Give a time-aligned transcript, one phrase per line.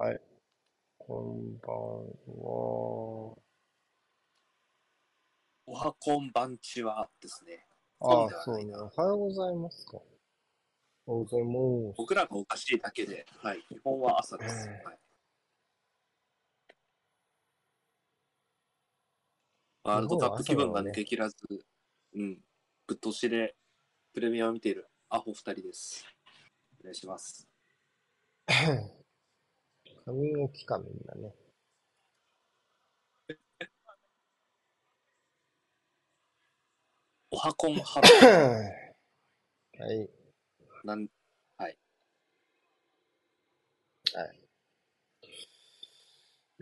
[0.00, 0.20] はい。
[0.96, 3.36] こんばんは。
[5.66, 7.66] おはこんばんちはですね。
[8.00, 8.72] ああ、そうね。
[8.74, 9.98] おはようございますか。
[11.04, 11.96] おはようございます。
[11.98, 13.62] 僕らがおかしいだけで、はい。
[13.68, 14.68] 基本は朝です。
[14.68, 14.78] はい、
[19.84, 21.36] ワールドカップ気分が抜けきらず、
[22.14, 22.42] うん。
[22.86, 23.54] ぶっ通しで
[24.14, 26.06] プレミアを見ているアホ二人です。
[26.80, 27.46] お願いします。
[30.04, 31.34] 仮眠置きか、みんなね。
[37.32, 38.00] おはこんは
[39.78, 40.10] はい。
[40.84, 41.08] なん、
[41.58, 41.78] はい。
[44.14, 44.40] はい。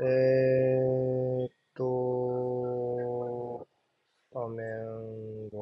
[0.01, 3.67] えーっと、
[4.31, 5.59] スタメンが、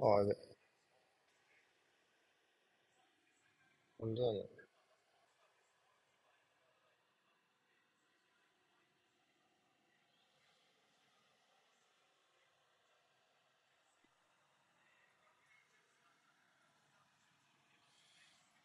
[0.00, 0.34] あ、や
[4.02, 4.48] 本当だね。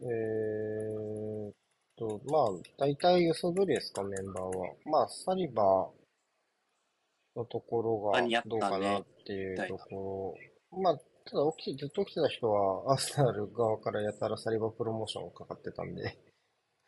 [0.01, 1.53] えーっ
[1.97, 4.73] と、まあ、大体予想通りですか、メンバーは。
[4.85, 10.35] まあ、サリバーのところがどうかなっていうとこ
[10.71, 10.81] ろ。
[10.81, 16.17] まあ、ただ起きずっと起きてた人は、アーセナル側からやたらサリバプロモーションかかってたんで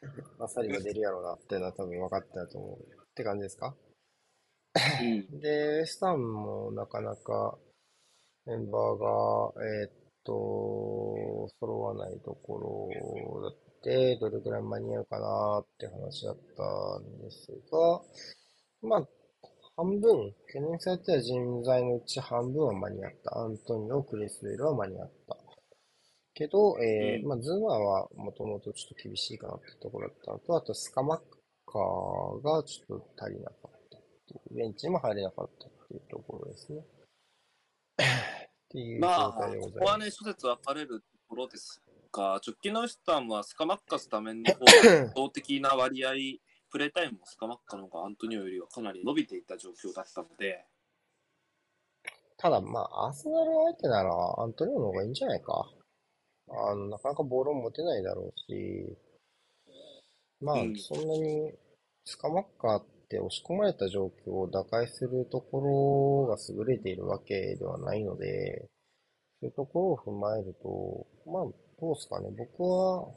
[0.40, 2.80] まあ、サリバ出るやろうなっていうのは多分分かってたと思う。
[2.80, 3.76] って感じですか？
[5.42, 7.58] で、ウェスタンもなかなか
[8.46, 9.92] メンバーが、えー、っ
[10.24, 18.02] と、揃わないところだって、どれくらい間に合うかなって話だったんですが、
[18.82, 19.08] まあ、
[19.80, 23.38] 半分、懸念されてた人材のうち半分は間に合った。
[23.38, 25.38] アントニオ、クリスウェルは間に合った。
[26.34, 31.20] けど、えー、まあ、ズーマーはもともとちょっと厳しいかなってところだったのと、あとスカマッ
[31.66, 36.82] カーがちょっと足りなかったっていう、ベンチにも入れなかったっていうところですね。
[38.04, 39.80] っていう状態でございます。
[39.80, 46.12] まあ、ここはね、諸説分かれるところですが、直近のスタンはスカマッカスための方が圧倒的な割合
[46.72, 50.66] プレータイムもスカマッカの方がアントニオよりはかなり伸びていた状況だったので。
[52.38, 55.70] ただ、まあ、アーセナル相手ならアントニオの方がいいんじゃないか。
[56.50, 58.98] あの、なかなかボールを持てないだろうし、
[60.42, 61.52] まあ、そんなに
[62.06, 68.70] スカマッカーって押し込まれた状況を打開するところが優れているわけではないので、
[69.42, 72.30] そういうところを踏まえると、まあ、どうですかね。
[72.38, 73.08] 僕は、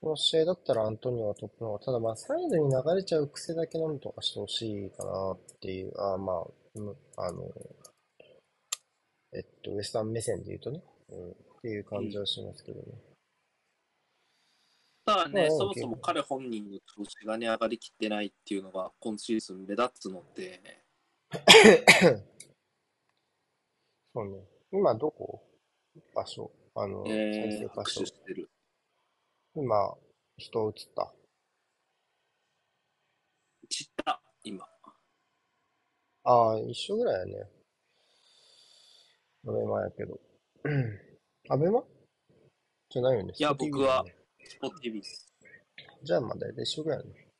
[0.00, 6.46] この試合だったらアントニオがトップの方が、ただまあサイドに流れちゃう癖だけなんとかしてほしいかなっていう、あまあ、
[7.22, 7.52] あの、
[9.34, 12.86] えっと、ウエスタン目線で言うとね、うん、っていう感じはしますけどね。
[15.04, 20.60] ただね、そもそも彼本人の調子がね、上がりきってないっていうのが今シーズン目立つので。
[24.14, 24.38] そうね。
[24.72, 25.42] 今どこ？
[26.14, 26.50] 場所？
[26.74, 28.06] あの、えー、場所。
[28.06, 28.48] してる。
[29.54, 29.98] 今、
[30.36, 31.12] 人映った。
[33.68, 34.64] 散った、今。
[36.24, 37.50] ああ、一緒ぐらいやね。
[39.46, 40.20] アベマやけど。
[41.50, 41.82] アベマ？
[42.90, 43.32] じゃないよね。
[43.36, 44.04] いや、僕は、
[44.44, 45.26] スポッティビス。
[46.02, 47.30] じゃあ、まあ大体一緒ぐらいね。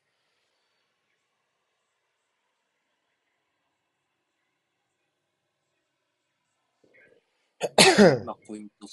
[8.24, 8.88] まあ、ポイント。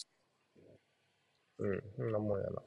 [1.60, 2.67] うん、そんなもんやな。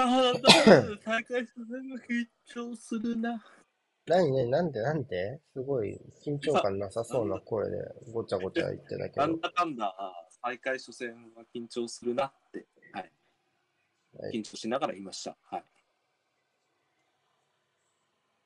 [0.00, 0.32] ああ、
[1.04, 3.44] 大会初戦が緊張するな。
[4.06, 4.80] 何ね、なんで？
[4.80, 7.76] なんで、すごい緊張感なさそうな声で
[8.12, 9.26] ごちゃごちゃ言ってたけど。
[9.26, 9.94] なんだかんだ、
[10.40, 13.12] 大会初戦は緊張するなって、はい。
[14.18, 15.36] はい、緊張しながら言いました。
[15.42, 15.64] はい。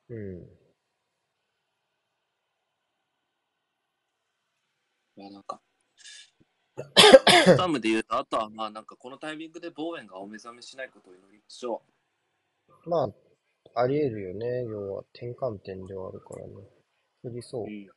[0.09, 0.49] うん。
[5.17, 5.61] まあなんか、
[7.45, 11.83] スタムで言うと、あとはまあなんかこのタイミングでボーエンがお目覚めしないことを祈りましょ
[12.87, 12.91] う。
[12.91, 14.65] まあ、あり得るよね。
[14.65, 16.53] 要は転換点ではあるからね。
[17.25, 17.65] 降りそう。
[17.65, 17.91] うん、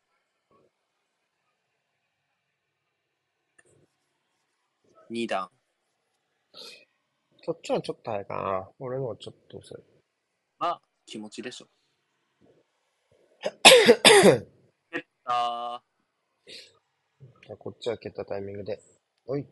[5.09, 5.49] 2段。
[7.43, 8.69] そっちはちょっと早いかな。
[8.79, 9.83] 俺のはちょっと遅い。
[10.57, 11.67] まあ、気持ちでしょ。
[14.91, 16.74] えったー。
[17.49, 18.79] あこっちは蹴ったタイミングで、
[19.27, 19.45] おい。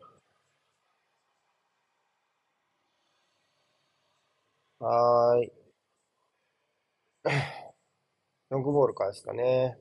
[4.78, 5.52] はーい。
[8.50, 9.78] ロングボールからですかね。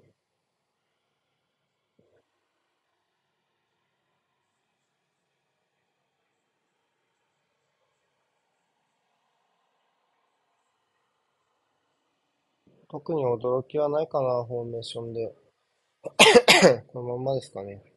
[12.87, 15.35] 特に驚きはないかな、フォーメーションで。
[16.93, 17.92] このまんまですかね。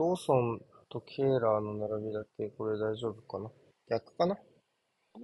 [0.00, 3.50] ドーソンとケーラーの並びだけ、これ大丈夫かな？
[3.86, 4.34] 逆かな？
[4.34, 4.40] ど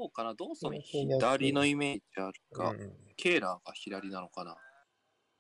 [0.05, 0.35] うかな？
[0.35, 4.55] ドーソン左のイメージあるか、うん、ケーラーが左なのかな？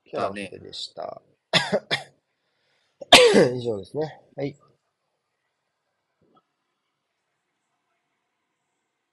[0.07, 1.21] ケーラーでした。
[3.55, 4.23] 以上ですね。
[4.35, 4.57] はい。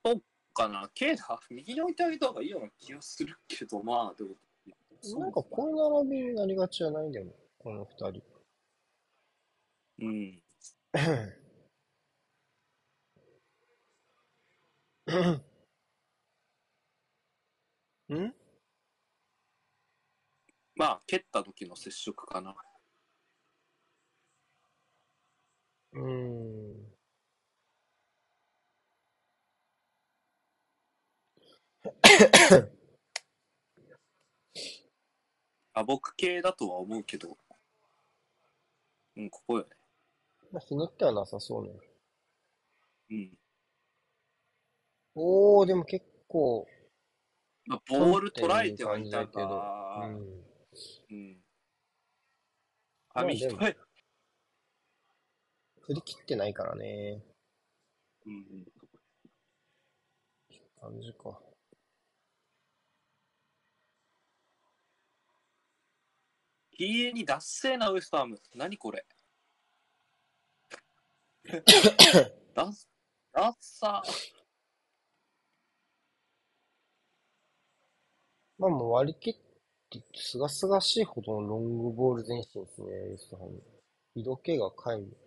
[0.05, 0.21] そう
[0.53, 4.37] かなケーラー、右に置いてあげた方がいいような気がするけど、まあ、でも。
[5.19, 5.75] なんかこういう
[6.05, 8.23] 並びになりがちじゃないんだよね、この二人。
[10.03, 10.43] うん。
[18.15, 18.33] ん？
[20.75, 22.55] まあ、蹴った時の接触かな。
[25.93, 26.93] うん。
[35.73, 37.37] あ、僕系だとは思うけど。
[39.15, 39.82] うん、ここよね。
[40.53, 41.71] まあ、ひねってはなさそうね。
[43.09, 43.31] うん。
[45.15, 46.67] おー、でも結構。
[47.65, 49.63] まあ、ボール捉えてはいたけど。
[50.03, 50.45] うん。
[51.09, 51.37] うん。
[53.09, 53.75] 紙一重。
[55.81, 57.23] 振り切ってないからね。
[58.27, 58.65] うん。
[60.79, 61.41] 感じか。
[66.77, 68.39] 家に脱製なウエストアーム。
[68.53, 69.03] 何これ
[72.55, 72.71] ダッ、
[73.33, 74.01] ダッサ
[78.57, 79.33] まあもう割り切っ
[79.89, 83.61] て、すがすがしいほどのロングボール前進ですね、ウエストハム。
[84.15, 85.17] 色気が皆無。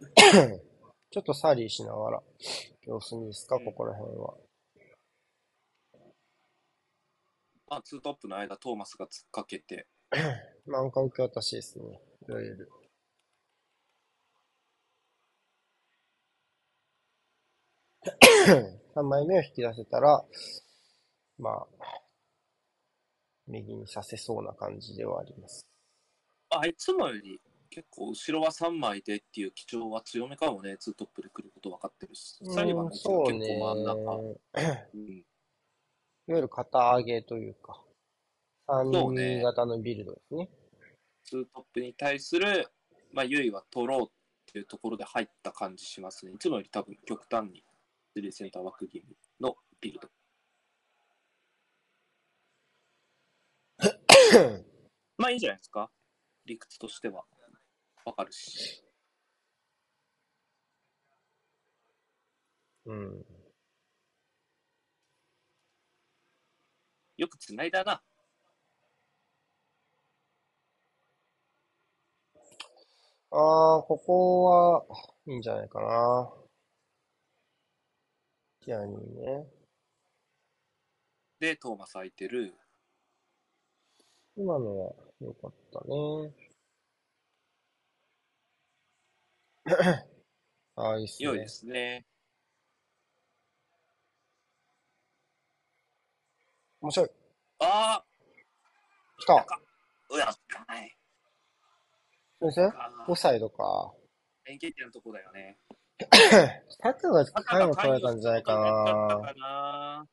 [1.10, 2.22] ちょっとサリーしながら、
[2.86, 4.34] 様子見ですか、ここら辺は。
[7.70, 9.86] まあ、ツートップの間、トーマスが突っかけて。
[10.66, 12.00] なんか受け渡しですね。
[12.28, 12.68] いわゆる。
[18.96, 20.24] 3枚目を引き出せたら、
[21.38, 21.66] まあ、
[23.46, 25.64] 右にさせそうな感じではあります。
[26.50, 27.40] あいつもより
[27.70, 34.16] 結構後ろは3枚でっていう基調は強めかもね、ツートップで来ること分かってるし、サリバンも結構真ん中。
[34.16, 35.24] うん、
[36.30, 37.82] いわゆる肩上げというか、
[38.68, 40.48] 3人型のビルドですね。
[41.24, 42.68] ツートップに対する、
[43.12, 44.06] まあ、優位は取ろうっ
[44.46, 46.32] ていうところで入った感じしますね。
[46.32, 47.64] いつもより多分極端に、
[48.12, 50.08] スリーセンター枠気味のビルド。
[55.18, 55.90] まあいいんじゃないですか？
[56.44, 57.24] 理屈としては。
[58.04, 58.84] わかるし。
[62.84, 63.39] うん。
[67.20, 68.02] よくつないだな。
[73.30, 74.84] ああ、ここは
[75.26, 76.32] いいんじゃないかな。
[78.60, 79.46] キアニーね。
[81.40, 82.54] で、トーマス空いてる。
[84.34, 86.32] 今のは良かったね。
[90.76, 91.26] ああ、いいっすね。
[91.26, 92.06] 良いですね。
[96.80, 97.19] 面白い。
[97.60, 98.04] ああ
[99.18, 99.46] 来た。
[100.10, 100.96] うやかない。
[102.40, 102.72] 先生
[103.06, 103.92] オフサイドか。
[104.46, 105.58] 円形点のとこだよね。
[106.80, 110.06] タクが回を取られたんじゃないかな。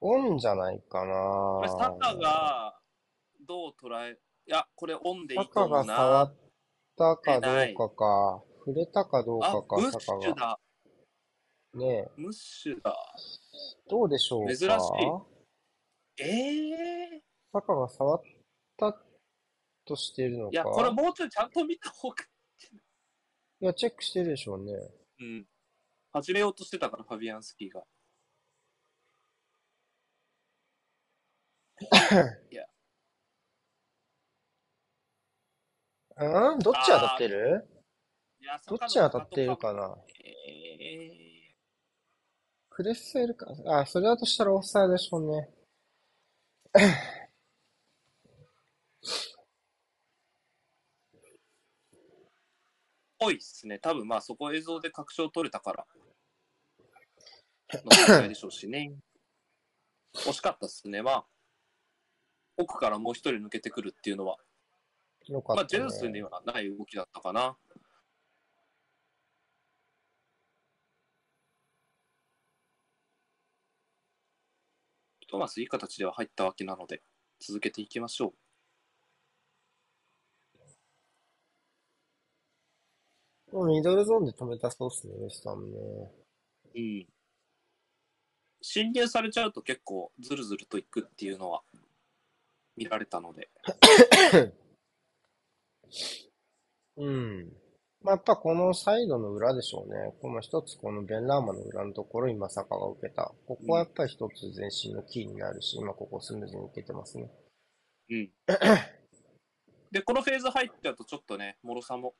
[0.00, 1.68] オンじゃないかな。
[1.68, 2.78] サカが
[3.46, 5.94] どう捉え、いや、これオンでいいと思うな。
[5.94, 6.36] が触っ
[6.96, 10.58] たかどうかか、触れたかどうかか、ムッシュだ。
[11.76, 12.10] ねえ。
[12.16, 12.96] ムッシュだ。
[13.88, 14.54] どうでしょうか？
[14.56, 14.76] 珍しい。
[16.18, 17.20] ええー。
[17.52, 18.22] 坂が触っ
[18.78, 18.96] た
[19.84, 20.50] としているのか？
[20.52, 22.16] いや、これもうちょいちゃんと見た方が
[23.60, 24.72] いや、チェックしてるでしょうね。
[25.20, 25.46] うん。
[26.12, 27.84] 始めようとしてたから、ファビアンスキーが。
[32.50, 32.64] いや、
[36.18, 36.58] うん？
[36.58, 37.68] どっち当たってる？
[38.66, 39.94] どっち当たってるかな？
[40.24, 41.25] えー、
[42.76, 43.46] クレッセルか。
[43.64, 45.48] あ、それだとしたらオフサイドでしょうね。
[53.18, 53.78] ぽいっすね。
[53.78, 55.86] 多分まあそこ映像で確証取れたから。
[58.20, 58.94] のでしょうしね。
[60.12, 61.00] 惜しかったっすね。
[61.00, 61.26] まあ、
[62.58, 64.36] 奥からもう一人抜けてくるっていうのは、
[65.30, 67.56] ね、まあ、ジェンスにはない動きだったかな。
[75.36, 77.02] トーマス、いい形では入ったわけなので、
[77.40, 78.32] 続けていきましょ
[83.52, 83.66] う。
[83.66, 85.76] ミドルゾーンで止めたそうっすね、ウエスタムね。
[86.74, 87.06] うん。
[88.62, 91.60] 侵入されちゃうと結構ズルズルといくっていうのは
[92.74, 93.50] 見られたので。
[96.96, 97.52] うん。
[98.06, 100.14] まあ、やっぱこのサイドの裏でしょうね。
[100.22, 103.32] この一つこのベンラーマの裏のところ今坂が受けた。
[103.48, 107.28] ここはやっぱり一つ前進のキーになるし、今ここスムーズに受けてますね。
[108.08, 108.30] うん。
[109.90, 112.14] で、このフェーズ入っちゃうとちょっとね、脆さも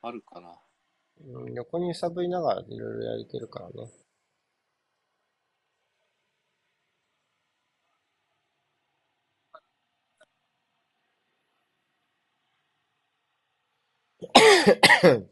[0.00, 0.52] あるかな。
[1.28, 3.88] うん、横に揺さぶりながらいろいろやれてるからね。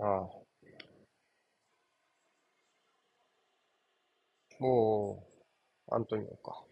[0.00, 0.28] ああ。
[4.60, 5.26] も
[5.88, 6.64] う、アントニオか。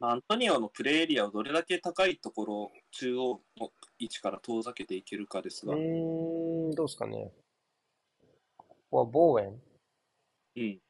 [0.00, 5.74] アントニオのプレーエリアをどれだけ高いところ、中央の位置から遠ざけていけるかですが。
[5.74, 7.32] うーん、どうですかね。
[8.56, 9.62] ここはボーエン
[10.56, 10.80] うん。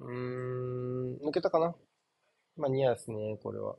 [0.00, 1.74] うーん、抜けたかな
[2.56, 3.76] まあ、ニアですね、これは。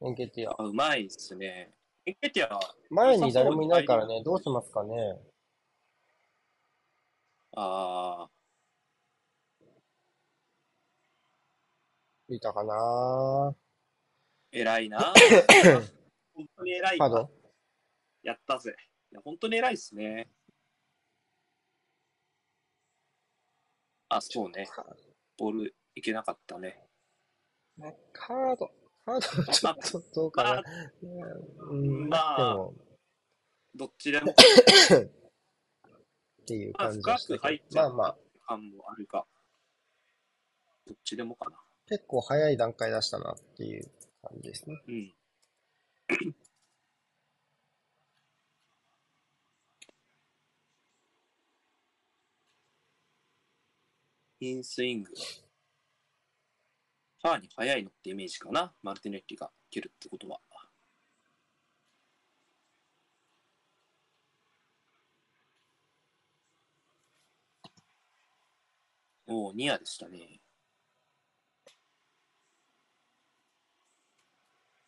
[0.00, 0.60] エンケティア。
[0.60, 1.74] あ、うまいっすね。
[2.06, 2.58] エンケティア。
[2.90, 5.18] 前に誰もいないからね、どうしますかね。
[7.54, 8.30] ああ。
[12.28, 13.54] いたかな
[14.52, 15.12] 偉いな
[16.34, 16.98] 本当に偉い
[18.22, 18.74] やったぜ。
[19.10, 20.30] いや、本当に偉いっすね。
[24.16, 24.68] あ、そうね。
[25.38, 26.78] ボールいけなかったね。
[28.12, 28.70] カード、
[29.06, 30.50] カードちょっとどうかな。
[30.50, 30.62] まあ、
[31.70, 32.74] うん、まあ、でも
[33.74, 34.32] どっちでも。
[36.42, 37.00] っていう感じ。
[37.74, 38.18] まあまあ。
[38.46, 39.24] 感もあるが、
[40.86, 41.56] どっちでもかな。
[41.86, 43.90] 結構早い段階出したなっていう
[44.20, 44.82] 感じですね。
[44.88, 45.14] うん。
[54.44, 55.10] インスイング。
[57.22, 58.74] ファーに速いのってイメージかな。
[58.82, 60.40] マルティネッリが蹴るってことは。
[69.28, 70.40] おお、ニアでしたね。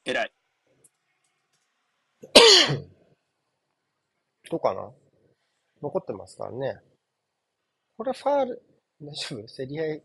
[0.05, 0.33] 偉い。
[4.51, 4.93] どうかな？
[5.81, 6.81] 残ってますからね。
[7.97, 8.74] これファール、
[9.07, 9.47] 大丈夫？
[9.47, 10.03] 競り合い、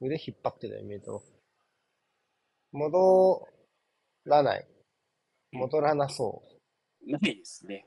[0.00, 1.22] 腕引っ張ってたよ、見えと。
[2.72, 3.48] 戻
[4.24, 4.66] らない。
[5.52, 6.42] 戻らなそ
[7.06, 7.10] う。
[7.10, 7.84] ないですね。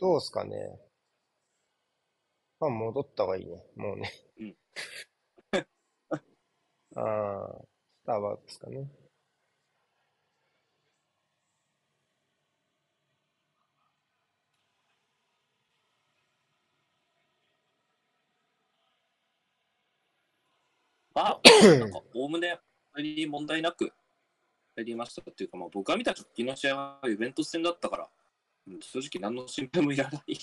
[0.00, 0.80] どうすかね。
[2.58, 3.64] まあ、戻った方がいいね。
[3.76, 4.12] もうね。
[4.38, 4.56] うん。
[6.96, 7.64] ああ、
[8.02, 8.88] スターバックスかね。
[21.20, 21.40] まあ、
[21.78, 22.58] なんか、おおむね、
[22.94, 23.92] あり問題なく
[24.74, 28.08] やりましたっていうか、まあ、僕が見た直近の試合はイベント戦だったから、
[28.66, 30.38] うん、正直何の心配もいらない。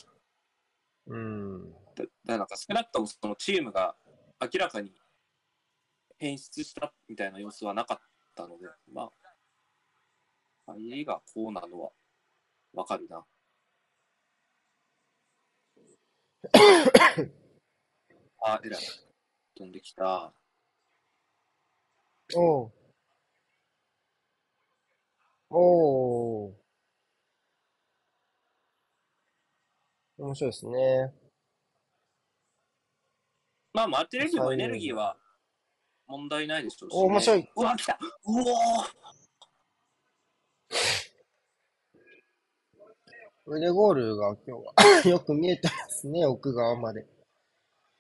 [1.08, 1.74] うん。
[1.96, 3.96] だだなんか少なくともそのチームが
[4.40, 4.94] 明らかに
[6.20, 8.00] 変質したみたいな様子はなかっ
[8.36, 9.10] たので、ま
[10.68, 11.90] あ、入りがこうなのは
[12.74, 13.26] わかるな。
[18.44, 18.82] あ、えらい。
[19.56, 20.32] 飛んできた。
[22.36, 22.72] おう。
[25.50, 26.54] おー。
[30.18, 31.14] 面白いですね。
[33.74, 35.16] まあ、マルティレギもエネルギーは
[36.08, 37.00] 問題ないでしょうし、ね。
[37.00, 37.50] お、面白い。
[37.56, 38.32] うわ、来たう
[43.46, 44.74] お腕ゴールが今日は
[45.10, 47.08] よく見えてますね、奥側まで。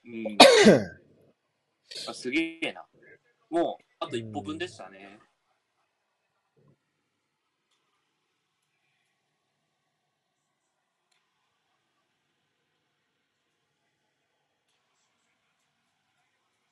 [0.03, 0.37] うん。
[2.09, 2.85] あすげえな。
[3.49, 5.19] もう、あと一歩分でしたね。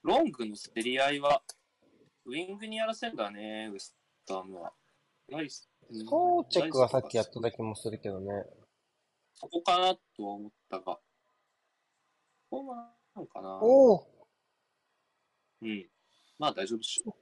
[0.03, 1.41] ロングの競り合いは、
[2.25, 3.95] ウィングにやらせんだね、ウエス
[4.27, 4.71] タムは。
[5.27, 5.67] ナイス。
[6.07, 8.27] ソーチェックがさっきやっただけもするけどね。
[9.33, 11.01] そこかなとは思ったが、こ
[12.49, 13.59] こはなんかな。
[13.61, 14.07] おお
[15.63, 15.89] うん。
[16.37, 17.15] まあ大丈夫でしょ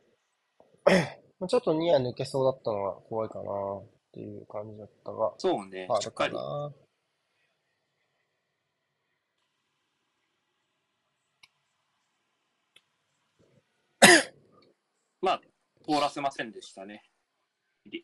[1.42, 1.48] う。
[1.48, 5.34] ちょっとニア抜けそうだったのは怖いかなっていう感じだったが。
[5.38, 6.34] そうね、しっかり。
[15.22, 15.42] まあ、
[15.86, 17.04] 通らせませんでしたね。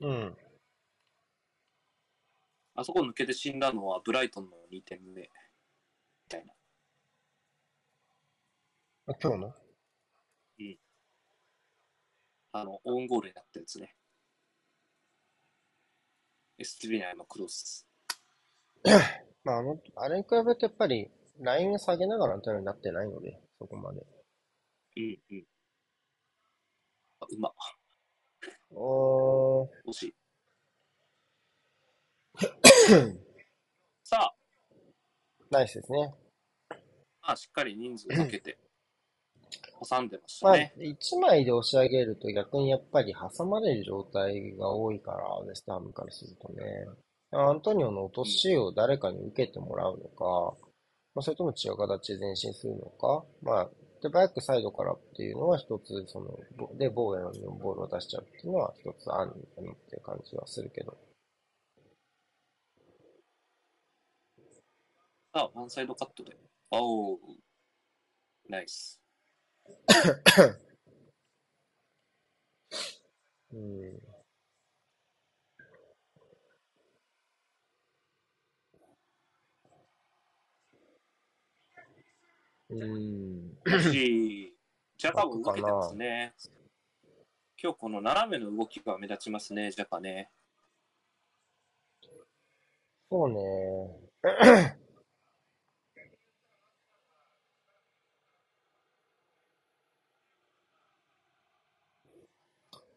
[0.01, 0.37] うん。
[2.75, 5.21] あそこ抜けて死んだのはブライトンの2点目。
[5.21, 5.27] み
[6.29, 6.53] たいな。
[9.07, 9.47] あ、今日の？
[9.47, 9.68] うん。
[12.51, 13.96] あの、オウンゴールになったやつね。
[16.58, 17.88] エスティビのクロス。
[19.44, 24.01] まあ、あの、あれに比べてやっぱり、ライン下げながらのタイムになってないので、そこまで。
[24.01, 25.46] うんうん。
[27.22, 27.53] あ、うま。
[28.72, 29.70] おー。
[29.88, 30.15] 惜しい。
[34.03, 34.36] さあ。
[35.50, 36.13] ナイスですね。
[37.22, 38.58] まあ、しっかり人数かけて、
[39.88, 40.74] 挟んでましたね。
[40.77, 46.63] まあ、1枚で押し上げると逆にやっぱり挟まれる状態が多いから、ウェストハムからするとね。
[47.31, 50.57] アントニオの落としを誰かに受けてもらうのか、
[51.13, 53.69] まあ、それとも違う形で前進するのか、まあ、
[54.01, 60.98] で、バックサイドからっていうのは一つ、その、で、ボーエのボールを出しちゃうっていうのは一つあるのかなっていう感じはするけど。
[65.33, 66.38] あ、ワンサイドカットで。
[66.71, 67.17] おー、
[68.48, 69.01] ナイス。
[73.51, 73.99] うん。
[82.69, 83.81] うん。
[83.91, 84.53] し、
[84.97, 86.33] ジャカも動けてますね。
[87.61, 90.29] 今日この斜めの動きが目立ちますね、ジャカね。
[93.09, 94.77] そうね。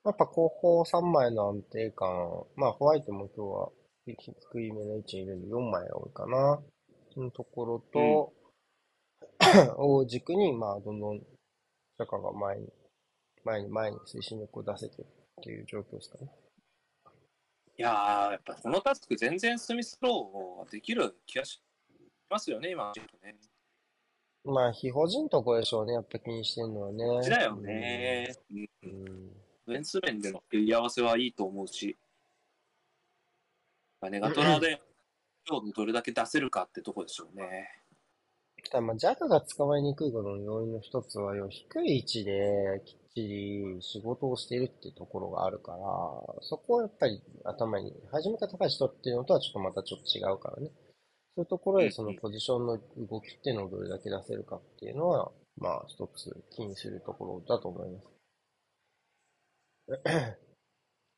[0.04, 2.08] やっぱ後方3枚の安定感、
[2.56, 3.68] まあホワイトも今日は
[4.04, 6.60] 低いめの位置にいるんで4枚が多いかな。
[7.14, 8.32] そのところと、
[9.40, 11.20] うん、 を軸に、まあどんどん
[11.98, 12.68] 社会が前に、
[13.44, 16.28] 前に前に推進力を出せてるっていう状況ですかね。
[17.78, 21.62] いやー、やっぱこのタスク全然スミスローできる気がし
[22.28, 23.36] ますよね、今、ね。
[24.44, 27.30] まあ、非法人とこでしょうね、やっぱ気にしてるのはね。
[27.30, 28.34] だよね。
[28.50, 28.68] うん。
[28.82, 31.96] うんフェンス面での切り合わせはいいと思うし、
[34.10, 34.80] ネガトラで
[35.48, 37.68] 今日どれだけ出せるかってとこでしょうね。
[38.70, 45.78] ただまあ、ジャカが捕まえにくいことの要因の一つは、低い位置できっちり仕事をしているっていうところがあるから、
[46.42, 50.70] そこはやっぱり頭に、始めが高い人っていうのとはちょっとまたちょっと違うからね。
[51.34, 58.11] そういうところでそのポジションの動きっていうのをどれだけ出せるかっていうのは、まあ一つ気にするところだと思います。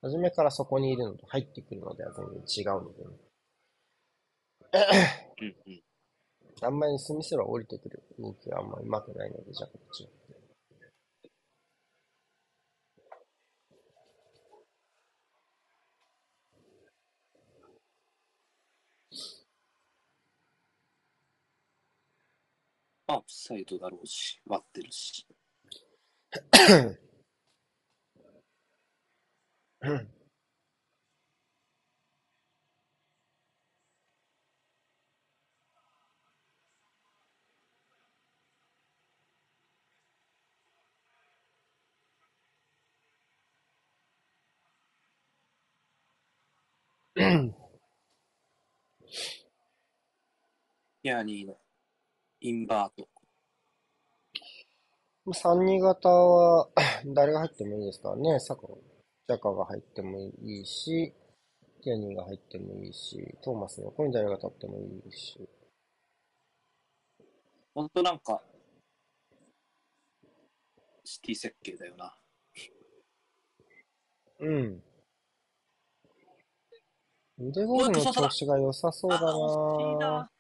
[0.03, 3.11] 初めからそこにいるのと入ってくるのでは全然違うので、ね、
[6.63, 10.09] あんまりスミスロー降りてくる動きはあんまり上手くないので、じゃあこっち。
[23.07, 25.27] あ、サイドだろうし、割ってるし。
[51.03, 51.59] ヤーニーの
[52.41, 53.09] インバート。
[55.33, 56.71] 3、2型は
[57.15, 58.41] 誰が入ってもいいですからね。
[58.41, 58.83] サコ、
[59.27, 61.15] ジャカが入ってもいいし、
[61.83, 65.49] ティアニーが入ってもいいし、トーマスの横に誰が立ってもいいし。
[67.75, 68.43] ほんとなんか、
[71.05, 72.15] シティ設計だよな。
[74.41, 74.83] うん。
[77.39, 80.31] 腕ボールの調子が良さそうだな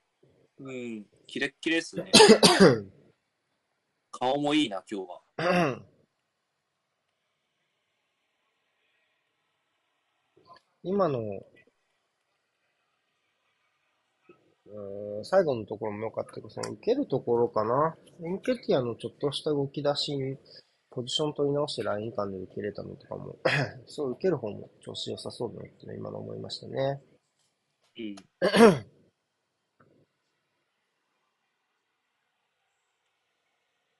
[0.60, 2.12] うん、キレッキレですね。
[4.12, 5.22] 顔もいいな、今日は。
[10.84, 11.18] 今の、
[14.66, 17.96] うん、最後のところも良かったけど、その受けるところかな。
[18.22, 20.36] エンケティアのちょっとした動き出しに、
[20.90, 23.38] ポジション取り直してライン間で受けれたのとかも、
[23.86, 27.02] そう、受ける方も調子良さそうだなってね、今の思いましたね。
[27.96, 28.16] うん。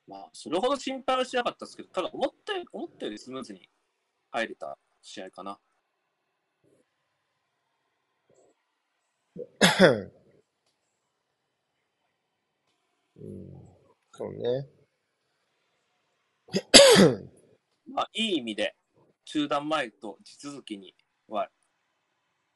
[0.07, 3.71] まあ、それほど心配はしなかったですけど、ただ思ったより、思ったよりスムーズに
[4.31, 5.59] 入れた試合かな。
[9.37, 9.41] う
[13.27, 13.51] ん、
[14.13, 14.69] そうね。
[17.93, 18.77] まあ、いい意味で、
[19.25, 20.95] 中断前と地続きに
[21.29, 21.49] は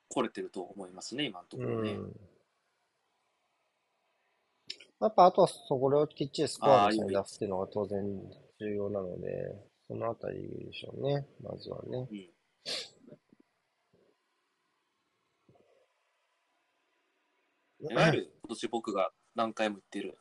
[0.09, 1.93] 来れてると思いますね、今のところね。
[1.93, 2.13] うん
[5.01, 8.03] やっぱあとはそこをきっちりスコアのに出すっていうのが当然
[8.59, 9.55] 重要なので、
[9.87, 12.09] そのあたりでしょうね、まずはね。
[12.11, 12.31] うん
[17.81, 20.19] いわゆる今年僕が何回も言ってる、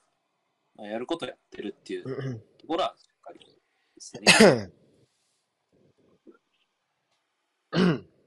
[0.75, 2.03] まあ、やることやってるっていう
[2.59, 3.47] ところはしっかりで
[3.99, 4.71] すね。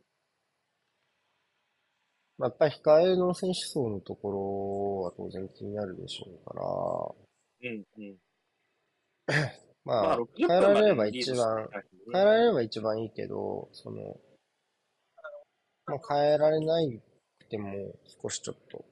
[2.38, 8.16] まあ、やっぱり控えの選手層のところは当然気になるでしょうから、うんうん。
[9.84, 11.68] まあ、変えられれば一番、
[12.12, 14.18] 変えられれば一番いいけど、その、
[15.86, 17.00] まあ、変えられない
[17.40, 18.84] くても少しちょっと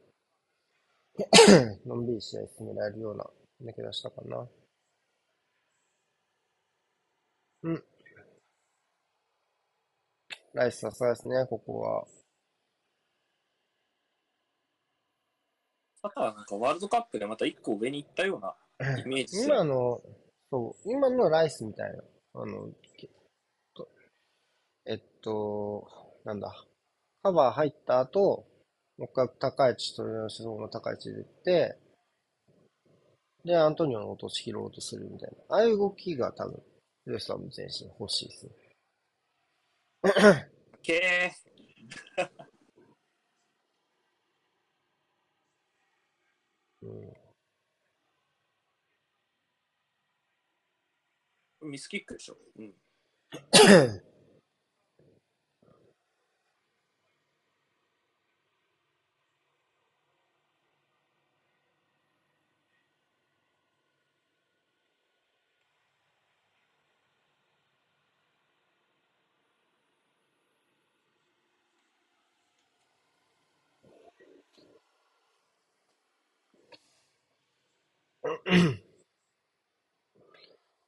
[1.87, 3.25] のんびり試合進められるような
[3.65, 4.47] 抜け出したかな。
[7.63, 7.85] うん。
[10.55, 12.07] ライスさすがですね、ここは。
[16.03, 18.55] サカはなんかワールドカップでまた一個上に行ったような
[19.05, 20.01] イメージ今の、
[20.51, 22.03] そう、今のライスみたいな、
[22.35, 22.71] あの、
[24.87, 25.87] えっと、
[26.25, 26.55] なんだ、
[27.23, 28.47] カバー入った後、
[28.99, 31.79] もう一回高い位置、取り直しの高い位置で行って、
[33.45, 35.57] で、アントニオの落とし拾おうとするみたいな。
[35.57, 36.63] ああいう動きが多分、
[37.07, 38.53] ルースは全身欲しいですね。
[40.83, 46.87] けー。
[46.87, 47.15] うん。
[51.71, 52.37] ミスキックでしょ。
[52.59, 52.75] うん。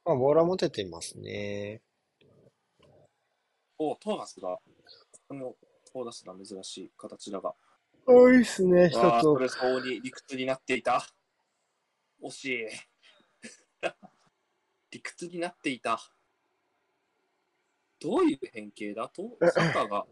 [0.11, 1.81] あ、ボーラ持てていますね。
[3.77, 4.57] おトーマスが、
[5.27, 5.55] この、
[5.93, 7.53] こう出すのは珍しい形だが。
[8.05, 9.21] 多いっすね、一つ。
[9.21, 11.05] それ相応に理屈になっていた。
[12.23, 12.67] 惜しい。
[14.91, 15.99] 理屈になっていた。
[17.99, 19.09] どういう変形だ？
[19.09, 20.05] と、坂が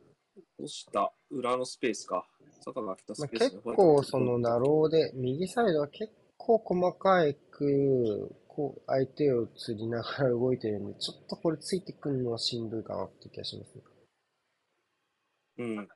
[0.58, 2.28] 押した裏のスペースか。
[2.64, 13.84] 坂が開けたスペース、まあ、結構そのナローで、右サイドは結構細かく、こう、相手を釣りながら動いてるんで、ちょっとこれついてくるのはしんどいかなって気がしますね。
[15.60, 15.88] うん。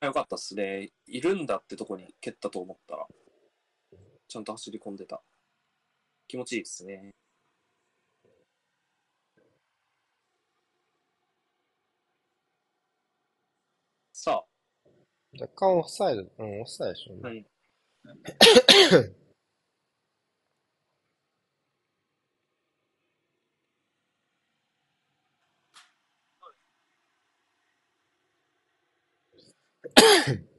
[0.00, 0.90] よかったっすね。
[1.06, 3.06] いるんだってとこに蹴ったと思ったら、
[4.28, 5.20] ちゃんと走り込んでた。
[6.28, 7.10] 気持ちいいですね。
[14.12, 14.46] さあ。
[15.38, 17.22] 若干オフサイド、うん、オフサイドでしょうね。
[17.22, 17.46] はい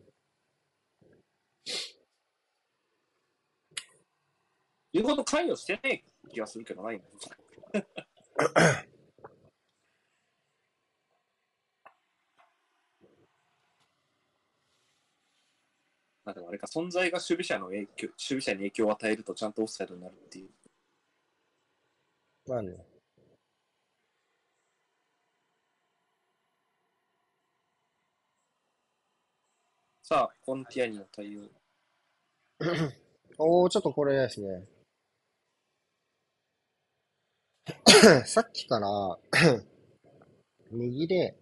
[4.93, 7.05] 言うほど関与してない気がするけどないんだ
[16.23, 20.49] まあでもあれか、存在が守備者の影響、守備者に影響を与えるとちゃんとオフサイドになるっていう。
[22.47, 22.90] まあね。
[30.11, 31.43] さあ、コンティアニの対応。
[33.37, 34.67] おー、ちょっとこれですね。
[38.27, 38.89] さっきから
[40.69, 41.37] 右で、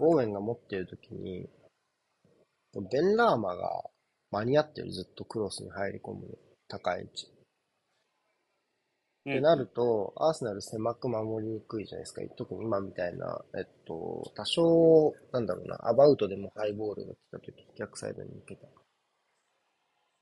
[0.00, 1.48] オーウェンが持ってるときに、
[2.90, 3.88] ベンラーマが
[4.32, 7.32] 間に合ってる、ずっとクロスに入り込む高い位置。
[9.30, 12.22] ってなると、アーセナル狭く守りにくいじゃないですか。
[12.36, 18.68] 特に今みたいな、えっと、多少、なんだろうな、アバウトでもハイボールが来たとき、逆サイドに向けた。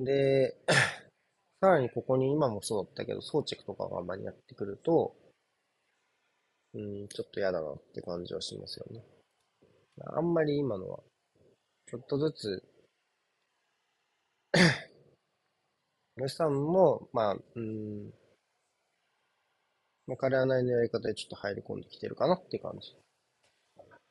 [0.01, 0.57] で、
[1.61, 5.17] さらにここに今もそうだったけど、装着とかが間に合ってくると、
[6.75, 9.03] うん、ちょっと嫌だなって感じはしますよね。
[10.05, 11.01] あんまり今のは、
[11.87, 12.65] ちょっとずつ
[16.21, 18.13] ウエスタンも、まあ、うん、
[20.09, 22.97] まあ、彼はないのやり方でちょっと入り込んできてるかなって感じ。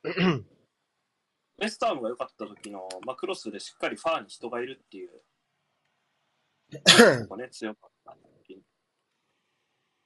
[1.59, 5.09] ウエスタームが良かった時の、まあ、クロスでしっかりファーに人がいるっていう。
[7.37, 8.15] ね、強かった。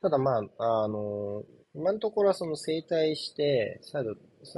[0.02, 4.16] ただまあ、あのー、今のところはその整体して、サイド、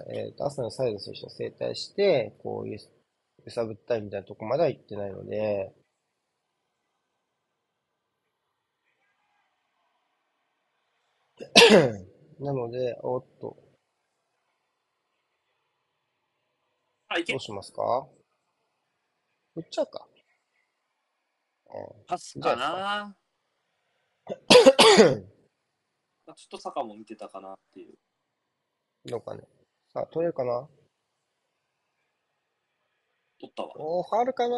[0.09, 2.79] えっ、ー、と、朝のサイド選手と整体して、こう、揺
[3.49, 5.73] さぶったりみたいなとこまでは行ってないので、
[12.39, 13.57] なので、おっと。
[17.07, 18.07] あ、いけどうしますか？
[19.55, 20.07] 打っちゃうか。
[22.07, 23.15] パスかな
[24.27, 24.37] ちょっ
[26.51, 27.95] と坂も見てたかなっていう。
[29.05, 29.41] どうかね。
[29.91, 30.67] さあ、取れるかな？
[33.39, 33.73] 取ったわ。
[33.77, 34.55] おー、ファールかな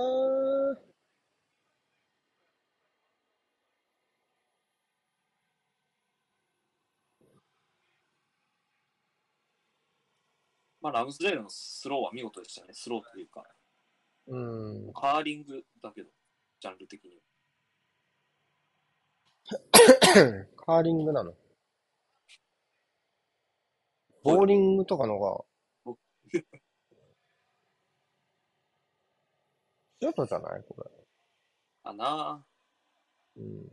[10.86, 12.68] まあ、ラムズデールのスローは見事でしたね。
[12.72, 13.44] スローというか。
[14.28, 14.38] う
[14.90, 14.94] ん。
[14.94, 16.10] カーリングだけど、
[16.60, 17.20] ジャンル的に
[20.56, 21.34] カーリングなの？
[24.24, 25.44] ボーリングとかのが、
[30.00, 30.64] シュート じゃない？
[30.70, 30.92] これ。
[31.84, 32.46] かな
[33.38, 33.70] うん。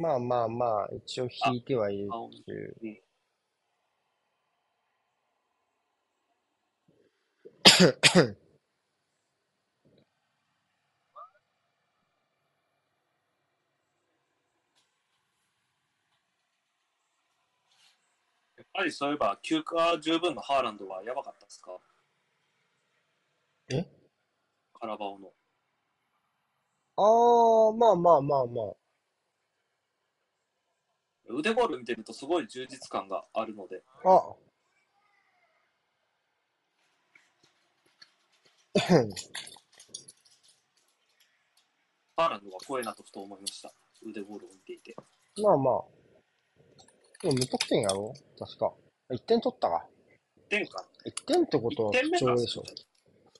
[0.00, 3.02] まあまあまあ、一応引いてはいるっていう。
[18.56, 21.72] やっぱりそういえば、休暇十分のハーランドはやばかったですか？
[23.70, 23.84] え？
[24.72, 25.34] カラバオの。
[26.96, 28.79] ああ、まあまあまあまあ。
[31.32, 33.82] 腕ボール見てるとすごい充実感があるので。
[34.04, 34.34] あ
[42.16, 43.72] ハーランドが怖いなとふと思いました。
[44.06, 44.94] 腕ボールを見ていて。
[45.42, 45.84] まあまあ。
[47.22, 48.12] でも無得点やろ？
[48.38, 48.72] 確か。
[49.10, 49.86] 1点取ったか。
[50.36, 50.84] 1点か。
[51.06, 52.62] 1点ってことは貴重でしょ。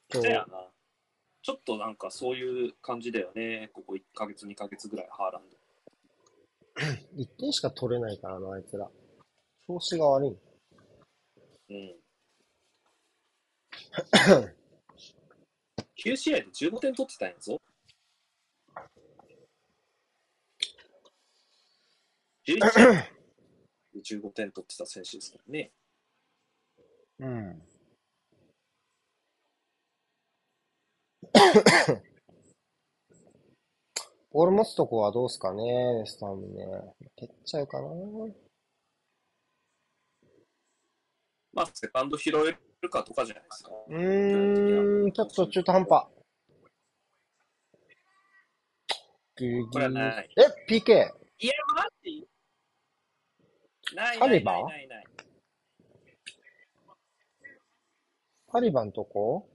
[0.09, 0.67] 貴重やな。
[1.43, 3.71] ちょっとなんかそういう感じだよね。
[3.73, 5.60] ここ1ヶ月、2ヶ月ぐらい、ハーランド。
[7.17, 8.91] 1点しか取れないからな、あいつら。
[9.67, 10.37] 調子が悪い。
[11.71, 12.01] うん。
[16.05, 17.61] 9試合で15点取ってたんやぞ。
[22.47, 23.11] 11試合で
[24.01, 25.73] 15点取ってた選手ですからね。
[27.19, 27.63] うん。
[34.33, 36.65] ボール持つとこはどうすかね、スタムね。
[37.17, 37.89] 蹴っちゃうかな。
[41.53, 43.71] まあ、セカンド拾えるかとかじゃないですか。
[43.89, 46.07] うーん、ちょっと中途半端。
[49.37, 49.85] ギリギリ。
[49.87, 50.93] え、PK?
[51.39, 52.29] いや、マジ？
[53.97, 54.67] ないタリバン？
[58.53, 59.49] タリバンとこ？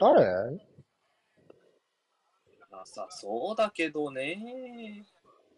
[0.00, 0.71] 誰？
[2.86, 5.04] さそうだけどね。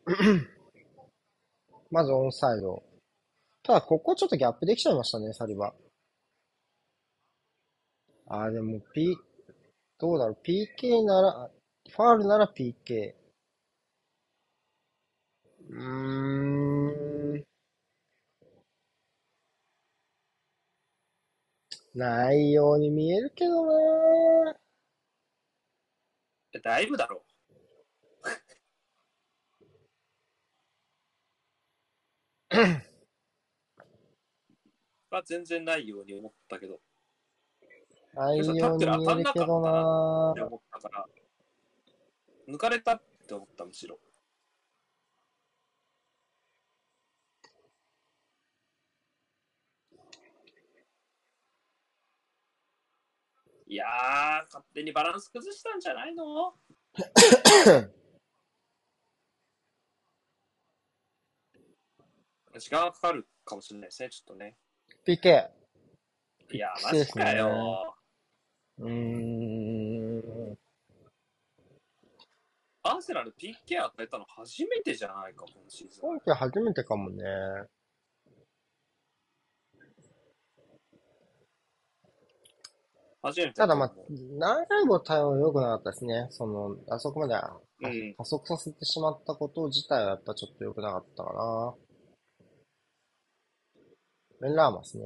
[1.90, 2.82] まずオンサイド。
[3.62, 5.74] ただ、ここちょっとギャップできちゃいましたね、サリバ。
[8.26, 9.16] あー、でも、P、
[9.98, 11.50] どうだろう、PK なら、
[11.90, 13.14] ファールなら PK。
[15.70, 17.44] うーん。
[21.94, 24.56] ないように見えるけどな
[26.60, 27.34] だいぶだろう。
[35.14, 36.80] は全然ないように思ったけど。
[38.14, 41.06] ないように見えるけどなって思ったから、
[42.48, 43.98] 抜かれたって思った、むしろ。
[53.66, 56.54] いやー、勝手にバランス崩したんじゃないの？
[62.58, 64.56] 時間がかかるかもしれないですね、ちょっとね。
[65.06, 65.50] PK。
[66.52, 67.96] いや、マジかよ。
[68.78, 68.90] うー
[70.52, 70.58] ん。
[72.86, 76.00] アーセナル PK 与えたの初めてじゃないか、今シーズン。
[76.02, 77.24] 今季初めてかもね。
[83.24, 83.54] 初めて。
[83.54, 83.92] ただまあ、
[84.38, 86.26] 長いボタンは良くなかったですね。
[86.30, 87.34] その、あそこまで
[87.82, 88.14] うん。
[88.18, 91.74] 加速させてしまったこと自体はやっぱちょっと良くなかったかな。
[94.42, 95.04] ベンラーマですね。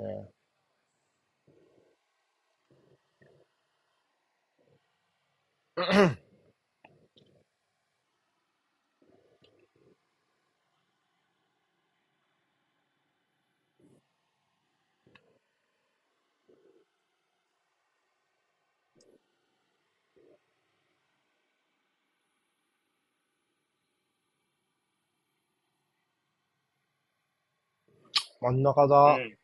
[28.40, 29.14] 真ん中だ。
[29.14, 29.38] うん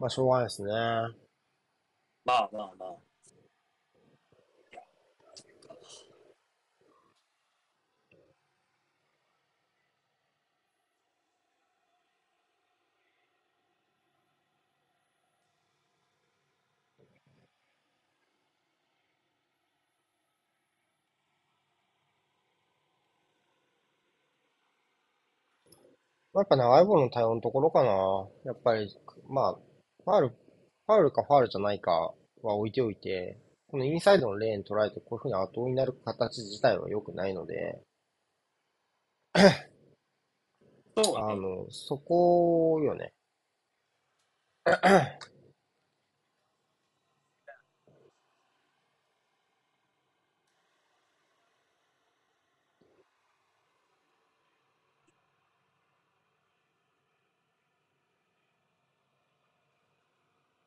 [0.00, 0.72] まあ、しょうがないですね。
[2.24, 3.07] まあまあまあ。
[26.38, 27.90] まあやっぱ長いボールの対応のところかな。
[28.44, 28.88] やっぱり、
[29.28, 29.54] まあ、
[30.04, 37.82] ファウル、ファウルかファウルじゃないかは置いておいて、このインサイドのレーン捉えてこういうふうに後になる形自体は良くないので、
[40.96, 41.16] そう。
[41.18, 43.12] あの、そこよね。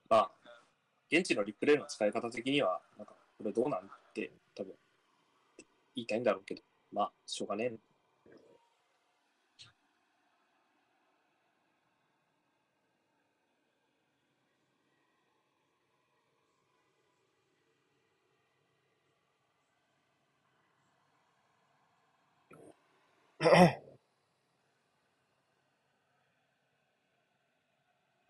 [0.10, 0.32] まあ、
[1.12, 4.74] 現地のリプレイの使い方的には、なんか、これどうなんって、多分、
[5.96, 7.80] 言いたいんだろうけど、まあ、しょうがねえ。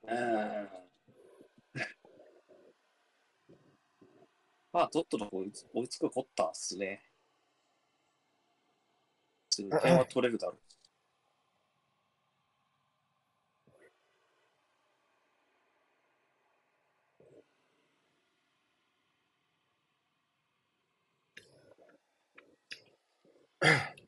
[0.04, 0.82] うん。
[4.74, 7.02] まあ、とっとと追いつ追いつくこったっすね。
[9.82, 10.58] 点は取れるだろう。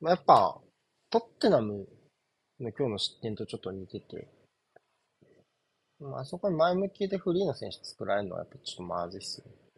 [0.01, 0.59] まあやっぱ、
[1.09, 1.87] トッテナム
[2.59, 4.27] の今日の失点とちょっと似てて、
[5.99, 9.72] まああそこに前向きでフリーの選手作られるのはやっぱちょっとまずいっすよね。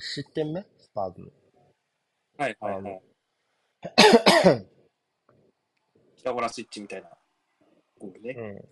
[0.00, 1.26] 一失点目スパーズの。
[2.38, 3.02] はいはいはい。
[6.16, 7.10] 北 ゴラスイッチみたいな
[7.98, 8.34] ゴールね。
[8.34, 8.54] うん。
[8.56, 8.64] よ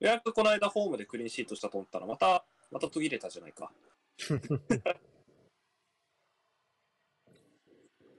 [0.00, 3.72] うやくこの間ホームでクリーンシートしたと思ったら、また、また途切れたじゃないか。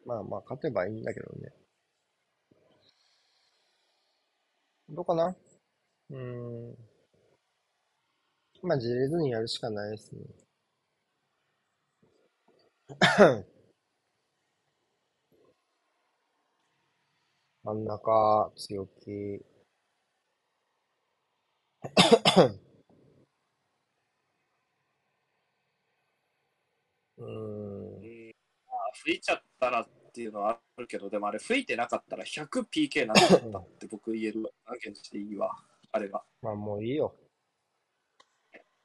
[0.06, 1.54] まあまあ、勝てばいいんだけどね。
[4.90, 5.36] どうかな？
[6.10, 6.18] うー
[6.74, 6.78] ん。
[8.62, 10.22] まあ、じれずにやるしかないですね。
[17.64, 19.44] 真ん中、強気。
[27.18, 28.02] うん。
[28.68, 34.52] まあ、吹いちゃったらっていうのはあるけど、でもあれ吹いてなかったら 100PK なかったって僕言えるわ。
[34.68, 35.58] 案件していいわ。
[35.92, 36.24] あれが。
[36.44, 37.16] まあ、もういいよ。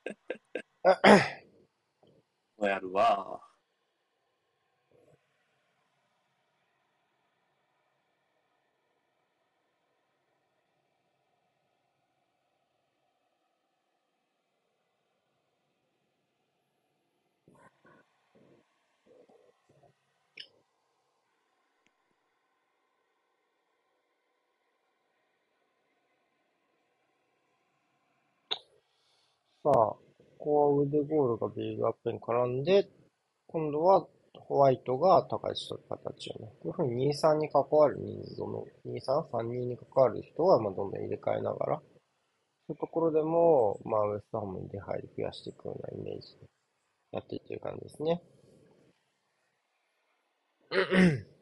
[2.56, 3.47] もうやるわ。
[29.68, 29.98] さ、こ
[30.38, 32.88] こは腕ゴールがビルドアップに絡んで、
[33.48, 34.06] 今度は
[34.38, 36.48] ホワイトが高いし取る形よね。
[36.62, 41.82] こういうふうに2、3に関わる人数の、2、3、3人に関わる人はまあどんどん入れ替えながら、そ
[42.70, 46.46] ういうところでも、まあウエストハムに出入り増やしていくようなイメージで
[47.12, 48.22] やっていってる感じですね。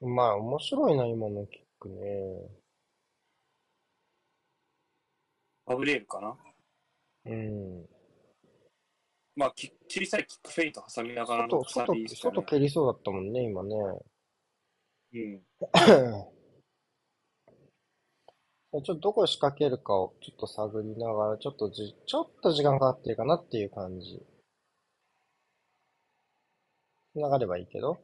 [0.00, 2.50] まあ、面白いな、今のキックね。
[5.66, 6.36] ガブリエルかな？
[7.26, 7.86] うん。
[9.36, 13.76] まあ、き小さいキックフェイント挟みながらの外、外、外蹴りそうだったもんね、今ね。
[15.12, 15.42] うん。
[18.72, 24.24] ちょっとどこ仕掛けるかをちょっと探りながら、ちょっとじ、ちょっと時間かかってるかなっていう感じ。
[27.14, 28.00] 繋がればいいけど。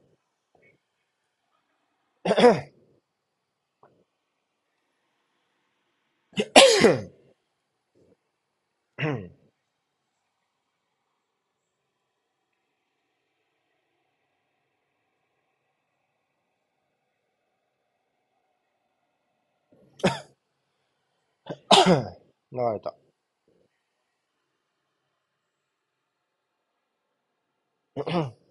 [22.56, 22.94] 流れた。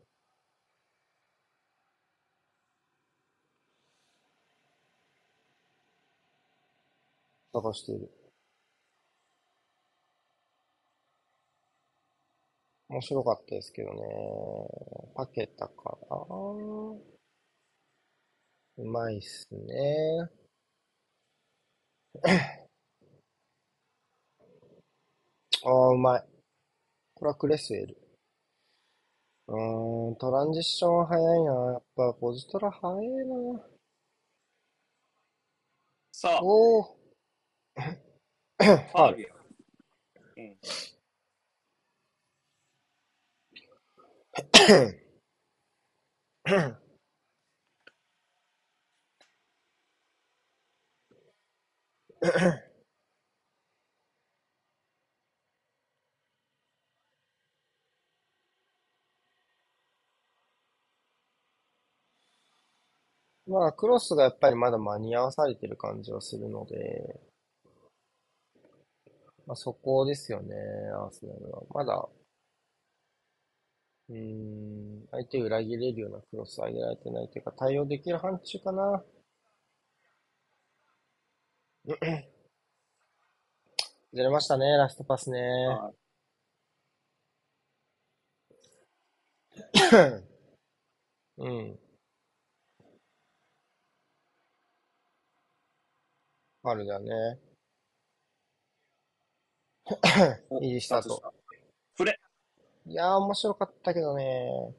[7.54, 8.12] 探している。
[12.90, 14.00] 面白かったですけどね。
[15.16, 16.18] パケたかな。
[18.78, 20.30] うまいっすね。
[25.66, 26.24] ああ、うまい。
[27.16, 27.98] これはクレスウェル。
[29.48, 31.52] うーん、トランジッション早いな。
[31.74, 33.66] やっぱ、ポジトラ早いな。
[36.12, 36.44] さあ。
[36.44, 36.84] おお。
[36.84, 39.32] ファウル。
[40.38, 40.58] うん。
[63.48, 67.20] まあ、クロスがやっぱりまだ間に合わされてる感じはするので、
[69.48, 70.56] まあ、そこですよね、
[70.94, 71.62] アーセナルは。
[71.74, 72.08] まだ、
[74.10, 79.04] うーん、相手を裏切れるようなクロス上げられてないというか、対応できる範疇かな。
[84.14, 85.40] ずれましたね、ラストパスね。
[91.38, 91.80] うん。
[96.72, 97.40] あるだね。
[100.62, 101.34] いいスタート。
[101.96, 102.20] フレ。
[102.88, 104.76] いやー、面白かったけどね。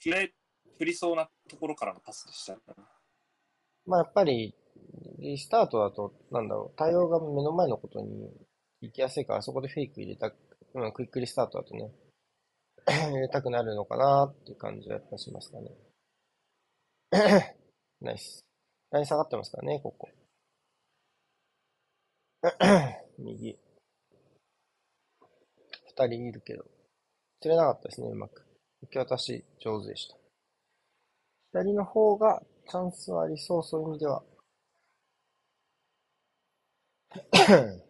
[0.00, 0.32] フレ、
[0.78, 2.58] 振りそうなところからのパスでした、
[3.86, 4.54] まあ、やっぱり、
[5.18, 8.30] リスタートだと、なんだろう、対応が目の前のことに
[8.80, 10.32] 行きやすいから、そこでフェイク入れた、
[10.74, 11.92] うん、クイックリスタートだとね、
[12.86, 15.70] 入れたくなるのかなっていう感じはやっぱしますかね。
[18.00, 18.44] ナイス。
[18.90, 20.08] ライン下がってますからね、ここ。
[23.18, 23.56] 右。
[25.86, 26.64] 二人いるけど。
[27.40, 28.44] 釣れなかったですね、うまく。
[28.82, 30.16] 受け渡し上手でした。
[31.52, 34.24] 左の方がチャンスはありそう、そういう意味では。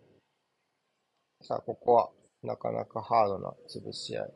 [1.43, 2.11] さあ、ここは、
[2.43, 4.35] なかなかハードな潰し合い。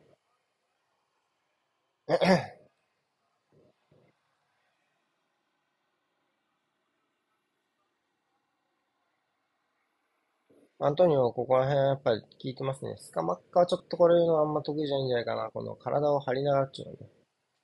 [10.79, 12.95] アントニオ、ここら辺やっぱり効いてますね。
[12.97, 15.49] スカマッカはちょっとこれいうのあんま得意じゃないんじゃないかな。
[15.51, 16.99] この体を張りながらっていうのね。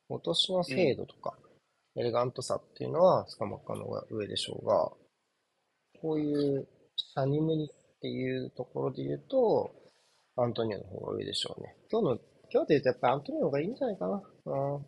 [0.09, 1.37] 落としの精度とか、
[1.95, 4.91] エレガントさっていうのはスカマッカの方が上でしょうが、
[6.01, 9.71] こういうシャニムニっていうところで言うと、
[10.35, 11.75] アントニオの方が上でしょうね。
[11.91, 12.19] 今日の、
[12.51, 14.23] 今日で言うとやっぱりアントニオの方がいいんじゃないかな。
[14.45, 14.85] うん。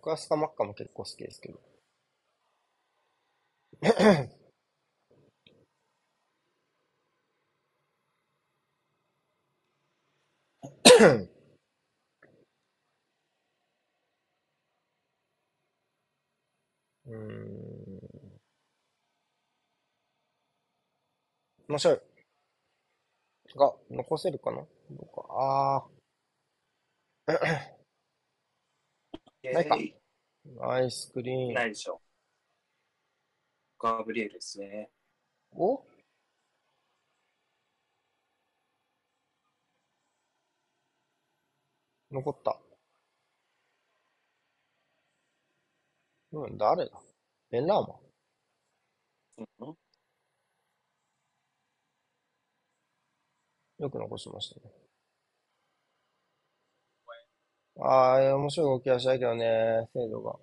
[0.00, 1.60] 僕はスカマッカも結構好きですけど。
[17.06, 18.40] うん。
[21.68, 22.00] 面白い。
[23.54, 25.26] が、残せるかなどうか。
[25.28, 25.76] あ
[27.26, 27.79] あ。
[29.42, 29.78] ないか。
[30.44, 31.54] ナイスクリーン。
[31.54, 32.00] ないでしょ。
[33.78, 34.90] ガブリエルですね。
[35.52, 35.82] お？
[42.10, 42.58] 残った。
[46.32, 47.00] うん、誰だ？
[47.50, 48.00] ベンラーマ
[49.38, 49.76] うん
[53.78, 54.79] よく残しましたね。
[57.78, 60.38] ああ、面白い動きはしたいけどね、精度が。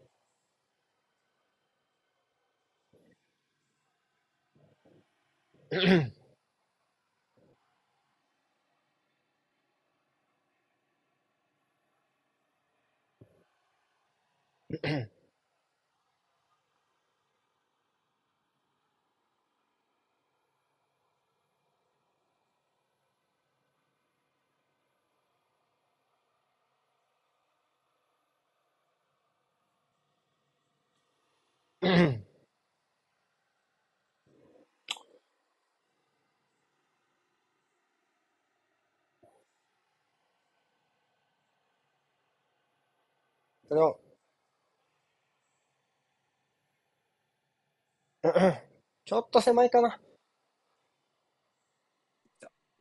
[43.70, 44.00] それを、
[49.06, 50.00] ちょっと狭いかな。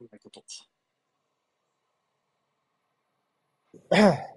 [0.01, 0.43] うまいこと。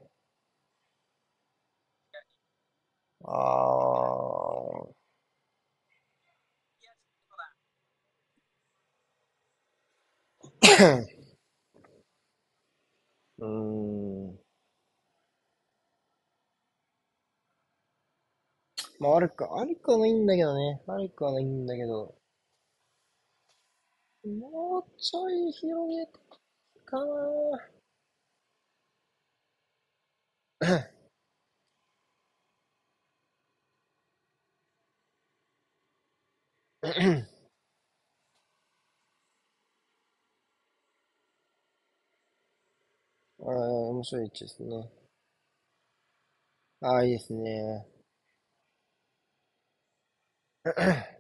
[3.31, 3.35] あ
[4.85, 4.89] あ。
[13.37, 14.39] うん。
[18.99, 20.81] まあ悪く、悪くはないんだけどね。
[20.85, 22.15] 悪くはないんだけど。
[24.23, 26.05] もうちょい広げ
[26.85, 27.69] かな。
[43.39, 43.53] ああ、
[43.89, 44.89] 面白い位置ですね。
[46.81, 47.85] ああ、いいですね。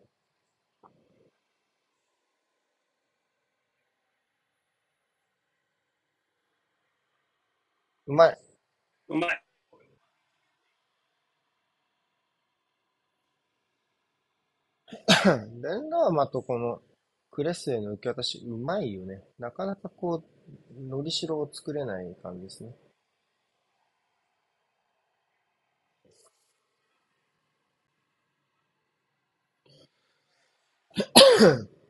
[8.07, 8.37] うまい。
[9.09, 9.43] うまい。
[15.61, 16.81] レンガーマとこの
[17.31, 19.23] クレスへの受け渡し、うまいよね。
[19.39, 20.23] なかなかこ
[20.77, 22.75] う、のりしろを作れない感じですね。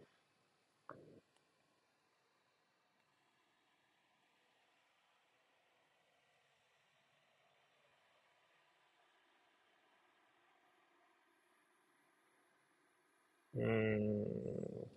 [13.54, 14.26] うーん、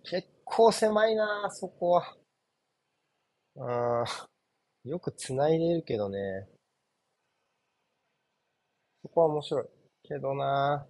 [0.03, 2.15] 結構狭いな、そこは。
[3.57, 4.29] ああ、
[4.83, 6.47] よく繋いでるけどね。
[9.01, 9.65] そこは面白い。
[10.03, 10.87] けどな。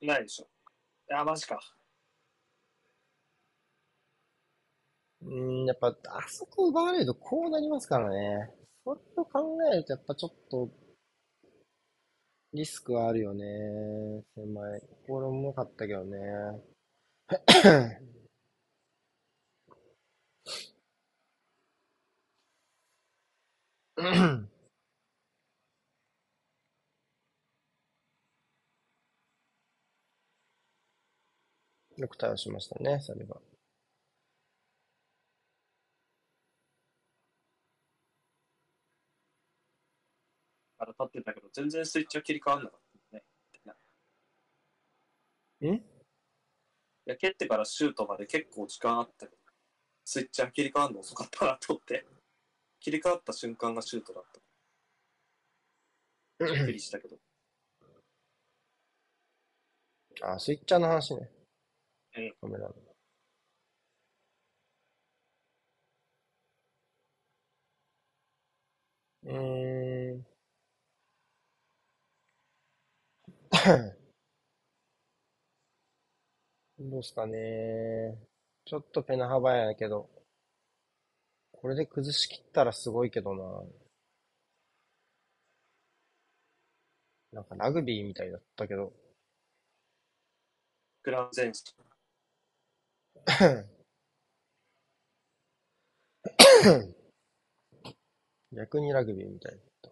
[0.00, 0.48] ないでしょ。
[1.14, 1.60] あ、マジか。
[5.20, 8.54] うん、やっぱ、あそこ奪われるとこうなりますからね。
[8.84, 10.83] それを考えると、やっぱちょっと、
[12.54, 13.44] リスクはあるよね。
[14.34, 14.80] 狭い。
[15.06, 16.16] これもかったけどね。
[31.96, 33.40] よく対応しましたね、それは
[40.84, 40.94] は。
[40.98, 42.80] あ立ってたけど、全然スイッチは切り替わんなかっ
[43.10, 43.24] たね。
[45.70, 49.42] んいや、蹴ってからシュートまで結構時間あったけど、
[50.04, 52.06] スイッチは切り替わんの遅かったなと思って、
[52.80, 54.40] 切り替わった瞬間がシュートだった。
[56.44, 57.18] びっくりしたけど。
[60.22, 61.30] あ、スイッチャーの話ね。
[62.16, 62.34] うん。
[62.40, 62.74] カメラの。
[69.24, 70.03] うーん。
[76.78, 78.18] どうすかね。
[78.66, 80.10] ちょっとペナ幅やけど。
[81.52, 83.62] これで崩しきったらすごいけどな。
[87.32, 88.92] なんかラグビーみたいだったけど。
[91.02, 91.64] グランゼンス。
[98.52, 99.90] 逆にラグビーみたいだった。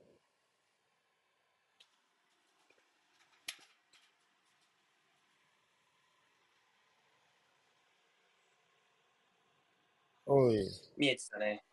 [10.22, 10.22] おい。
[10.97, 11.64] 見えてたね。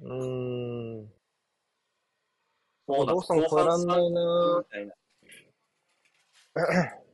[0.00, 1.12] うーん。
[2.86, 4.94] もうローソン超えらんないなみたいな。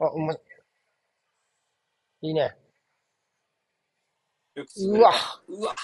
[0.00, 0.40] あ、うまい。
[2.22, 2.56] いいね。
[4.54, 5.12] よくうわ
[5.46, 5.74] うわ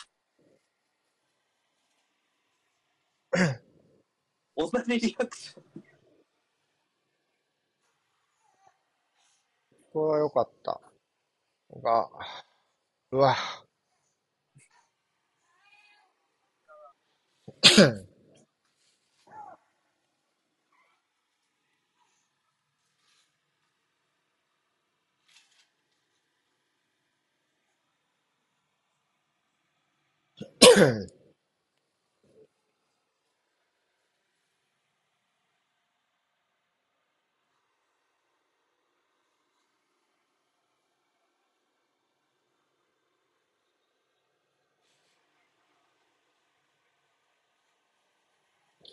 [4.57, 5.84] 同じリアクション。
[9.95, 10.83] これは良かった。
[11.83, 12.11] が、
[13.13, 13.37] うわ。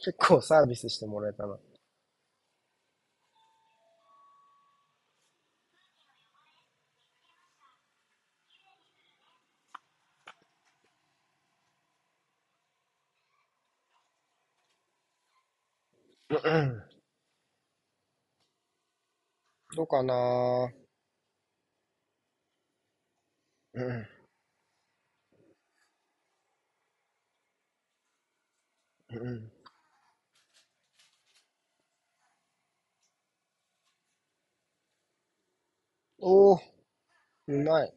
[0.04, 1.58] 結構サービスしてもらえたな。
[19.76, 20.72] どうかな
[23.74, 24.08] うん。
[29.12, 29.52] うん。
[36.22, 36.62] おー、
[37.48, 37.94] うまい。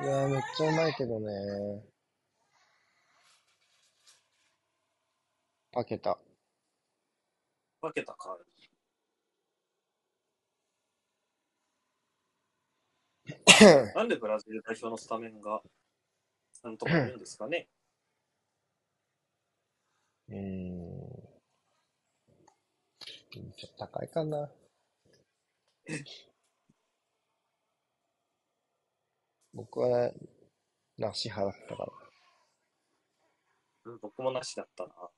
[0.00, 1.84] いやー、めっちゃうまいけどね。
[5.72, 6.18] パケた。
[7.80, 8.38] 分けたか。
[13.94, 15.62] なんでブラジル代表のスタメンが
[16.64, 17.68] なんとかいるんですかね。
[20.28, 20.90] うーん。
[23.30, 24.50] ちょっと高いかな。
[29.52, 30.12] 僕は、
[30.96, 31.92] なし払ったから。
[33.84, 35.10] うん僕もなしだったな。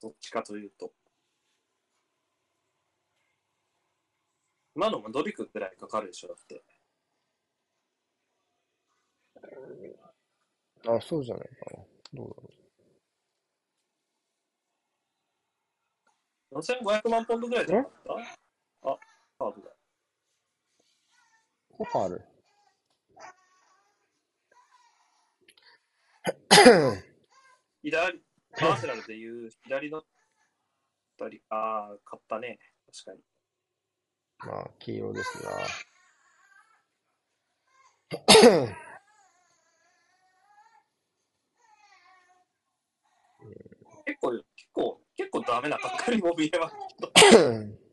[0.00, 0.92] どっちかというと。
[4.74, 6.64] 今のもドリクぐらいかかるでしょ、だって。
[10.86, 11.84] あ、そうじゃないかな。
[12.12, 12.50] どうだろ
[16.52, 19.68] 4500万ポンドぐらいじゃなかったあ、カードだ。
[19.68, 19.76] う。
[21.76, 22.22] コファール。
[27.82, 28.22] 左、
[28.54, 30.02] アーセナルでいう左の
[31.18, 32.58] 二人、ああ、買ったね。
[32.86, 33.20] 確かに。
[34.38, 35.50] まあ、黄色ですな。
[44.06, 46.76] 結構、結構、結構ダメなばっかりも見えます
[47.22, 47.76] けど。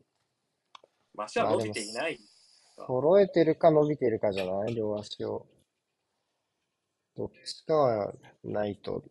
[1.14, 2.18] マシは伸びていない。
[2.86, 5.46] 揃えてるか伸びてるかじゃない両足を。
[7.16, 9.02] どっちかはないと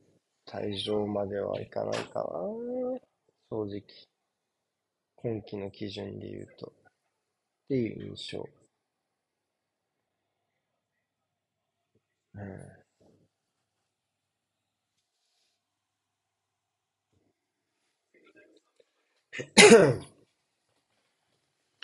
[0.45, 2.23] 退場まではいかないかな。
[3.49, 3.83] 正直。
[5.15, 6.67] 今季の基準で言うと。
[6.67, 6.71] っ
[7.69, 8.49] ていう印象。
[12.35, 12.83] うん。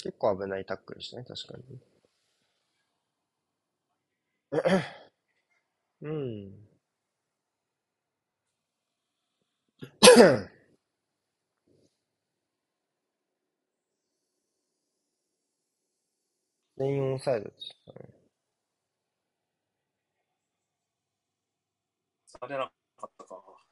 [0.01, 1.79] 結構危ないタックルでしたね、確かに。
[6.01, 6.69] うん。
[16.77, 18.09] 全員オンサイドでしたね。
[22.25, 23.68] されなかったか。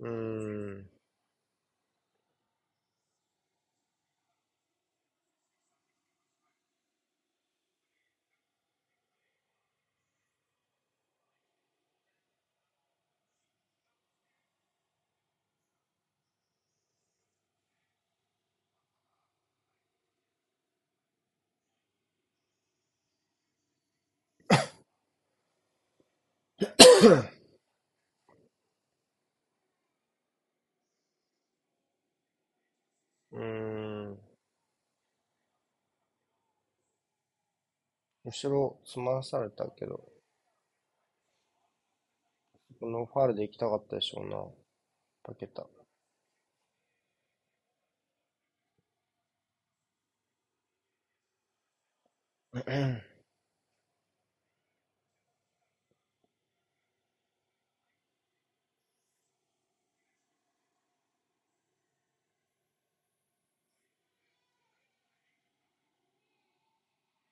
[0.00, 0.06] う
[33.32, 33.40] うー
[34.12, 34.18] ん。
[38.24, 40.10] 後ろ、つまらされたけど。
[42.80, 44.44] このファールで行きたかったでしょうな。
[45.22, 45.66] パケタ。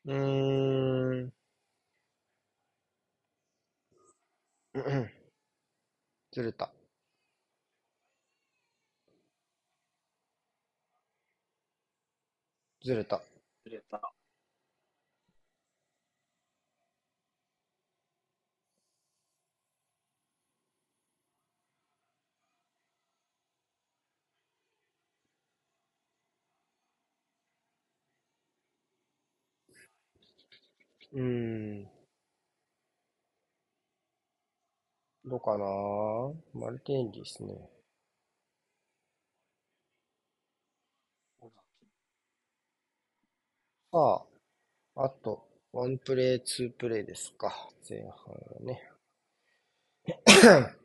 [0.08, 1.32] うーん。
[6.32, 6.70] ずれた。
[12.84, 13.22] ずれた。
[13.64, 14.07] ずれた。
[31.12, 31.20] うー
[31.84, 31.88] ん。
[35.24, 35.64] どうかな
[36.54, 37.54] マルティンリですね。
[43.92, 44.24] さ
[44.96, 47.70] あ、あと、ワンプレイ、ツープレイですか。
[47.88, 48.82] 前半はね。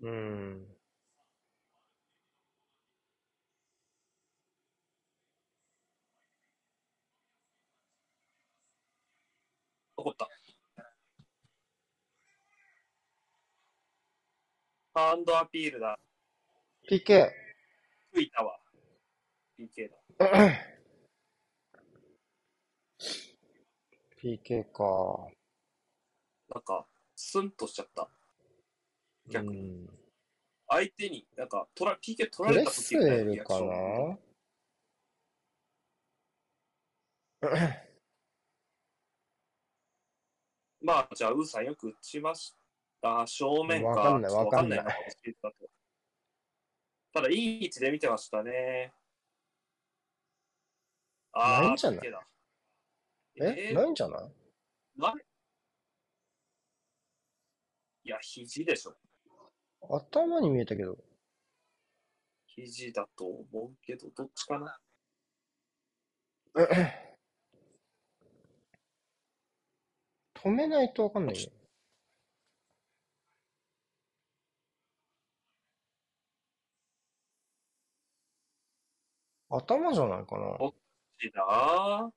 [0.00, 0.67] うん。
[9.98, 10.28] 怒った。
[14.94, 15.98] ハンドアピールだ。
[16.88, 17.28] PK。
[18.12, 18.60] 吹いたわ。
[19.58, 19.96] PK だ。
[24.22, 25.28] PK か。
[26.54, 26.86] なんか、
[27.16, 28.08] スンとしちゃった。
[29.28, 29.90] 逆に。
[30.68, 33.64] 相手に、なんか、取ら、PK 取られた時みたいなリアクショ
[34.12, 34.18] ン。
[40.80, 42.54] まあ、じゃあ、ウーさんよく打ちまし
[43.02, 43.26] た。
[43.26, 43.88] 正面か。
[43.88, 44.84] わかんない、わかんない。
[47.12, 48.92] ただ、いい位置で見てましたね。
[51.32, 52.00] あないんじゃない？
[53.40, 53.70] え、え？
[53.70, 54.30] ー、ないんじゃない？
[54.96, 55.14] ない
[58.04, 58.96] いや、肘でしょ。
[59.90, 60.96] 頭に見えたけど。
[62.46, 64.80] 肘だと思うけど、どっちかな。
[70.48, 71.50] 止めないとわかんないよ。
[79.50, 80.56] 頭じゃないかな。
[80.58, 80.74] どっ
[81.18, 82.10] ちだ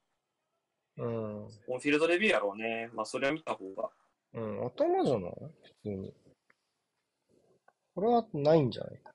[0.97, 1.45] うん。
[1.45, 2.89] オンフィールドレビューやろうね。
[2.93, 3.89] まあ、それは見た方が。
[4.34, 5.32] うん、頭じゃない？
[5.32, 6.13] 普通に。
[7.95, 8.99] これはないんじゃない？
[8.99, 9.11] か。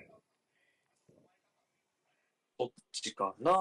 [3.00, 3.52] ちかな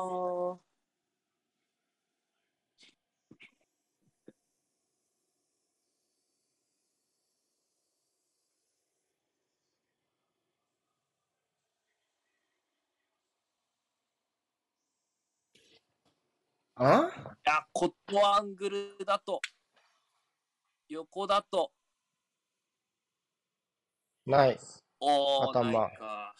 [16.77, 17.07] あ？
[17.07, 19.39] いや、コットアングルだと、
[20.89, 21.71] 横だと。
[24.25, 24.59] ない。
[24.99, 25.71] お頭。
[25.71, 26.35] ないか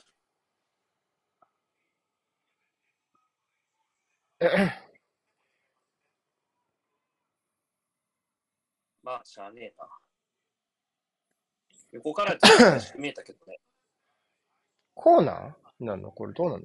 [9.03, 9.87] まあ、しゃあねえな。
[11.91, 13.59] 横からちょっと見えたけどね。
[14.93, 16.11] コーナーなの？
[16.11, 16.63] これどうなの？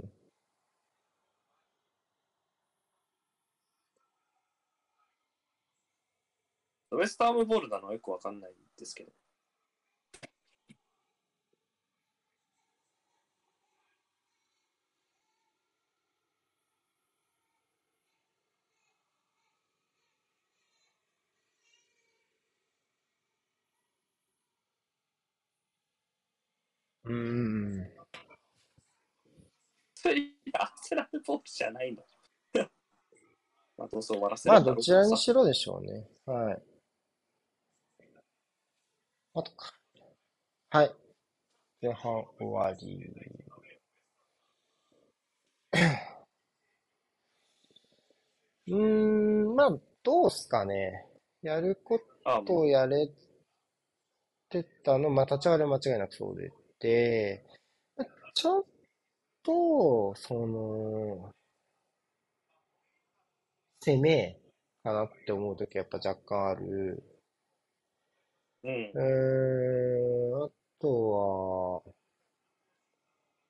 [6.93, 7.89] ウエスタームボールなの？
[7.89, 9.13] はよくわかんないんですけど。
[27.11, 27.91] うん。
[30.17, 32.05] いや、アスラルボールじゃないの。
[33.77, 36.09] まあ、どうせ終わらせるまあ、どちらにしろでしょうね。
[36.25, 36.63] はい。
[39.35, 39.75] あとか。
[40.71, 40.95] はい。
[41.83, 43.11] 前半終わり。
[48.67, 51.07] うーん、まあ、どうすかね。
[51.43, 52.01] やるこ
[52.47, 53.09] とをやれ
[54.49, 56.53] てたの、まあ、立ち上がり間違いなくそうで、
[58.35, 58.65] ちょっ
[59.43, 61.33] と、その、
[63.81, 64.41] 攻め
[64.83, 67.03] かなって思うときはやっぱ若干ある。
[68.65, 68.71] うん。
[68.71, 71.83] えー、あとは、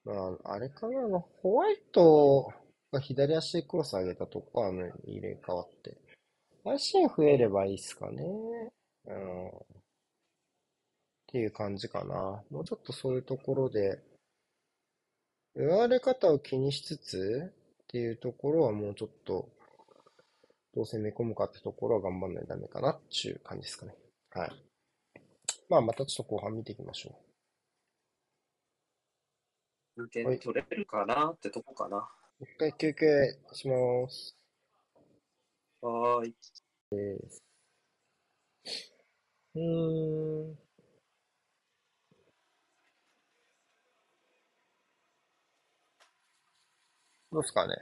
[0.04, 2.52] まあ、あれかな、ホワイト
[2.92, 5.96] が左足でクロス上げたとこは、ね、入れ替わって。
[6.64, 8.22] 足増えればいいっすかね。
[9.06, 9.79] うん。
[11.30, 12.42] っていう感じかな。
[12.50, 14.02] もうちょっとそういうところで、
[15.54, 17.52] 言われ方を気にしつつ
[17.84, 19.48] っていうところはもうちょっと、
[20.74, 23.94] どう攻め込むかってところは頑張んないとダメかなっていう感じですかね。
[24.30, 24.50] はい。
[25.68, 27.16] まあ、またちょっと後半見ていきましょ
[29.96, 30.02] う。
[30.02, 32.08] 受け取れるかなってとこかな。
[32.40, 33.74] 一回休憩しま
[34.08, 34.36] す。
[35.80, 36.34] はーい。
[39.54, 40.69] うーん。
[47.32, 47.74] どうすかね。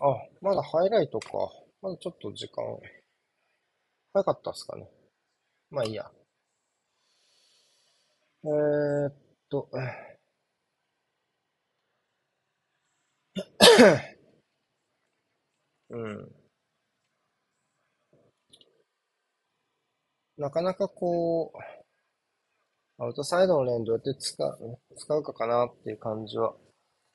[0.00, 0.06] あ、
[0.40, 1.28] まだハイライトか。
[1.82, 2.64] まだちょっと時間、
[4.14, 4.88] 早かったっすかね。
[5.70, 6.10] まあいいや。
[8.44, 9.14] えー、っ
[9.48, 9.68] と、
[15.90, 16.34] うん。
[20.36, 21.73] なかなかこう、
[22.96, 26.54] アウトサイドのレーンどうやって使う、使うかかなっていう感じは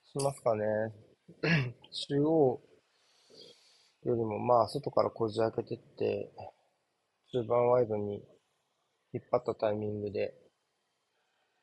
[0.03, 0.65] しますかね。
[2.09, 2.61] 中央
[4.03, 6.31] よりもまあ外からこじ開けてって、
[7.31, 8.23] 中盤ワイドに
[9.13, 10.33] 引っ張ったタイミングで、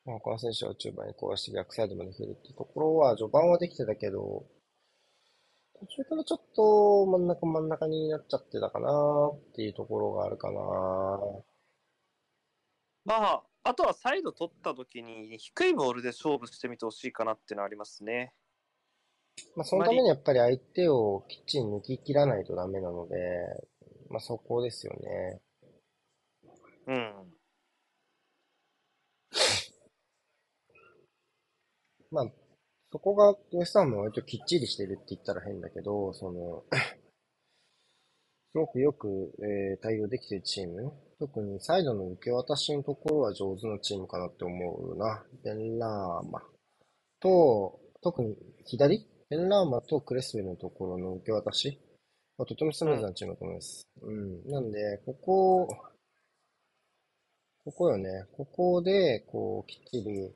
[0.03, 4.45] 他の選手は中盤にこうして逆サイドまで振るってところは序盤はできてたけど、
[5.79, 10.57] 途中からちょっと真ん中真ん中になっちゃってたかなっていうところがあるかな。
[13.05, 18.31] まあ、あとはサイド取った時に低いボールで勝負してみてほしいかなっていうのはありますね。
[19.57, 23.17] まあ、そのためにやっぱり相手をきっちり抜き切らないとダメなので、
[24.09, 25.41] まあそこですよね。
[26.87, 27.33] うん。
[32.09, 32.31] まあ、
[32.93, 36.63] そこがウエスタンも割ときっちりしてるって言ったら変だけど、その、
[38.51, 40.91] すごくよく、えー、対応できているチーム。
[41.19, 45.23] 特にサイドの受け渡しのところは上手なチームかなって思うな。
[45.43, 46.41] ベンラーマ
[47.19, 48.35] と、特に
[48.65, 49.07] 左？
[49.29, 51.79] ベンラーマとクレスウェルのところの受け渡し
[52.37, 53.87] はとてもスムーズなチームだと思います。
[54.01, 54.47] うん。
[54.47, 55.67] なんで、ここ、
[57.65, 58.09] ここよね。
[58.37, 60.31] ここで、こう、きっちり、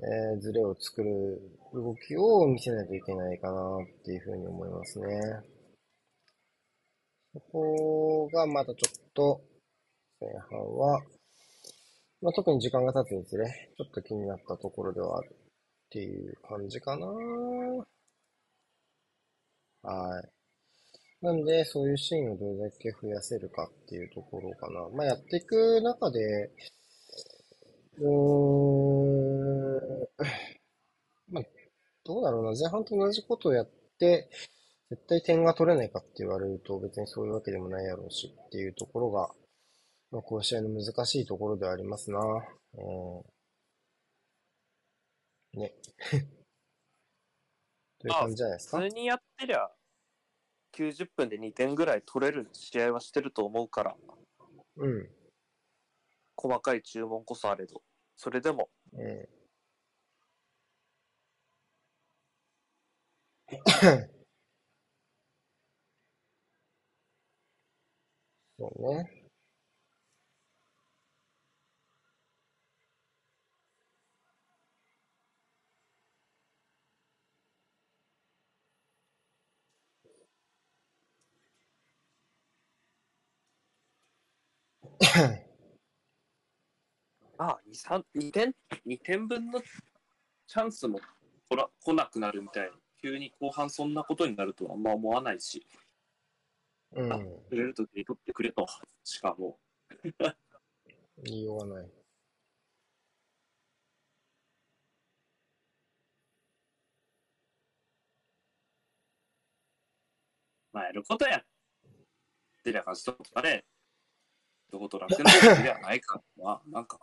[0.00, 1.42] えー、ズレを作る
[1.74, 5.06] 動きを見せないといけないかなっていうふうに思いますね。
[7.32, 9.42] そこがまだちょっと
[10.20, 11.02] 前半は、
[12.22, 13.44] まあ、特に時間が経つにつれ、
[13.76, 15.36] ちょっと気になったところではあるっ
[15.90, 17.06] ていう感じかな。
[19.82, 20.28] はい。
[21.24, 24.88] なんで、そういうシーンをどれだけ増やせるかっていうところかな。
[24.90, 26.52] まあ、やっていく中で、
[27.98, 28.04] うー
[30.18, 30.24] ん、
[31.30, 31.44] まあ、
[32.04, 32.50] どうだろうな。
[32.58, 34.28] 前半と同じことをやって、
[34.92, 39.30] 絶対点が取れないかって言われると別にそういうわけでもないやろうしっていうところが、
[40.10, 42.18] まあ、こう試合の難しいところではありますな。
[42.74, 43.22] う
[45.56, 45.60] ん。
[45.60, 45.72] ね。
[48.00, 48.80] という感じじゃないですか？
[48.82, 49.70] 普通にやってりゃ、
[50.74, 53.96] 90分で2点ぐらい取れる試合はしてると思うから。
[54.76, 55.10] うん。
[56.36, 57.82] 細かい注文こそあれど、
[58.14, 58.68] それでも。
[58.98, 59.26] え
[68.62, 69.10] そうね。
[87.38, 88.54] ああ、2, 2点、
[88.86, 91.00] 2点分のチャンスも
[91.50, 92.72] 来ら来なくなるみたいな。
[93.02, 95.66] 急に後半そんなことになるとはあんま思わないし。
[96.94, 97.42] うん。
[97.48, 98.66] くれるときに取ってくれと、
[99.04, 99.58] しかも。
[101.24, 101.90] 言いようがない。
[110.72, 111.44] まあ、やることやっ
[112.62, 113.64] てりゃ勝ちとかね、
[114.70, 116.98] どこと楽なことではないかは、 なんか、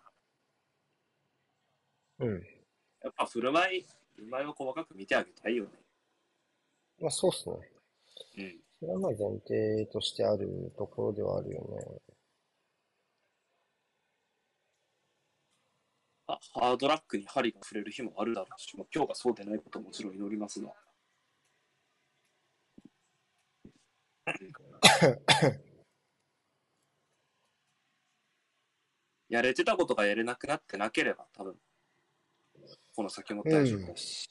[2.18, 2.44] うん。
[3.02, 5.72] やっぱ振る舞い、振る舞いを細かく見てあげたいよね。
[7.00, 7.56] まあそうっすね。
[8.38, 8.64] うん。
[8.80, 12.02] それはまあ前提としてあるところではあるよね。
[16.28, 20.74] あハードラックに針が触れる日もあるだろうし、まあ、今日がそうでないことももちろん祈りますが。
[29.28, 31.56] やれてたことがやれなくなってなければ、多分、
[32.96, 34.30] この先も大丈夫だし。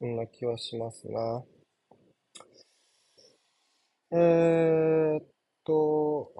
[0.00, 1.44] そんな気はしますな。
[4.12, 5.26] えーっ
[5.62, 6.32] と、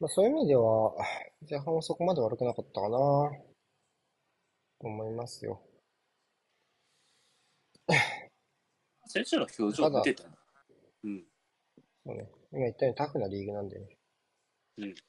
[0.00, 0.94] まあそういう意味では、
[1.48, 5.60] 前半はそこまで悪くなかったかな、と思いますよ。
[9.06, 10.24] 選手の表情見てた
[11.04, 11.24] うん。
[12.06, 12.30] そうね。
[12.50, 13.98] 今言ったようにタフなリーグなんでね。
[14.78, 14.94] うん。
[14.94, 15.00] こ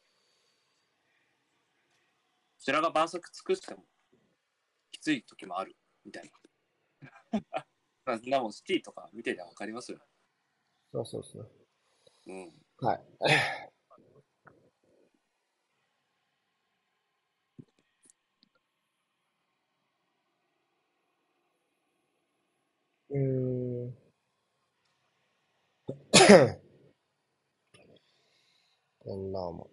[2.60, 3.86] ちらが晩作尽くしても、
[4.92, 5.74] きつい時もある。
[6.06, 6.30] みたいな。
[8.06, 10.00] そんなもんシティとか見ててわかりますよ。
[10.92, 11.52] そうそうそう。
[12.28, 12.52] うん。
[12.80, 13.02] はい。
[23.12, 24.02] うーん。
[29.00, 29.71] こんなもん。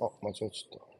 [0.00, 0.98] あ、間違えちゃった。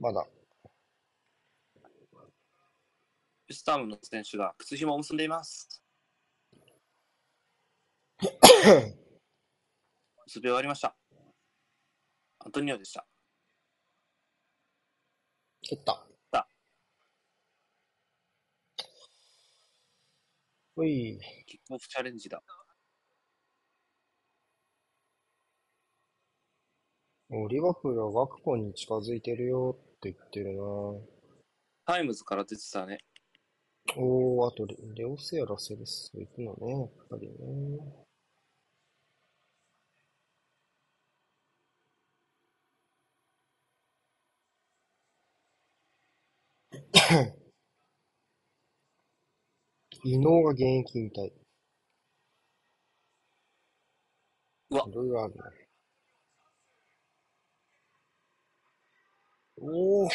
[0.00, 0.26] まだ。
[3.50, 5.82] スタームの選手が靴紐を結んでいます。
[10.26, 10.97] 結び終わりました。
[12.48, 13.04] アントニオでした。
[15.60, 16.02] 蹴った。
[16.32, 16.48] た。
[20.74, 21.18] ほい。
[21.46, 22.42] キックオフチャレンジだ。
[27.28, 30.62] もうリバプールはガクポに近づいてるよって言ってるな
[31.84, 33.00] タイムズから出てたね。
[33.94, 38.07] おー、あとレレオセアラセレス行くのね、やっぱりね。
[50.04, 51.32] 異能が現役引退。
[54.68, 54.84] うわ。
[54.86, 55.40] いろいろあるね。
[59.56, 60.08] おお。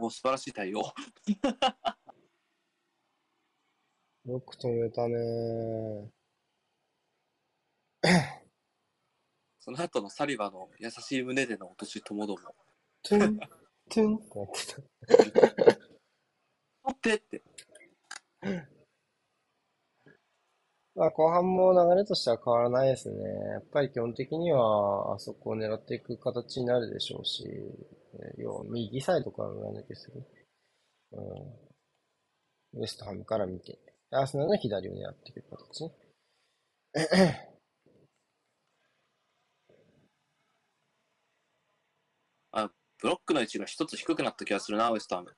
[0.00, 0.80] お素晴らしい対応。
[4.24, 6.10] よく止めたね
[9.60, 12.56] その後のサリバの優しい胸での落としともども。
[13.02, 14.66] トゥン、トゥンってなって
[15.76, 15.80] た。
[16.86, 17.42] 待ってって。
[20.94, 23.16] まあ、後半も流れとしては変わらないですね。
[23.52, 27.44] やっぱり基本的には、あそこを狙っていく形になるでしょうし、
[28.38, 30.24] 要は右サイドから裏抜けする。
[31.12, 31.20] う
[32.78, 32.80] ん。
[32.80, 33.78] ウエストハムから見て、
[34.10, 35.90] アーセナルの左を狙っていく形。
[42.52, 42.70] あ、
[43.02, 45.36] ブロックの位置が一つ低くなった気がするな、ウエストハム。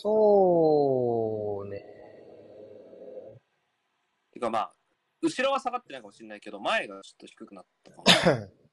[0.00, 1.82] そうね。
[4.32, 4.72] てかまあ、
[5.20, 8.48] 後ろは下がってないかもしれないけど、前がちょっと低くなったかな。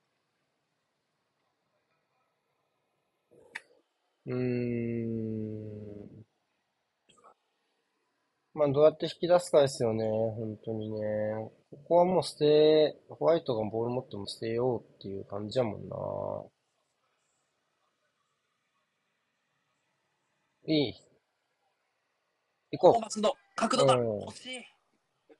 [4.28, 6.26] うーん。
[8.53, 10.03] まあ、どうやって引き出すかですよね。
[10.07, 10.99] 本当にね。
[11.71, 15.95] ここはもう捨て、ホワイトがボール持っても捨てようっていう感じやもんな。
[20.67, 21.04] いい。
[22.72, 23.01] 行こう。
[23.01, 23.95] 松の角度だ。
[23.97, 24.55] 惜しい。
[24.55, 24.63] やっ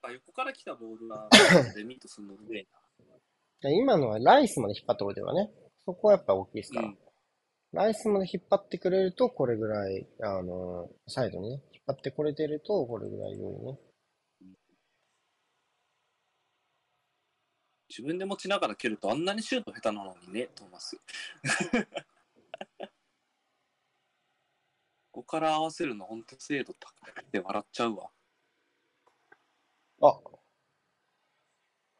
[0.02, 1.30] ぱ横から来たボールは、
[1.76, 2.66] デミットするの上
[3.62, 3.72] な。
[3.72, 5.52] 今のはライスまで引っ張ったことではね。
[5.86, 6.88] そこはやっぱ大きいですから。
[6.88, 6.98] うん、
[7.74, 13.80] ライスまで引っ張ってくれると、これぐらい、あの、サイドにね、引っ張ってこれてると、これぐらい良いね。
[17.90, 21.00] 自分で持ちながら蹴るとあんなにシュート下手なのにね、トーマス。
[25.16, 28.10] ここから合わせるの本当精度高くて笑っちゃうわ。
[30.02, 30.20] あ。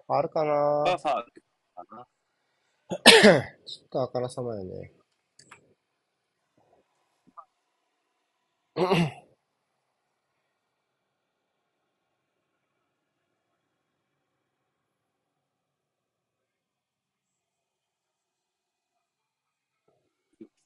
[0.10, 1.26] あるかなあ、さあ、
[1.86, 2.08] かな。
[3.66, 4.92] ちょっとあからさまよね。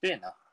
[0.02, 0.49] べえな。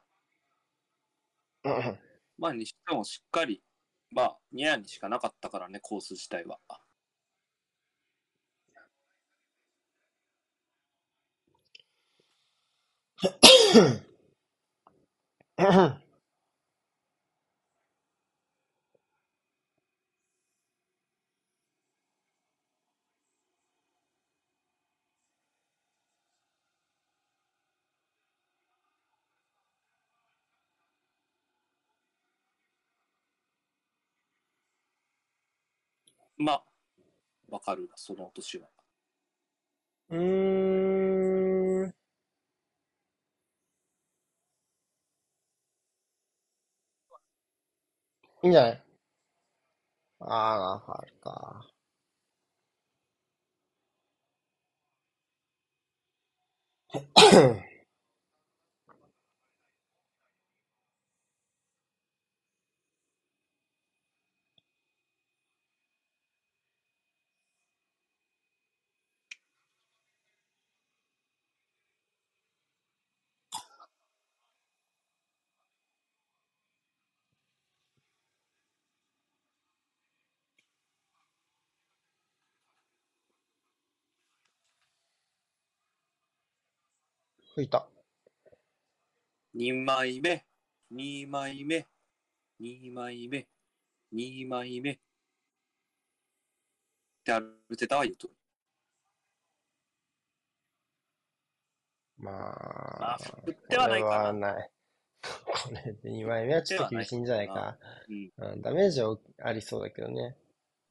[2.39, 3.62] まあ、にしてもしっかり、
[4.11, 6.59] まあ、ニアにしかなかったからね、コース自体は。
[36.39, 36.62] まあ、
[37.51, 38.68] わかるわ、その年は。
[40.11, 41.93] うーん。
[48.43, 48.82] いいんじゃない？
[50.20, 51.66] ああ、あるか。
[87.57, 87.89] 吹いた。
[89.57, 90.45] 2枚目、
[90.93, 91.87] 2枚目、
[92.61, 93.47] 2枚目、
[94.13, 94.93] 2枚目。
[94.93, 94.99] っ
[97.25, 98.29] てあるてたは言うと。
[102.19, 104.71] ままああ、振ってはないかなこれはない。
[105.47, 107.79] これで2枚目はちょっと厳しいんじゃないか。
[108.07, 108.33] うん。
[108.37, 110.37] うん、ダメージはありそうだけどね。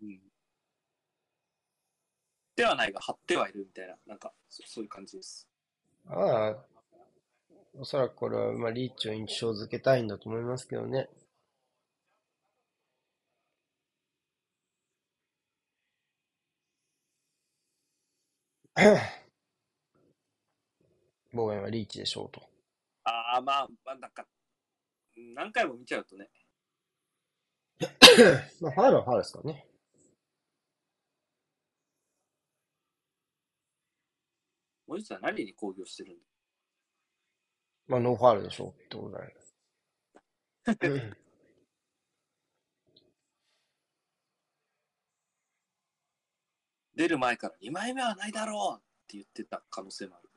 [0.01, 0.19] うん。
[2.55, 5.47] ではないが、張ってはいるみたいな、なんか、そそういう感じです。
[6.07, 6.65] ああ、
[7.73, 11.09] おそらくこれは、まあ、リーチを印象付けたいんだと思いますけどね。
[21.33, 22.41] 防衛はリーチでしょうと。
[23.03, 24.25] ああ、まあ、まあ、なんか、
[25.17, 26.29] うん何回も見ちゃうとね、
[28.61, 29.67] まあ、ファウルはファウルですからね。
[34.87, 36.21] 森内さん何に抗議してるんだ？
[37.87, 39.31] まあ、ノーファウルでしょうってことだよ。
[46.95, 50.29] 出る前から2枚目はないだろうって言ってた可能性もある。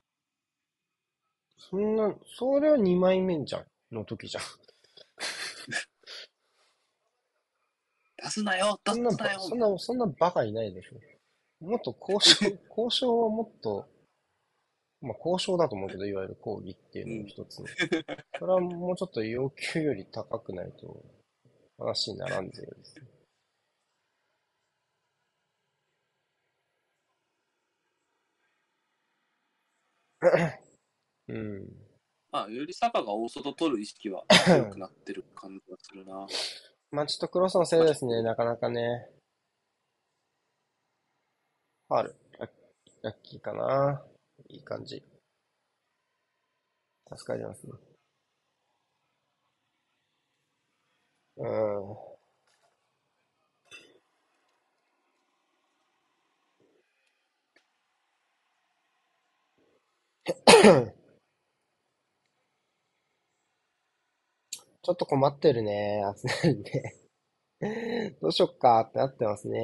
[1.56, 3.66] そんな、それは2枚目じゃん。
[3.94, 4.44] の時じゃん。
[8.16, 11.64] 出すなよ出すなよそんな、そんなバカいないでしょ。
[11.64, 13.88] もっと交渉、 交渉はもっと、
[15.00, 17.66] まあ交渉だと思うけど、いわゆる抗議っていうのも一つの。
[18.38, 21.04] それはもうちょっと要求より高くないと
[21.78, 23.06] 話にならんぜよですね。
[31.28, 31.88] うん。
[32.30, 36.26] まあ、より坂が大外取る意識は 強くなってる感じがするな。
[36.90, 39.10] まあちょっとクロスのせいですね、なかなかね。
[41.88, 42.16] ファウル。
[43.02, 44.04] ラッキーかな。
[44.48, 45.02] いい感じ。
[47.16, 47.72] 助かりますね。
[51.36, 52.18] うん。
[64.82, 66.94] ちょっと困ってるね、アスナルね。
[68.20, 69.58] どうしよっかってなってますね。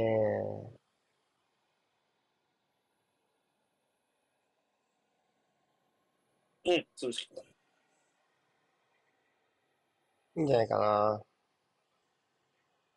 [6.66, 7.34] うん、そうしか。
[10.36, 11.22] いいんじゃないかな。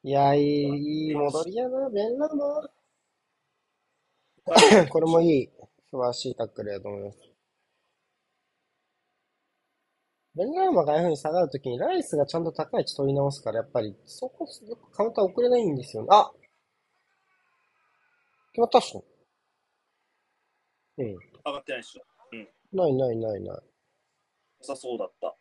[0.03, 2.69] いや、いい、いい戻りやな、ベンラーマ。
[4.89, 5.49] これもいい、
[5.89, 7.19] 素晴らしいタックルだと思います。
[10.35, 14.47] ベンラーマがああいう風に下がるときにライスがちゃんと高い位置取り直すから、やっぱり、そこ、
[14.93, 16.09] カウンター遅れないんですよね。
[16.11, 16.31] あ
[18.53, 19.03] 決まったっしょ
[20.97, 21.05] うん。
[21.07, 22.16] 上がってないっしょ。
[22.73, 23.61] ないないないな
[24.61, 25.35] さそうだった。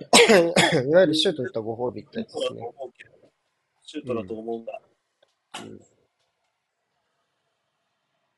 [0.82, 2.66] いわゆるシュート打ったご褒美ってやつシュートだとですね。
[2.76, 3.32] 思うけど。
[3.82, 4.82] シュートだと思うんだ。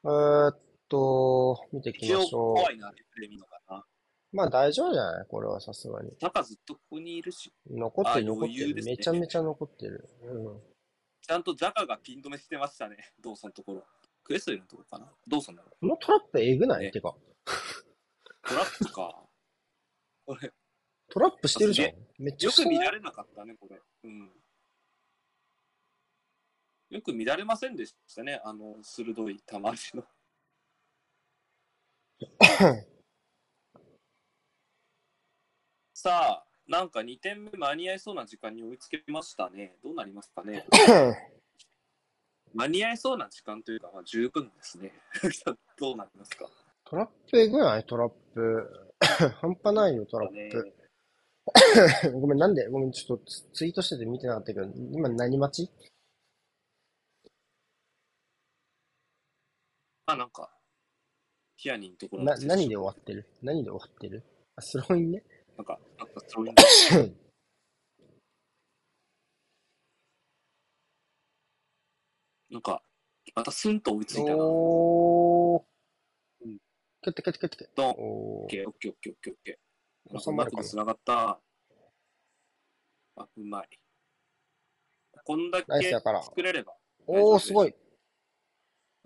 [0.04, 3.78] えーっと、見ていき一応ましょ怖いな、リプレイ見るのかな。
[3.78, 3.84] う。
[4.36, 5.26] まあ大丈夫じゃない？
[5.28, 6.10] これはさすがに。
[6.20, 8.74] 坂ずっとここにいるし、残ってるあ残ってる。
[8.74, 10.08] ねめちゃめちゃ残ってる。
[10.22, 10.62] うん。
[11.22, 13.84] ちゃんとジャカがピン止めしてましたね、ドーソンのところ。
[14.22, 15.12] クエストリーのところかな。
[15.26, 15.70] ドーソンだろ。
[15.80, 16.84] このトラップえぐない？
[16.84, 17.16] ねてか。
[18.48, 19.26] トラップか。
[20.24, 20.52] これ、
[21.08, 21.94] トラップしてるじゃん。
[22.18, 23.80] めっちゃよく見られなかったね、これ。
[24.04, 24.30] うん。
[26.90, 30.04] よく見られませんでしたね、あの、鋭い球足の。
[35.92, 39.76] さあ、なんか2点目間に合いそうな時間に追いつけましたね。
[39.82, 40.66] どうなりますかね。
[42.54, 44.92] 間に合いそうな時間というか、まあ、十分ですね。
[45.76, 46.48] どうなりますか？
[46.88, 47.84] トラップえぐない？
[47.84, 48.92] トラップ。
[49.40, 50.72] 半端ないよ、トラップ。
[52.20, 52.68] ごめん、なんで？
[52.68, 55.70] ごめん、ちょっとツイートしてて見てなかったけど、今何待ち？
[60.06, 60.48] あ、なんか、
[61.56, 63.26] ヒアニンのところな、何で終わってる？
[63.42, 64.24] 何で終わってる？
[64.54, 65.24] あ、スローインね。
[65.56, 66.54] なんか、なんかスローイン。
[72.50, 72.80] なんか、
[73.34, 74.36] またスンと追いついたな。
[74.38, 75.35] おー。
[77.06, 77.10] うん。
[77.10, 77.70] キュッてキュッてキュッて。
[77.74, 77.94] ドン。
[77.98, 80.30] オッケー、オッケー、オッケー、オッケー、オッケー。
[80.30, 81.40] うまく繋がった。
[83.16, 83.68] あ、うまい。
[85.24, 85.90] こんだけ
[86.22, 86.76] 作れれば。
[87.06, 87.74] おー、すごい。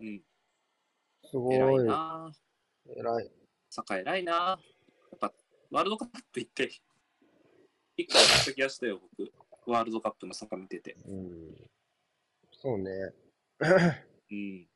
[0.01, 0.23] うん。
[1.25, 1.57] すごい。
[1.57, 2.33] 偉いな
[2.87, 3.31] 偉い。
[3.71, 4.59] サッ偉いなや
[5.17, 5.33] っぱ、
[5.71, 6.71] ワールドカップ行って、
[7.97, 9.33] 一回やった気がしたよ、僕。
[9.67, 10.97] ワールドカップのサッカー見てて。
[11.07, 11.71] うん。
[12.53, 12.91] そうね。
[14.31, 14.70] うん。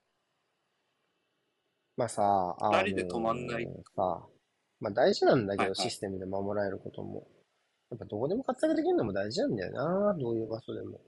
[1.96, 4.26] まあさ、あ二人で止まんないさ、
[4.80, 7.26] まあ大事なんだけど、はいはい、システムで守られることも。
[7.90, 11.00] やっぱどこでも活躍できるのも大事なんだよな、どういう場所でも。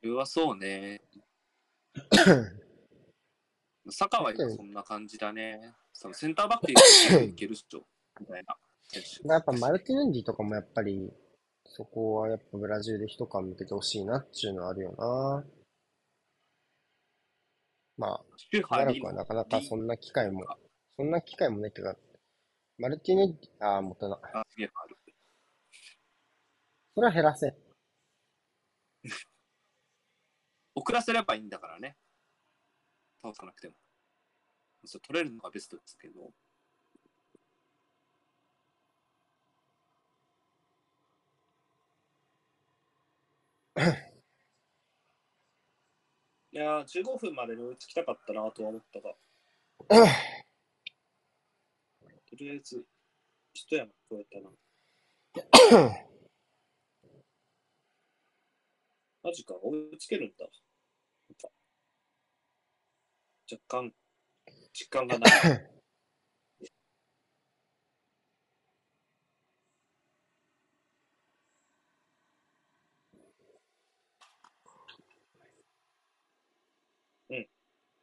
[0.00, 1.02] それはそうね。
[3.90, 5.74] 坂はそんな感じだね。
[5.92, 7.84] そのセンターバックでいけるっしょ、
[8.20, 8.56] みたいな。
[9.34, 11.12] やっぱマルティネンジとかもやっぱり、
[11.66, 15.44] そこはやっぱブラジルで一缶向けてほしいなっていうのはあるよな。
[17.96, 18.20] まあ、
[18.52, 20.44] 長くはなかなかそんな機会も、
[20.96, 21.94] そんな機会もないけど、
[22.78, 24.18] マルティネッジ、ああ、もったな。
[24.34, 24.96] あ、すげえある。
[26.94, 27.54] それは減らせ。
[30.74, 31.96] 遅らせればいいんだからね。
[33.22, 33.74] 倒さなくても。
[34.84, 36.32] それ取れるのがベストですけど。
[46.54, 49.16] いやー、15分までに追いつきたかったなとは思ったが。
[52.30, 52.86] とりあえず、
[53.52, 54.50] 一山超えたな。
[59.24, 60.46] マジか、追いつけるんだ。
[63.50, 63.92] 若干、
[64.72, 65.30] 実感がない。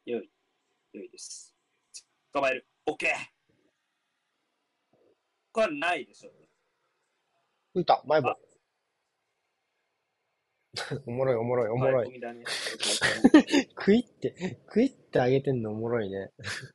[0.05, 0.29] 良い。
[0.93, 1.53] 良いです。
[2.33, 2.65] 捕まえる。
[2.87, 3.07] OK!
[5.51, 6.47] これはないでしょう、ね。
[7.75, 8.37] 浮いた、前歯。
[11.05, 12.07] おもろいおもろいおもろい。
[13.77, 16.31] 食いって、食いってあげてんのおもろいね。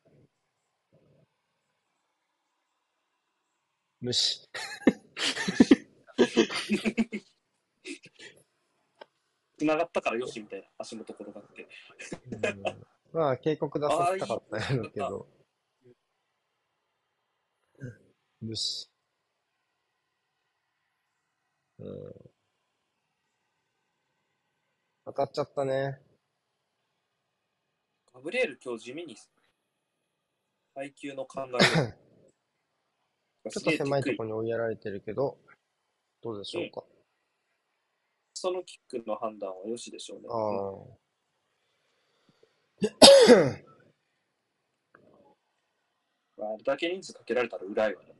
[4.01, 4.47] 虫。
[9.59, 11.67] 繋がったからよしみたいな足元転がって。
[13.17, 15.27] まあ、警告出させたかったんやけど。
[18.43, 18.91] 虫。
[21.79, 22.13] うん。
[25.07, 25.99] 当たっちゃったね。
[28.13, 29.17] ガブリエル今日地味に
[30.75, 31.49] 配球の考え
[33.51, 35.39] ちょっと狭いところに追いやられてるけど、
[36.21, 36.83] どうでしょうか。
[36.83, 36.89] うん、
[38.35, 40.29] そのキックの判断はよしでしょうね。
[40.29, 41.06] ああ
[46.57, 48.15] れだけ人数かけられたら裏よね。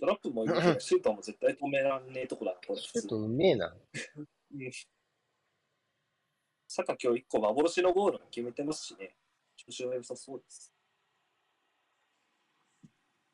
[0.00, 2.80] トラップもいいけど、シュートも絶対止めらんねえとこだな、これ。
[2.80, 3.74] シュートうめえな。
[6.68, 9.16] サカ今日一個幻のゴール決めてますしね。
[9.56, 10.72] 調子は良さそうです。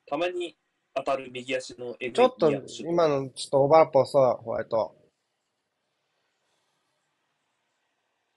[0.07, 0.57] たまに
[0.95, 5.00] 当たる右足のエちょっと、今のちょっとオーバーラップ遅い、ホワイト。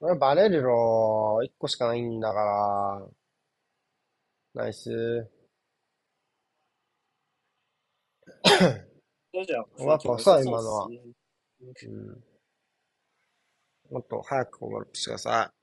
[0.00, 1.40] これバレるろ。
[1.44, 3.06] 一個しかないんだか
[4.54, 4.62] ら。
[4.62, 4.90] ナイス。
[9.32, 10.86] やっぱさ、今のは。
[10.86, 12.24] うん。
[13.90, 15.54] もっと早くオーバーラップしてください。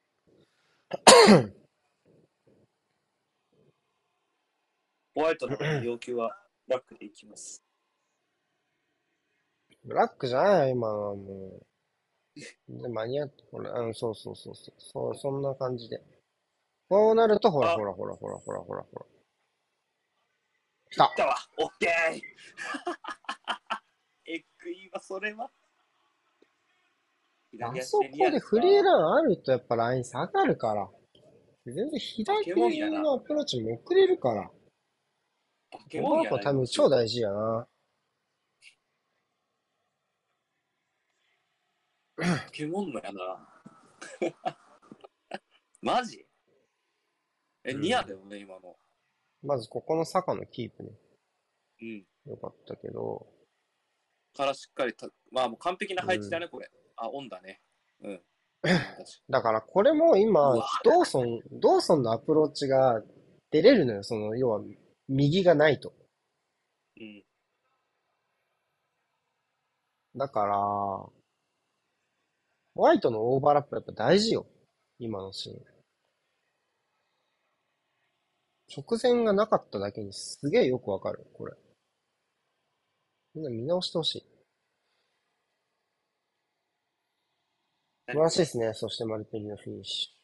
[5.13, 6.35] ホワイトの要求は
[6.67, 7.61] ラックでいきます。
[9.83, 11.70] ブラックじゃない今のはもう。
[12.35, 14.75] で、間に合って、ほら、うん、そうそうそうそう。
[14.77, 16.01] そう、そんな感じで。
[16.89, 19.05] こうなると、ほらほらほらほらほらほらほら。
[20.89, 21.07] 来た。
[21.07, 21.35] 来たわ。
[21.57, 21.89] オッケー。
[24.33, 25.51] エッグいいわ、それは。
[27.61, 30.89] あそこでフリーランあるとやっぱライン下がるから。
[31.65, 32.53] 全然左手
[32.89, 34.49] のアプローチも遅れるから。
[35.71, 36.39] バケモンやな。
[36.39, 37.67] 多分超大事やな。
[42.21, 43.47] バケモンのやな。
[45.81, 46.23] マジ？
[47.63, 48.77] え、ニアだよね、今の。
[49.41, 50.91] まずここの坂のキープね。
[51.81, 52.05] うん。
[52.27, 53.27] よかったけど。
[54.35, 56.69] からしっかりた、まあもう完璧な配置だね、これ。
[56.95, 57.59] あ、オンだね。
[58.01, 58.21] うん。
[59.29, 60.53] だからこれも今、
[60.83, 63.03] ドーソン、ドーソンのアプローチが
[63.49, 64.03] 出れるのよ。
[64.03, 64.61] その、要は、
[65.07, 65.93] 右がないと。
[66.99, 67.23] うん。
[70.15, 71.20] だから、
[72.75, 74.45] ホワイトのオーバーラップやっぱ大事よ。
[74.99, 75.55] 今のシーン。
[78.75, 81.53] 直前がなかっただけにすげえよくわかる、これ。
[83.35, 84.21] みんな見直してほしい。
[88.07, 88.73] 素晴らしいですね。
[88.73, 90.21] そしてマルティニのフィニッシュ。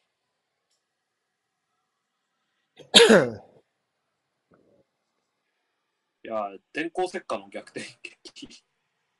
[6.24, 7.86] いや、電光石火の逆転。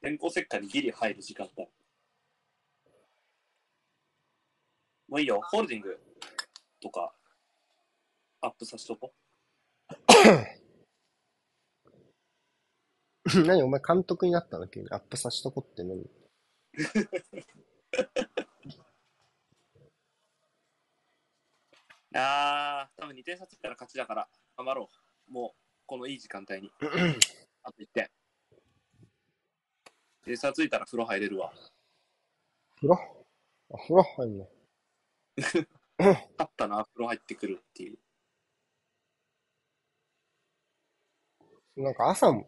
[0.01, 1.65] 電光石火にギリ入る時間だ。
[5.09, 5.99] もういいよ、ホールディング
[6.81, 7.13] とか、
[8.43, 9.13] アップさせとこ。
[13.47, 14.89] 何お前監督になったの急に？
[14.91, 16.05] アップさせとこって何？
[22.15, 24.89] あー、多分2点差ついたら勝ちだから、頑張ろ
[25.29, 25.33] う。
[25.33, 26.71] もう、このいい時間帯に。
[27.63, 28.11] あと1点。
[30.25, 31.53] 点差ついたら風呂入れるわ。
[32.77, 32.95] 風呂？
[33.71, 34.49] あ、風呂入んの？
[35.99, 37.99] 勝ったな、風呂入ってくるっていう。
[41.77, 42.47] なんか朝も、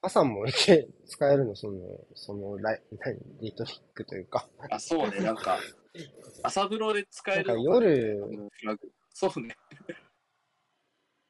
[0.00, 1.80] 朝も使えるの、その、
[2.14, 4.48] そのライ、何、リトリックというか。
[4.70, 5.58] あ、そうね、なんか、
[6.42, 8.20] 朝風呂で使えるなんか夜、
[9.10, 9.56] そうね。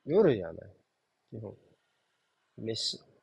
[0.07, 0.71] 夜じゃない。
[1.31, 1.57] 基本。
[2.59, 3.14] 飯。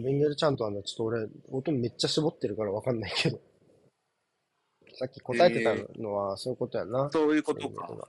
[0.00, 3.40] ベンゲルちゃんとあの、ちょっと俺、音めっちゃ絞ってるからわかんないけど。
[4.98, 7.10] さっき答えてたのはそういうことやな。
[7.12, 8.08] そういうことか。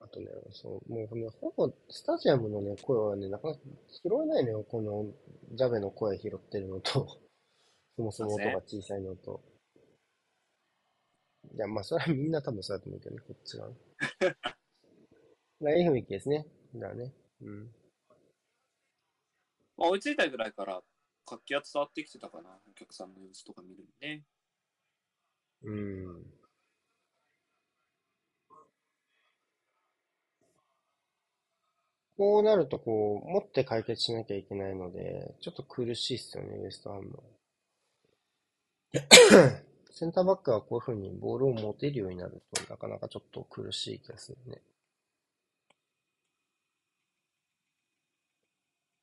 [0.00, 4.64] あとね、そう、もうね、ほぼスタジアムのね、声はね、なかなか拾えないのよ。
[4.64, 5.06] この
[5.54, 7.06] ジャベの声拾ってるのと、
[7.96, 9.42] そもそも音が小さいのと。
[11.54, 13.70] いや、まあ、それはみんな多分そうだと思うけどね、こっちは。
[15.76, 16.46] いい雰囲気ですね。
[16.74, 17.12] だね。
[17.42, 17.74] うん。
[19.80, 20.82] まあ、追いついたぐらいから
[21.24, 22.50] 活気は伝わってきてたかな。
[22.70, 24.22] お客さんの様子とか見るのね。
[25.62, 26.26] うん。
[32.18, 37.22] こうなると、こう、持って解決しなきゃいけないので、ちょっと苦しいっすよね、ウエストハムは。
[39.92, 44.60] センターバックはこういう風にボールを持てるようになると、なかなかちょっと苦しい気がするね。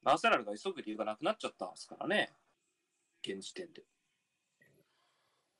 [0.07, 2.31] アーセナルが急ぐ理由がなくなっちゃったんですからね。
[3.21, 3.83] 現時点で。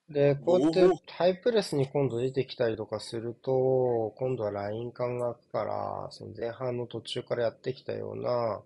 [0.09, 8.61] で、こうやってハイプレスに今度出てきたりとかすると、今度はライン間が空くから、その前半の途中からやってきたような、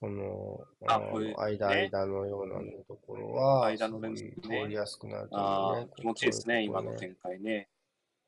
[0.00, 0.98] その、あ
[1.44, 2.54] 間、間のような
[2.88, 4.24] ところは、間の通
[4.68, 5.88] りやすくなると思うね。
[5.96, 7.68] 気持ちいいですね、今の展開ね。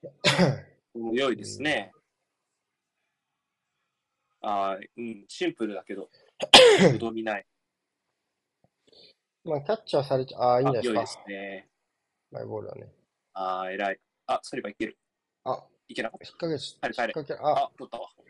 [1.14, 1.90] 良いですね。
[4.42, 6.10] ああ、うん、シンプルだけど、
[6.94, 7.46] うどみない。
[9.44, 11.00] まあ、キャッチャーされちゃ、ああ、いいんですか。
[11.00, 11.68] ですね。
[12.30, 12.92] マイボールだね。
[13.34, 14.00] ああ、偉い。
[14.26, 14.96] あ、サリバいける。
[15.44, 16.26] あ、いけなかった。
[16.26, 17.04] 引っ掛けし、帰れ帰れ。
[17.06, 18.08] 引っ掛け、あ、取ったわ。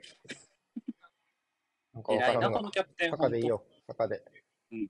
[1.94, 2.60] なんかわからんが。
[2.62, 3.14] のキャプテン。
[3.14, 4.22] 赤でいいよ、赤で。
[4.70, 4.88] うん。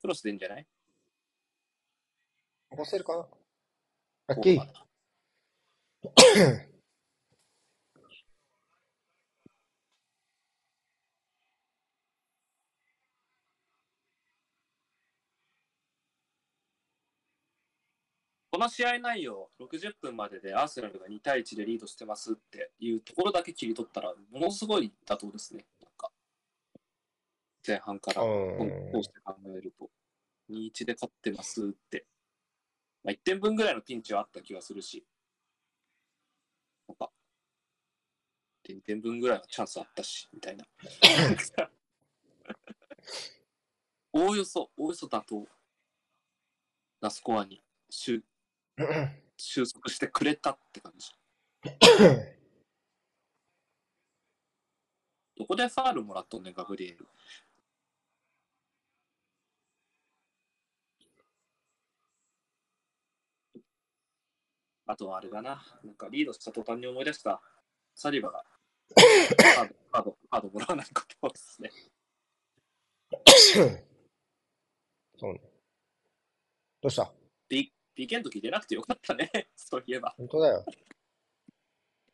[0.00, 0.66] クロスでいいんじゃない？
[2.72, 3.26] 押せるかな
[4.26, 4.72] ラッキー。
[18.56, 25.66] この試合内容、60分まででアーセナルが2対1でリードしてますっていうところだけ切り取ったら、ものすごい妥当ですね。
[25.82, 26.10] なんか
[27.66, 28.56] 前半からこ
[28.94, 29.90] うして考えると、
[30.50, 32.06] 2-1で勝ってますって。
[33.04, 35.04] まあ、1点分ぐらいのピンチはあった気がするし、
[36.88, 37.10] なんか、
[38.70, 40.66] 2点分ぐらいのチャンスあったし、みたいな。
[44.14, 45.46] おおよそ、おおよそ妥当
[47.02, 48.24] なスコアに収
[49.36, 51.10] 収束してくれたって感じ。
[55.36, 57.06] どこでファールもらっとんねん、ガブリエル。
[64.86, 65.64] あとはあれだな。
[65.84, 67.42] なんかリードした途端に思い出した。
[67.94, 68.44] サリバが
[68.94, 71.70] カード、カード、カードもらわないことですね。
[75.18, 75.40] そうね。
[76.80, 77.15] どうした？
[77.96, 79.30] PK の時出なくてよかったね。
[79.56, 80.14] そういえば。
[80.16, 80.64] 本当だよ。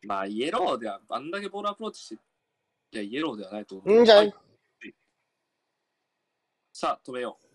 [0.03, 2.23] まあ、イエローでは、あんだけボールアプローチして、
[2.91, 3.97] いや、イエローではないと思う。
[3.99, 4.33] うんじゃい？
[6.73, 7.45] さあ、止めよう。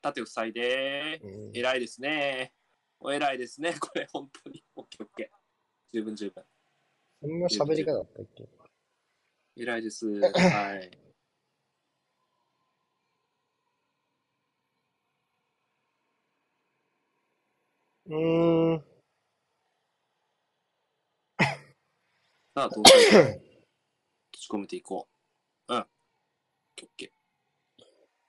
[0.00, 2.52] 縦塞いで、うん、偉いですね。
[3.00, 4.64] お偉いですね、 これ、本当に。
[4.76, 5.36] オッケーオッケー。
[5.92, 6.44] 十分十分。
[7.20, 8.48] そんな喋り方だったっけ？
[9.56, 10.06] 偉いです。
[10.20, 10.90] はい。
[18.06, 18.84] うーん。
[22.54, 22.90] さあ、どうぞ。
[22.92, 25.08] 閉じ込めていこ
[25.68, 25.74] う。
[25.74, 25.80] うん。
[25.80, 25.86] オッ
[26.96, 27.22] ケー。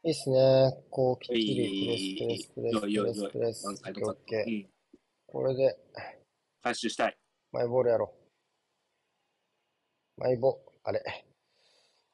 [0.05, 0.83] いいっすね。
[0.89, 3.71] こう、きっちりプレス、プレス、プレス、プレス、プレス、オ
[4.11, 4.67] ッケー。
[5.27, 5.75] これで、
[6.61, 7.17] 回収したい。
[7.51, 8.13] マイボールやろ
[10.17, 10.21] う。
[10.21, 11.01] マイボ、あれ。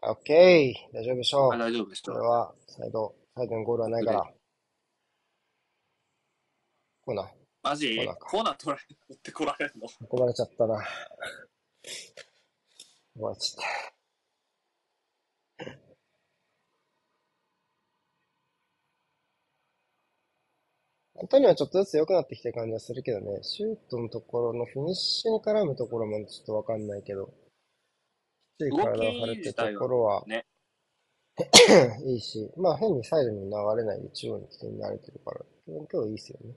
[0.02, 0.96] オッケー。
[0.96, 1.58] 大丈夫でしょう。
[1.58, 2.16] 大丈夫でしょう。
[2.16, 4.34] これは、サイド、サイドのゴールはないから。
[7.02, 7.39] コーナー。
[7.62, 7.98] マジ？
[8.20, 9.88] コーナー取られ、持ってこられるの？
[10.12, 10.82] 運ばれちゃったな。
[13.14, 13.90] 終わっちゃった。
[21.16, 27.34] 本当にはちょっとずつ良くなってきてる感じはするけどね、シュートのところのフィニッシュに絡むところまでちょっとわかんないけど、きっ
[28.60, 30.46] ちり体を張るってところは、ね、
[32.08, 36.56] いいし、まあ変にサイドに流れないで中央に起点に慣れてるから、今日いいっすよね。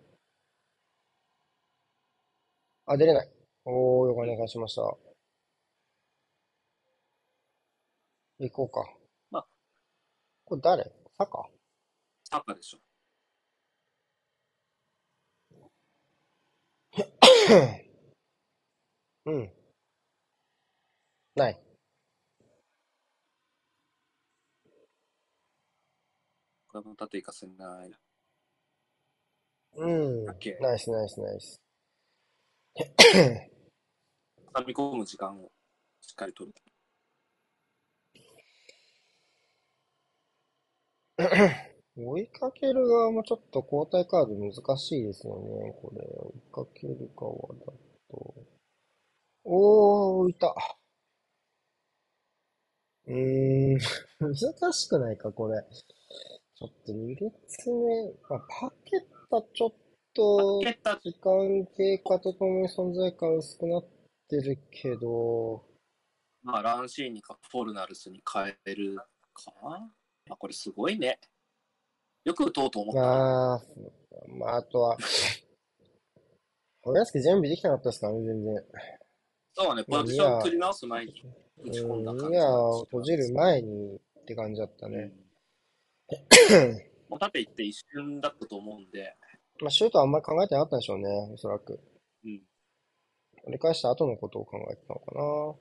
[2.92, 3.28] あ、出れない。
[3.64, 4.82] おー、よくお願いしました。
[8.38, 8.84] 行こうか。
[9.30, 9.46] まあ。
[10.44, 10.92] これ誰？
[11.16, 11.48] サカ
[12.24, 12.78] サカでしょ。
[19.24, 19.50] うん。
[21.34, 21.60] ない。
[26.68, 27.92] これも縦行かせない。
[29.76, 30.24] うん。
[30.26, 30.34] ナ
[30.74, 31.62] イスナイスナイス。
[32.74, 35.50] 挟み込む時間を
[36.00, 36.54] しっかり取る。
[41.94, 46.00] 追いかける側もちょっと交代カード難しいですよね、これ。
[46.00, 47.72] 追いかける側だ
[48.10, 48.34] と。
[49.44, 50.54] おー、浮いた。
[53.06, 53.78] うーん、
[54.18, 55.62] 難しくないか、これ。
[56.54, 59.00] ちょっと2列目、まあ、パケッ
[59.30, 59.72] タちょっ
[60.14, 63.84] と、時間経過とともに存在感薄くなっ
[64.28, 65.64] てるけど、
[66.42, 69.52] まあ、ランシーニかフォルナルスに変えるか
[70.30, 71.18] あ、これすごいね。
[72.24, 73.00] よく打とうと思った。
[73.00, 73.60] まあ、
[74.28, 74.96] まあ、あとは、
[76.84, 78.64] 俺やすけ準備できなかったですからね、全然。
[79.54, 81.12] そうね、ポジション取り直す前に
[81.58, 82.36] 打ち込んだ感じ。
[82.36, 82.46] いや、
[82.90, 85.12] 閉じる前にって感じだったね。
[87.08, 89.16] もう縦行って一瞬だったと思うんで。
[89.60, 91.80] まあ、シュートはあんまり考えてなかったんでしょうね、おそらく。
[92.24, 92.42] うん。
[93.44, 95.54] 折り返した後のことを考えてたのかな。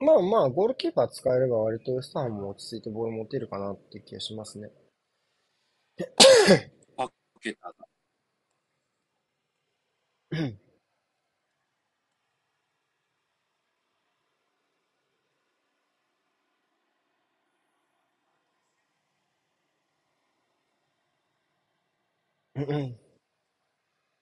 [0.00, 4.68] まあまあ、ゴールキーパー使えれば割とウエストハムも落ち着いてボール持てるかなって気がしますね。
[6.98, 7.10] あ、
[7.40, 7.74] ケタだ。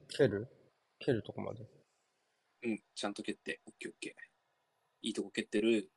[0.09, 0.49] 蹴る？
[0.99, 1.69] 蹴るとこまで。
[2.65, 3.61] うん、ちゃんと蹴って。
[3.67, 4.13] オッケーオッケー。
[5.03, 5.91] いいとこ蹴ってる。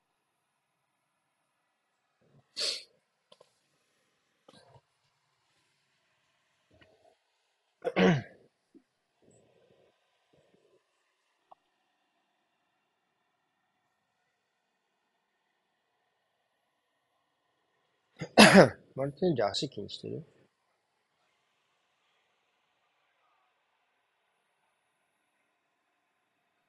[18.95, 20.23] マルティンジ足気にしてる？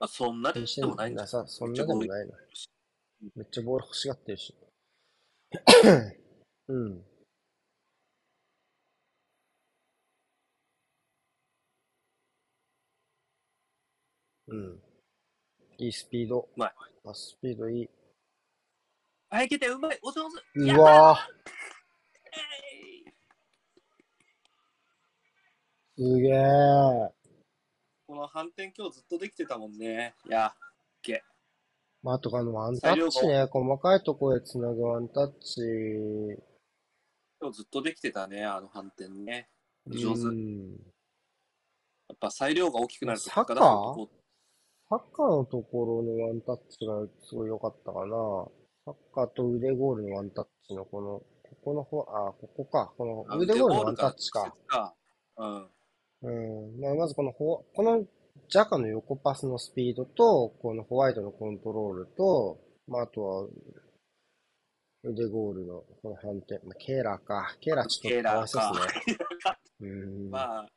[0.00, 1.26] まあ、そんなでもないんだ。
[1.26, 2.34] さ、そんなでもないな。
[3.36, 4.54] めっちゃボール欲しがってるし。
[6.68, 7.04] うん。
[14.54, 14.80] うん。
[15.78, 16.48] いいスピード。
[16.54, 16.74] うまい。
[17.04, 17.90] あ、スピードいい。
[19.30, 19.98] あ、いけてうまい。
[20.02, 20.36] お上手。
[20.60, 21.18] うわ
[25.96, 26.40] すげえ。
[28.06, 30.14] この反転今日ずっとできてたもんね。
[30.28, 30.54] いや、
[31.02, 31.22] け。
[32.02, 35.62] まあ、とかのワンタッチね、細かいところでつなぐワンタッチ。
[37.40, 39.48] 今日ずっとできてたね、あの反転ね。
[39.86, 40.20] 上手。
[42.06, 44.08] やっぱ裁量が大きくなるとサッカー？
[44.94, 46.94] サッカーのところのワンタッチが
[47.28, 48.16] すごい良かったかな。
[48.84, 52.92] サッカーと腕ゴールのワンタッチのこの、ここの方、あ、ここか。
[52.96, 54.54] この腕ゴールのワンタッチか。
[55.36, 55.68] うん。
[56.22, 56.80] うん。
[56.80, 58.04] まあ、まずこのこの
[58.48, 63.48] ジャカの横パスのスピードと、このホワイトのコントロールと、まあ、あとは、
[65.02, 66.64] 腕ゴールのこの反転。
[66.64, 67.56] まあ、ケーラーか。
[67.60, 69.16] ケーラーちょっと怖そうですね。
[69.80, 70.30] うん。
[70.30, 70.68] まあ、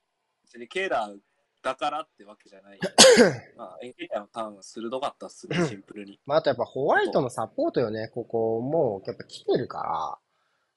[0.46, 2.80] 別にケーラーだからってわけじゃない。
[3.58, 6.20] まあ、エンケーターのターンは鋭かったっすね、シンプルに。
[6.26, 10.18] まあ、あとやっぱホワイトのサポートよね、ここもうやっぱ来てるから、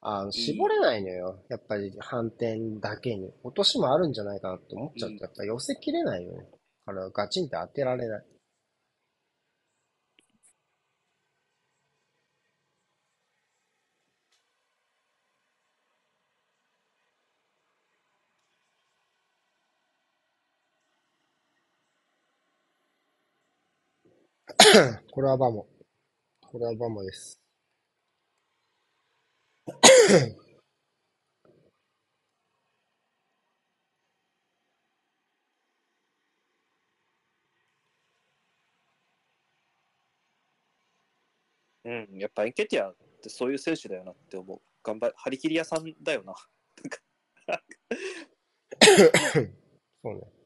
[0.03, 1.45] あの、絞れないのよ。
[1.49, 3.35] やっぱり反転だけに。
[3.43, 6.49] 落としもあるんじゃないかなって思っちゃって、やっぱ寄せきれないよね。
[6.91, 8.25] からガチンって当てられない。
[25.11, 25.67] これはバモ。
[26.47, 27.41] これはバモです。
[41.85, 44.61] うん、やっぱエンケティアってそういう選手だよなって思う。
[44.85, 46.35] 頑張張り切り屋さんだよな。
[50.03, 50.40] そうね。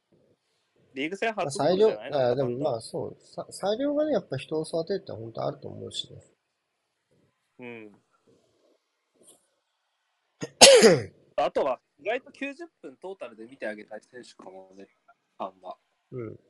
[0.95, 3.17] リーグ戦初まあ、裁量、あでもまあそう、
[3.53, 6.23] 裁量がね、やっぱ人を育てるって本当あると思うしね。
[7.59, 7.93] うん。
[11.37, 14.87] あとは、意外と90分トータルで見てあげたい選手かもね、
[15.37, 15.77] ファンは。
[16.13, 16.41] うん。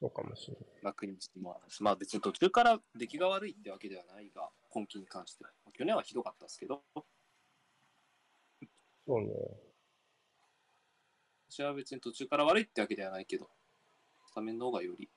[0.00, 0.64] そうかもしれない。
[0.82, 5.50] 楽にしてもまあ別に途中から出来が悪いってわけではないが、今季に関しては。
[5.72, 6.82] 去年はひどかったですけど。
[9.06, 9.32] そうね。
[11.48, 13.55] 私は別に途中から悪いってわけではないけど、ス
[14.36, 15.08] タメンの方がより。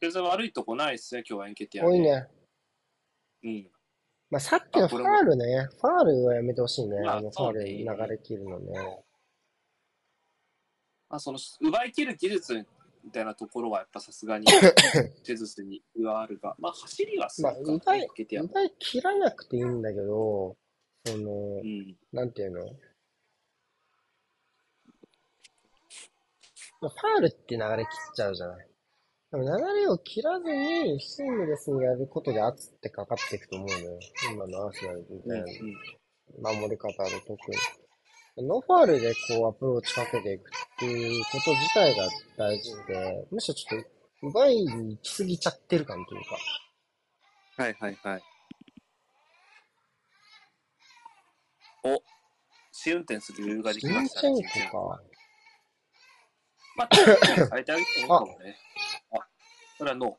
[0.00, 1.90] 全然悪いとこないっすね、今日はエンケティア、ね。
[1.90, 2.26] 多いね。
[3.44, 3.70] うん。
[4.28, 6.98] まあさっきのファールね、ファールはやめてほしいね。
[7.06, 9.04] あのファール流れ切るのね。
[11.08, 12.66] まあ、その奪い切る技術
[13.04, 14.46] みたいなところはやっぱさすがに
[15.24, 18.08] 手術に上あるが、まあ走りはするか、まあ、奪い
[18.40, 20.56] 奪い切らなくていいんだけど、
[21.06, 22.76] その、うん、なんていうの？
[26.80, 28.68] ファールって流れ切っちゃうじゃない。
[29.32, 33.98] でも流れを切らずに、シングレスにやることで圧ってかかっていくと思うのよ。
[34.32, 35.40] 今のアーセナルみたい
[36.42, 37.56] な、守り方で特に。
[38.38, 46.20] ノーファールでこうアプローチかけていくっていうこと自体が大事で、むしろちょっと奪いに行き過ぎちゃってる感という
[47.56, 47.62] か。
[47.62, 48.22] はいはいはい。
[51.84, 52.02] お、
[52.72, 54.36] 試運転する余裕ができましたね。
[54.48, 55.00] シンか。
[56.76, 57.04] まあ、変
[57.60, 58.56] えてあげてもいいかもね。
[59.12, 59.18] あ、
[59.78, 60.10] それはノー。
[60.10, 60.18] も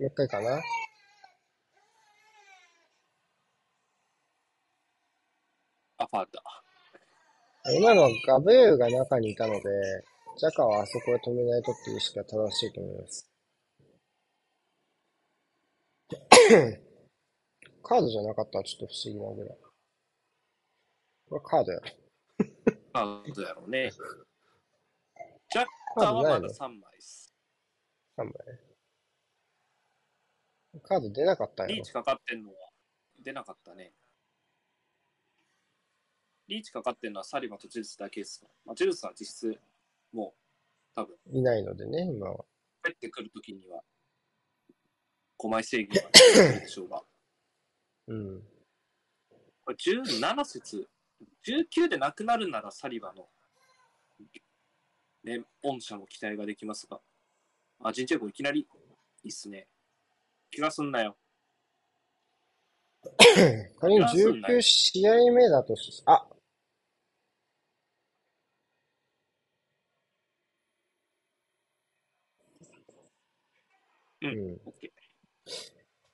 [0.00, 0.60] う一回かな？
[5.98, 6.42] あ、ファールだ。
[7.74, 9.60] 今のはガブーが中にいたので、
[10.38, 13.28] ジャカはあそこで止めないとっていう意識が正しいと思います。
[17.82, 19.58] カードじゃなかったらちょっと不思議なぐらい。
[21.28, 22.07] これカードやろ。
[22.98, 23.90] カードやろうね。
[25.50, 25.66] ジャッ
[25.96, 27.32] カーはまだ3枚です。
[28.18, 28.32] 3枚
[30.82, 31.68] カード出なかったよ。
[31.68, 32.56] リーチかかってんのは
[33.22, 33.92] 出なかったね。
[36.48, 39.60] リーチかかってるのはサリバとジュースだけですまあ、ジュースは実質、
[40.12, 41.16] もう、多分。
[41.30, 42.44] いないのでね、今は。
[42.82, 43.82] 帰ってくるときには、
[45.38, 47.02] 5枚制限が出るでしょうが。
[48.08, 48.42] うん。
[49.64, 50.88] これ17節、
[51.46, 53.28] 19でなくなるならサリバの、
[55.24, 57.00] ね、御社の期待ができますが、
[57.80, 58.60] あ、ジンチいきなり、
[59.22, 59.68] いいっすね。
[60.50, 61.16] 気がすんなよ。
[63.80, 66.26] 仮に19試合目だとし、あ、
[74.20, 74.60] うん。
[74.64, 74.92] オッケ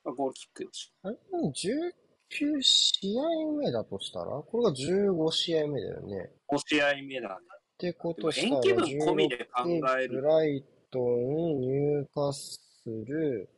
[0.03, 0.13] ー。
[0.13, 0.69] ゴールキック。
[1.03, 6.31] あれ、19 9試合目だとしたらこれが15試合目だよね。
[6.47, 7.35] 5試合目だね。
[7.75, 9.63] ってことしたら、延期分込みで考
[9.99, 13.49] えるブライトン、ニューカッスル、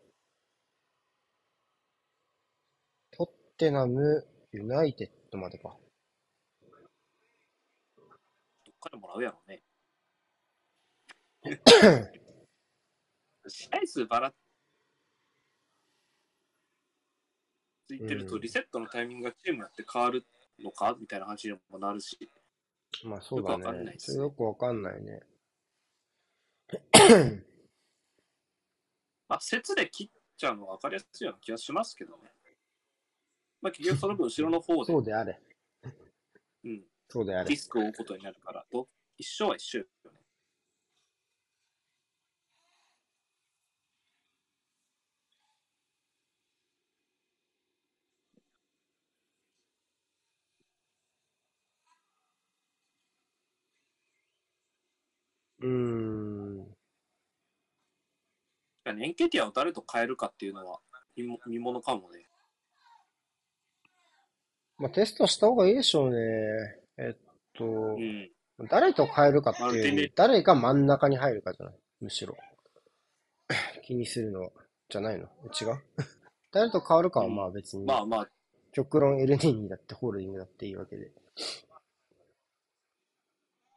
[3.11, 3.27] トッ
[3.57, 5.77] テナム、ユナイテッドまでか。
[7.95, 8.03] ど
[8.72, 9.61] っからもらうやろうね。
[13.48, 14.34] 試合数ばら
[17.88, 20.26] ついてると、リセットのタイミングがチームによって変わる
[20.59, 22.18] のかみたいな話にもなるし。
[23.03, 23.99] まあそうだよくわかんない。
[23.99, 25.22] すそれよくわかんないね。
[29.30, 32.31] まあ、節で切っちゃうのが分かりやすいような気がしますけどね。
[33.61, 35.39] まあ、結局その分後ろの方で、そうであれ。
[36.64, 37.57] うん、そうであれリ。
[37.57, 38.88] スクを負うことになるから、と
[39.18, 40.11] 一緒は一緒よね。
[58.91, 60.80] エンケティアを誰と変えるかっていうのは
[61.15, 62.27] 見ものかもね。
[64.77, 66.18] まあテストした方がいいでしょうね。
[66.97, 67.18] えっ
[67.57, 68.30] と、うん。
[68.69, 72.35] 誰と変えるかっていう誰が真ん中に入るかじゃないむしろ。
[73.84, 74.51] 気にするのは、
[74.89, 75.26] じゃないの
[75.59, 75.81] 違う？
[76.51, 78.30] 誰と変わるかはまあ別に、まあまあ、
[78.72, 81.11] 極論エルネーニだってホールディングだっていいわけで。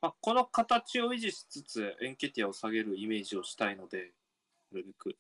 [0.02, 4.12] まあ、この形を維持しつつ、エンケティアを下げるイメージをしたいので、
[4.72, 5.16] なるべく。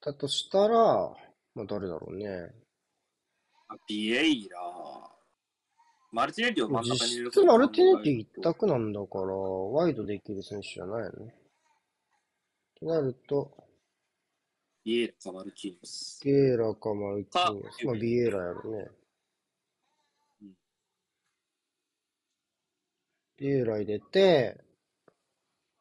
[0.00, 1.14] だとしたら、
[1.54, 2.52] まあ誰だろうね。
[3.68, 4.58] あビエイラ、
[6.12, 11.12] マルティネッリを真ん中に入れる実質マルティネッリ一択なんだから、ワイドできる選手じゃないのっ
[12.78, 13.50] てなると、
[14.84, 16.20] ビエイラかマルキーニョス。
[16.22, 17.78] ゲーラかマルキーニョス。
[17.78, 18.88] かまあビエーラやろね
[20.42, 20.48] うん。
[23.38, 24.60] ビエーラ入れて、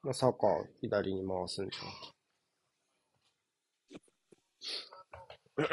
[0.02, 0.48] まあサカ
[0.82, 2.13] 左に回すんじゃん。
[5.56, 5.68] ム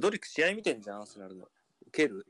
[0.00, 1.46] ドリック試合見てんじゃん、アーセナルの。
[1.88, 2.24] 受ける？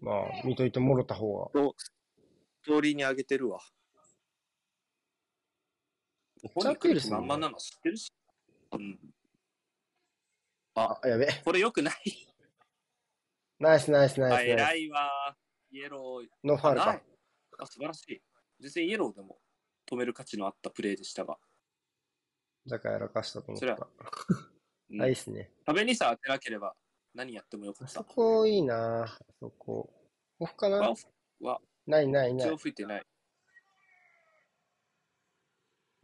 [0.00, 0.14] まあ、
[0.44, 1.50] 見といてもろた方が。
[1.52, 1.92] と、ス
[2.66, 3.60] トーリーに上げてるわ。
[6.52, 8.12] 本人来る気満々なの知ってるし。
[8.72, 8.98] うん。
[10.74, 11.28] あ、やべ。
[11.44, 11.94] これ良くない。
[13.58, 15.36] ナイスナイスナあ、イスナイ偉いわ。
[15.70, 16.26] イエロー。
[16.26, 16.30] ス。
[16.44, 17.02] ノーファールか。
[17.58, 18.20] あ、素晴らしい。
[18.60, 19.38] 全然イエローでも
[19.90, 21.38] 止める価値のあったプレーでしたが。
[22.66, 23.86] だからやらかしたと思っそれはた。
[24.90, 25.50] うんナイスね。
[25.66, 26.74] 壁にさ当てなければ
[27.14, 28.04] 何やってもよかった。
[28.04, 29.90] こいいなあそこ。
[30.38, 30.90] オフかな？
[30.90, 31.06] オフ
[31.40, 32.58] はないないない一応。
[32.58, 33.06] 吹いてない。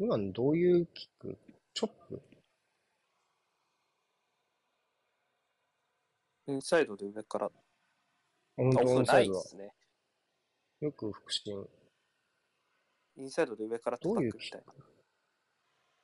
[0.03, 1.39] 今のどういうキック？
[1.75, 2.23] チョップ？
[6.47, 7.51] インサイドで上から。
[8.57, 9.59] 本当オンサイドだ。
[9.59, 9.75] ね。
[10.81, 11.69] よく腹心。
[13.19, 14.73] インサイドで上からどういうキッみたいな。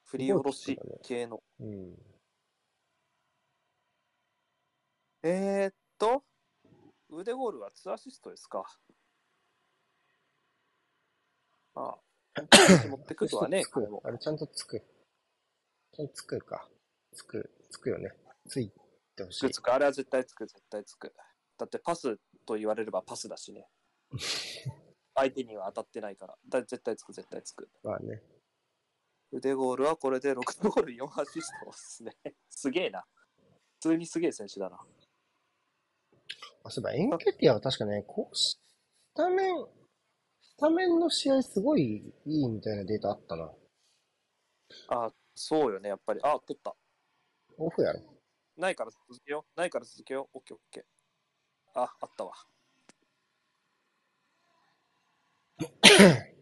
[0.05, 1.43] 振り下ろし系の。
[1.59, 1.97] うん。
[5.23, 6.23] えー、っと、
[7.09, 8.63] 腕ゴールは2アシストですか。
[11.75, 11.99] ああ、
[12.89, 14.03] 持ってくるわね、つく彼も。
[14.05, 14.81] あれちゃんとつく。
[15.93, 16.69] ちゃんとつくか。
[17.15, 18.13] つく、つくよね。
[18.49, 18.71] つい
[19.17, 19.51] てほしいつく。
[19.53, 21.15] つく、あれは絶対つく、絶対つく。
[21.59, 23.67] だってパスと言われればパスだしね。
[25.15, 26.37] 相手には当たってないから。
[26.49, 27.69] だ絶対つく、絶対つく。
[27.83, 28.23] まあね。
[29.33, 32.17] 腕ゴールはこれで6ゴール4アシストですね。
[32.51, 33.05] すげえな。
[33.81, 34.79] 普通にすげえ選手だな。
[36.65, 38.61] あ、そういえば、エンケティアは確かね、こうス
[39.15, 39.86] タメン、ス
[40.59, 43.53] タメンの試合すごいいいみたいなデータあったな。
[44.89, 46.21] あ、そうよね、やっぱり。
[46.23, 46.75] あ、取った。
[47.59, 48.01] オフやろ。
[48.57, 49.61] ないから続けよう。
[49.61, 50.39] ないから続けよう。
[50.39, 50.85] オッケーオッケー。
[51.75, 52.33] あ、あったわ。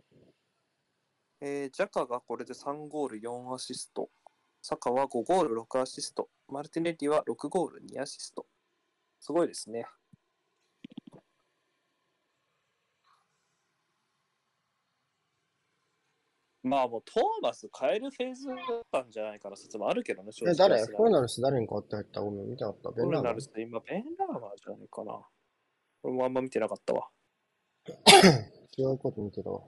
[1.40, 4.10] えー、ジャカがこれで3ゴール4アシスト。
[4.62, 6.30] サカは5ゴール6アシスト。
[6.48, 8.46] マルティネッリは6ゴール2アシスト。
[9.20, 9.86] すごいですね。
[16.64, 18.56] まあもうトーマス変えるフェーズだっ
[18.90, 20.86] たんじゃないかな説もあるけどね、正え、直誰？
[20.86, 22.20] フォルナルス誰に変わって入った？
[22.22, 22.90] ごめん、見たかった。
[22.90, 25.20] ベンラーマンフォルナルス今、ベンラーマーじゃないかな。
[26.02, 27.08] 俺もあんま見てなかったわ。
[28.78, 29.60] 違うこと見てたわ。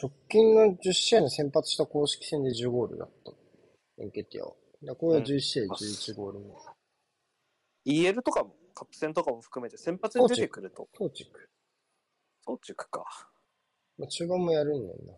[0.00, 3.32] 直近の10試合の先発した公式戦で10ゴールだった。
[4.02, 4.54] エンケティアは。
[4.82, 6.54] だこれは11試合11ゴール目。
[7.86, 10.88] EL とかも、カップ戦とかも含めて先発に出てくると。
[10.92, 11.48] トーチク。
[12.44, 13.04] トーチクか。
[13.96, 15.14] まあ、中盤もやるんだよな。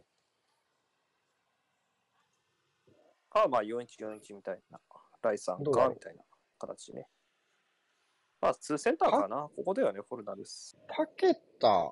[3.42, 4.80] か、まあ4141みたいな。
[5.22, 6.22] ライさんか、みたいな
[6.58, 7.06] 形ね。
[8.40, 9.48] まあ、2センターかな。
[9.56, 10.76] ここではね、フォルナです。
[10.88, 11.90] パケタ。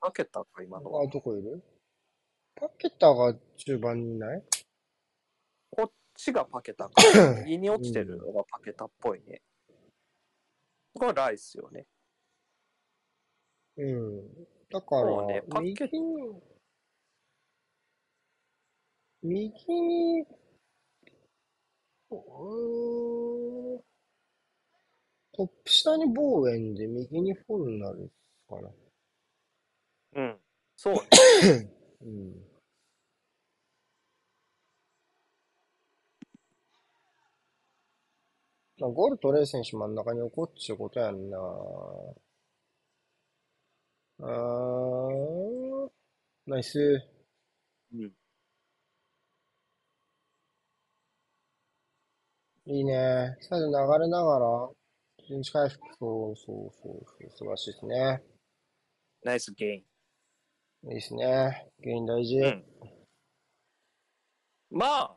[0.00, 1.04] パケタか、今のは。
[1.04, 1.62] あ、どこいる？
[2.56, 4.42] パケタが中盤にいない？
[5.70, 6.92] こっちがパケタか。
[7.44, 9.42] 右に落ちてるのがパケタっぽいね。
[10.96, 11.86] これはライスよね。
[13.76, 14.46] うん。
[14.70, 16.42] だから、ね、右に、
[19.22, 19.50] 右
[19.82, 20.26] に、
[22.10, 23.82] うん、
[25.32, 28.10] トップ下にボーエンで右にフォルになる
[28.48, 28.70] かな。
[30.14, 30.40] うん。
[30.76, 31.00] そうね。
[32.00, 32.45] うん。
[38.78, 41.38] まあ、ゴール取れる選手真ん中に置こうっちゅうことやんな。
[44.18, 45.88] あー、
[46.46, 46.78] ナイス。
[47.92, 48.12] うん。
[52.66, 53.36] いいね。
[53.40, 54.70] 最後流れながら、
[55.28, 55.80] 陣地回復。
[55.98, 57.30] そうそうそうそう。
[57.30, 58.22] 素晴らしいですね。
[59.22, 60.90] ナイスゲイン。
[60.90, 61.68] いいですね。
[61.80, 62.36] ゲイン大事。
[62.38, 62.64] うん、
[64.70, 65.16] まあ、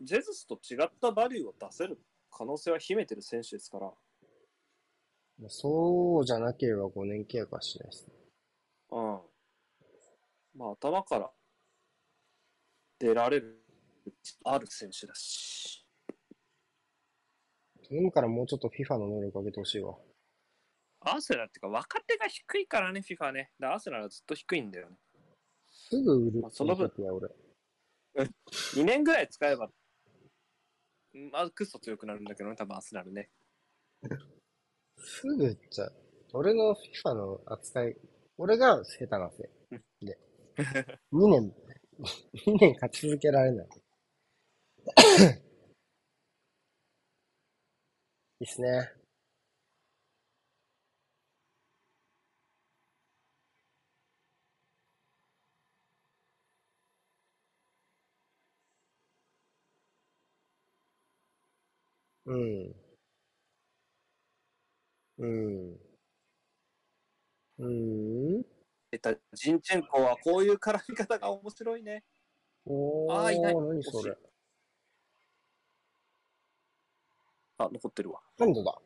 [0.00, 1.98] ジェズスと違ったバリューを出せる
[2.30, 3.92] 可能性は秘めてる選手ですから。
[5.48, 8.14] そうじゃなければ5年契約はしないですね。
[8.90, 9.20] うん。
[10.56, 11.30] まあ、頭から
[12.98, 13.64] 出られる、
[14.44, 15.86] ある選手だし。
[17.88, 19.96] 頼むからもうちょっと FIFA の能力上げてほしいわ。
[21.00, 23.50] アーセナルっていうか、若手が低いからね、FIFA ね。
[23.62, 24.96] アーセナルはずっと低いんだよね。
[25.72, 26.40] すぐ売る。
[26.42, 27.28] まあ、その分、俺。
[28.74, 29.70] 2年ぐらい使えば、
[31.32, 33.30] まあ、クソ強くなるんだけどね、多分アーセナルね。
[34.98, 35.92] すぐ売っちゃう。
[36.32, 37.96] 俺の FIFA の扱い、
[38.38, 39.50] 俺が下手なせ
[40.02, 40.06] い。
[40.06, 40.18] で、
[41.12, 41.52] 2年、
[42.46, 43.68] 2年勝ち続けられない。
[48.40, 48.99] いいっすね。
[62.30, 62.74] うん。
[65.18, 65.80] うん。
[67.58, 67.68] う
[68.38, 68.44] ん。
[68.92, 72.04] えっと、ジンチェンコはこういう絡み方が面白いね。
[72.64, 73.54] おー、ああ、いない。
[73.56, 74.16] 何それ。
[77.58, 78.20] あ、残ってるわ。
[78.38, 78.78] 何度だ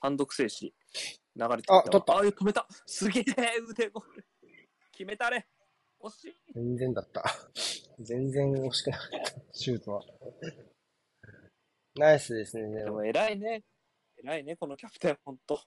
[0.00, 0.72] 単独静止。
[1.36, 1.78] 流れてた。
[1.78, 2.16] あ、取った。
[2.18, 2.66] あ、止めた。
[2.84, 3.24] すげえ、
[3.66, 4.26] 腕ゴール。
[4.92, 5.48] 決めたね。
[6.00, 6.34] 惜しい。
[6.54, 7.24] 全然だった。
[7.98, 9.42] 全然惜しくなかった。
[9.52, 10.02] シュートは。
[11.96, 12.84] ナイスですね。
[12.84, 13.62] でも偉いね。
[14.22, 15.60] 偉いね、このキャプテン、ほんと。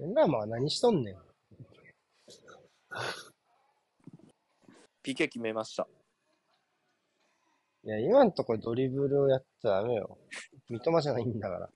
[0.00, 1.16] エンダーマンは何しとんねん。
[5.02, 5.86] PK 決めました。
[7.84, 10.18] いや、今んとこドリブルをやっちゃダメよ。
[10.68, 11.70] 三笘じゃないんだから。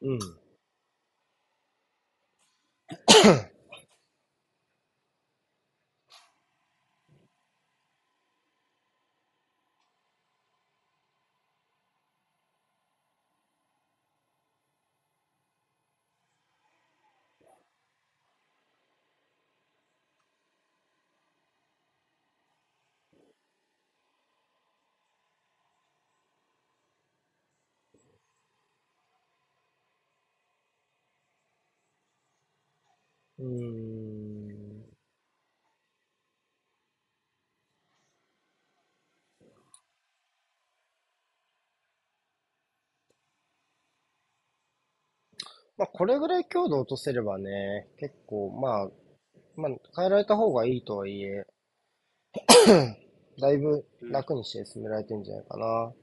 [0.00, 0.18] うん。
[33.38, 34.88] うん。
[45.78, 48.88] まあ、これぐらい強度落とせればね、結構、まあ、
[49.56, 51.46] まあ、変えられた方がいいとはいえ、
[53.40, 55.94] だいぶ楽にして進められてんじゃないかな。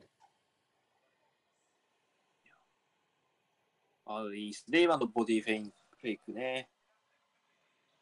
[4.05, 4.83] あ、いいっすね。
[4.83, 6.69] 今のボディフェイフェイクね。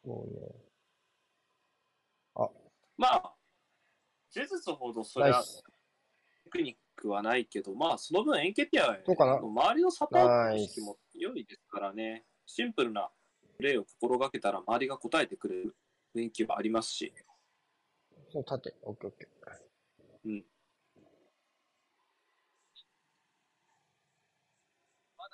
[0.04, 0.48] そうね。
[2.36, 2.48] あ。
[2.96, 3.34] まあ、
[4.30, 5.42] ジェズスほどそれは
[6.44, 12.24] テクニックはないけど、まあ、その分エンケピアは周りのサポート意識も良いですからね。
[12.46, 13.08] シンプルな
[13.56, 15.74] プレーを心がけたら周りが応えてくれる
[16.14, 17.12] 雰囲気はありますし。
[18.30, 18.74] そう、縦。
[18.82, 19.28] オッケーオッケー。
[20.26, 20.44] うん。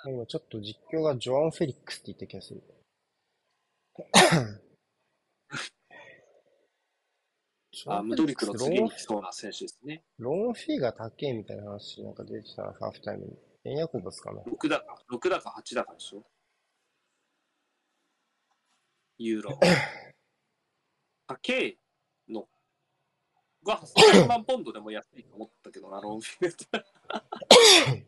[0.06, 2.62] 今ちょっと実況がジョアン・フェリックスって言った気がする。
[7.86, 10.02] あ、ムドリクの次に来そうな選手ですね。
[10.18, 13.32] ローンフィーが高いみたいな話なんか出てたな、ハーフタイムに。
[13.64, 14.42] 円ヤコブスかな。
[14.42, 16.24] 6だか、6だか8だかでしょ
[19.18, 19.58] ユーロ。
[21.26, 21.78] 高い
[22.28, 22.48] の
[23.64, 26.84] が8000万ポンドでも安いと思ったけどな、 ローンフィー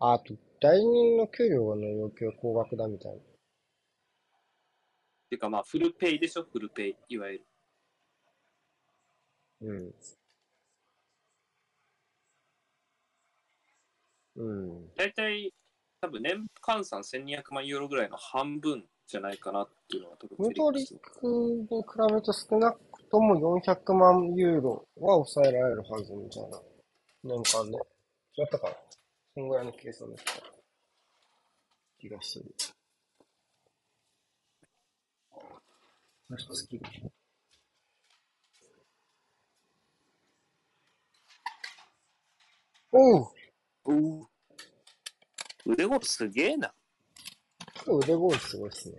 [0.00, 3.20] あと、代人の給料の要求は高額だみたいな。
[5.32, 7.46] ていうかまあ、フルペイでしょ、フルペイ、いわゆる。
[9.62, 9.94] うん。
[14.36, 14.94] うん。
[14.94, 15.50] 大体、
[16.02, 21.74] 多分年換算1200万ユーロぐらいの半分じゃないかなっていうのが多分ムトリックに比
[22.10, 22.78] べると少なく
[23.10, 26.60] とも400万ユーロは抑えられるはずみたいな。
[27.24, 27.78] 年間で。
[28.36, 28.76] 違ったかな？
[29.34, 30.42] そんぐらいの計算だった
[31.98, 32.54] 気がする。
[36.36, 36.80] 月
[42.94, 43.26] おう
[43.84, 44.28] おう
[45.64, 46.74] 腕ゴールすげえな。
[47.86, 48.96] 腕ゴールすごいっすね。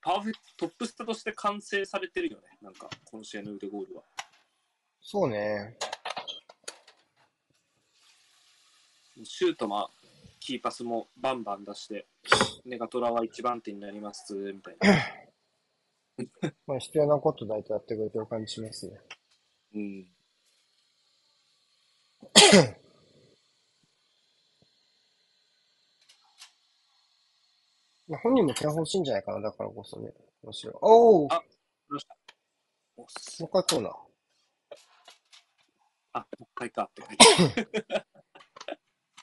[0.00, 2.48] パーフェクト、トップスタとして完成されてるよね。
[2.62, 4.02] なんか、この試合の腕ゴールは。
[5.00, 5.76] そうね。
[9.24, 9.90] シュートも、
[10.38, 12.06] キーパスもバンバン出して、
[12.64, 14.88] ネガトラは一番手になります、みたいな。
[16.66, 19.00] まあ、必要なこと大体やってくれてる感じしますね。
[19.74, 20.08] うん。
[28.08, 30.12] まあ、本人も点欲しいんじゃないかな、だからこそね。
[30.42, 30.78] むしろ。
[30.80, 31.42] おおあ、
[31.90, 32.16] どうした
[32.96, 33.90] もう一回こうな。
[36.14, 37.74] あ、もう一回かって書いてい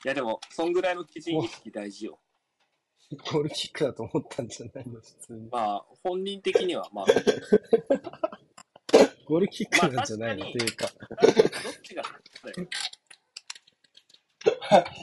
[0.06, 2.20] やでも、そんぐらいの基準意識大事よ。
[3.32, 5.48] ゴールキックだと思ったんじゃないの、普通に。
[5.50, 7.06] まあ、本人的には、まあ。
[9.26, 10.86] ゴールキックなんじゃないの、っていうか。
[10.86, 10.92] ど
[11.70, 12.04] っちが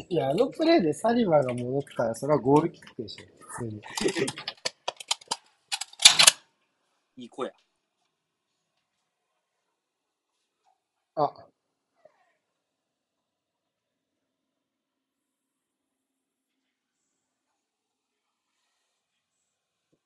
[0.08, 3.82] いや、あのプレーでサリバーが戻ったら、それはゴールキックでしょ、普通に。
[7.18, 7.52] いい子や。
[11.16, 11.53] あ。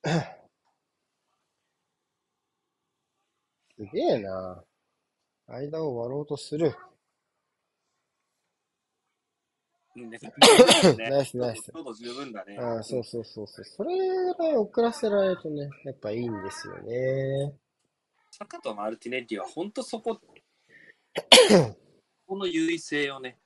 [3.77, 4.63] すげえな。
[5.47, 6.73] 間を割ろうとする。
[9.95, 11.71] ナイスナイス。
[11.99, 12.57] 十分だね。
[12.57, 13.65] ああ、そうそうそうそう。
[13.65, 17.53] それぐらい遅らせられるとね、やっぱいいんですよね。
[18.31, 20.19] サカとマルティネッリは本当そこ、
[22.27, 23.39] この優位性をね、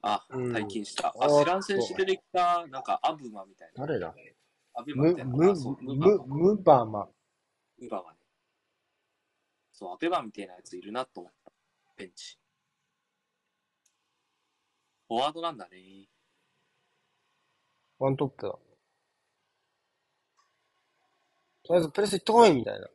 [0.00, 1.12] あ、体験した。
[1.18, 3.86] あ、知らん選手出てきた、なんかアブマみたいな。
[3.86, 4.14] 誰だ？
[4.78, 5.30] アブマみたいな。
[5.32, 7.08] ム、ム、ムバマ。
[7.80, 8.18] ムバマね。
[9.72, 11.52] そう、アベマみたいなやついるなと思った。
[11.96, 12.38] ベンチ。
[15.08, 16.06] フォワードなんだね。
[17.98, 18.52] ワントップだ。
[18.52, 18.60] と
[21.70, 22.88] りあえずプレス行ってこいみたいな。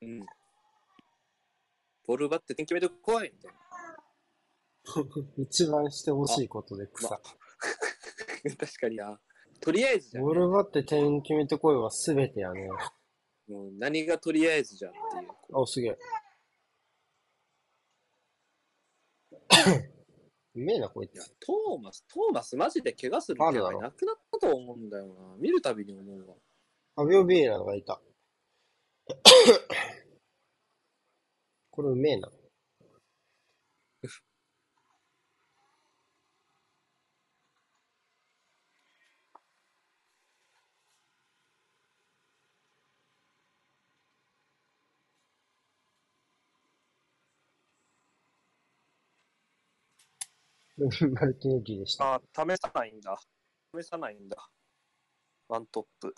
[0.00, 0.20] うん。
[2.06, 3.58] ボール奪って点決めてこいみたいな。
[5.44, 7.10] 一番してほしいことで草。
[7.10, 7.20] ま
[8.56, 9.20] 確かにな。
[9.62, 12.68] とりあえずじゃん、ボール奪って点決めてこいはすべてやね。
[13.48, 15.28] もう何がとりあえずじゃんっていう。
[15.62, 15.96] あ、すげえ。
[20.54, 21.30] うめえな、こいつ。
[21.38, 23.60] トーマス、トーマスマジで怪我する気配な
[23.92, 25.36] くなったと思うんだよな。
[25.38, 26.34] 見るたびに思うわ。
[26.96, 28.02] ファビオ・ビエラがいた。
[31.70, 32.32] これうめえな。
[50.78, 50.86] マ
[51.26, 52.14] ルティネリでした。
[52.14, 53.18] あ、試さないんだ。
[53.74, 54.36] 試さないんだ。
[55.48, 56.14] ワントップ。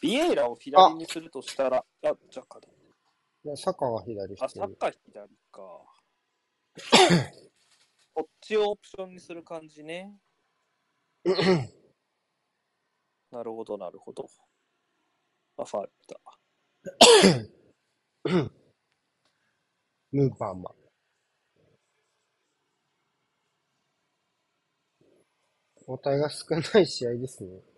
[0.00, 2.68] ビエイラを左にするとしたら、あ、ジャッカだ。
[2.68, 5.60] いや、サッカーは左あ、サッカー左か。
[8.14, 10.18] こっちをオプションにする感じね。
[13.30, 14.28] なるほど、なるほど。
[15.56, 16.20] あ、ファールだ。
[20.12, 20.74] ムーパーマン。
[25.86, 27.73] 交代が少ない試合ですね。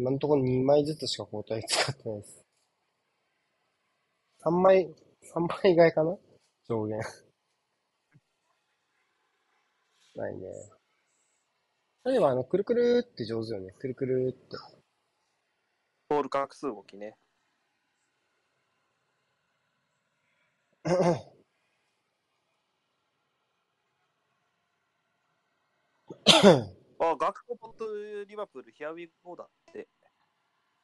[0.00, 2.42] 今のところ2枚ずつしか交代使ってないです。
[4.38, 4.94] 3枚、
[5.34, 6.16] 3枚以外かな？
[6.66, 6.98] 上限。
[10.16, 10.48] ないね。
[12.04, 13.72] 例えば、あの、くるくるって上手よね。
[13.72, 14.56] くるくるって。
[16.08, 17.14] ボール画数動きね。
[26.98, 27.84] あ、学校ポット
[28.26, 29.46] リバプール、ヒアウィーゴーだ。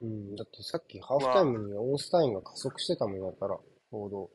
[0.00, 3.58] うん、だってさっきハーフタイムにオースタインが加速してたもんだったら、
[3.90, 4.30] 報道。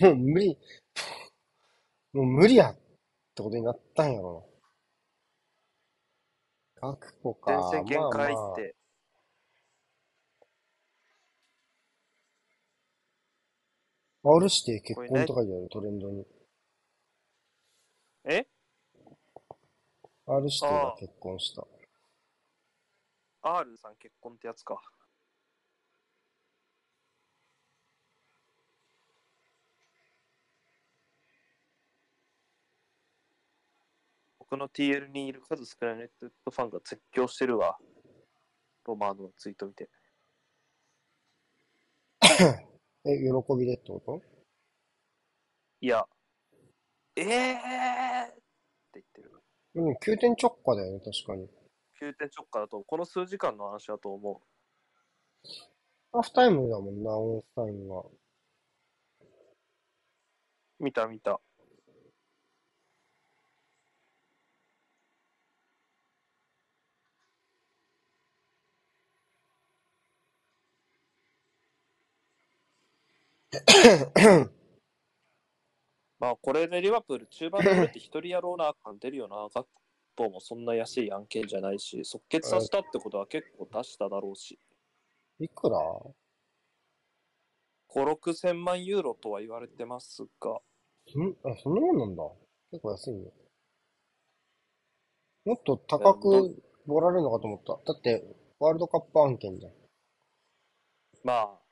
[0.00, 0.58] もう無理、
[2.12, 4.46] もう無理やってことになったんやろ
[6.80, 6.88] な。
[6.90, 7.70] 学校か。
[7.72, 8.76] 全然限界って。
[14.22, 16.26] まあ、R して結婚とかじゃない、トレンドに。
[18.24, 18.46] え
[20.26, 21.73] ?R してが結婚した。
[23.46, 24.80] R さん結婚ってやつか。
[34.38, 36.08] 僕の TL にいる数少ないネッ
[36.44, 37.76] トファンが絶叫してるわ。
[38.86, 39.90] ロマーノのツイート見て。
[43.04, 44.22] え、喜びでってこと？
[45.80, 46.06] いや、
[47.16, 48.42] ええーって
[48.94, 49.42] 言ってる。
[49.74, 51.63] うん、急転直下だよね、確かに。
[52.04, 54.36] 急転直下だと、この数時間の話だと思う。
[56.12, 58.02] ハーフタイムだもんな、オンスタインが。
[60.78, 61.40] 見た見た。
[76.18, 79.48] まあ、これでリバプール中盤でって一人やろうな感出るよな。
[79.54, 79.66] 学
[80.16, 84.58] 校もそんな安い案件じゃないし、即決させたってことは結構出しただろうし。
[85.38, 85.78] いくら
[87.90, 90.50] ?5、6千万ユーロとは言われてますが。
[90.50, 92.22] んあ、そんなもんなんだ。
[92.70, 93.30] 結構安いね。
[95.44, 97.92] もっと高くボられるのかと思った。
[97.92, 98.24] だって、
[98.58, 99.72] ワールドカップ案件じゃん。
[101.22, 101.63] まあ、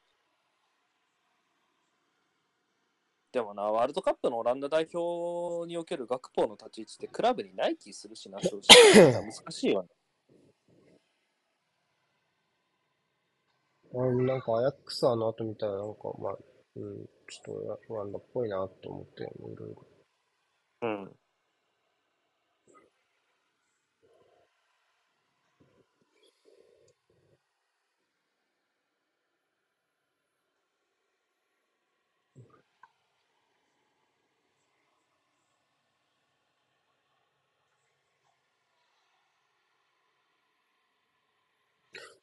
[3.32, 9.12] でもな、ワールドカップのオランダ代表における学校の立ち位置ってクラブに内規するしな、正直。
[9.22, 9.88] 難しいよね。
[13.94, 16.36] あなんかアヤックスあの後見たらなんか、まあ、
[16.76, 19.26] うん、ちょっとオランダっぽいなと思って、い
[19.56, 19.86] ろいろ。
[20.82, 21.10] うん。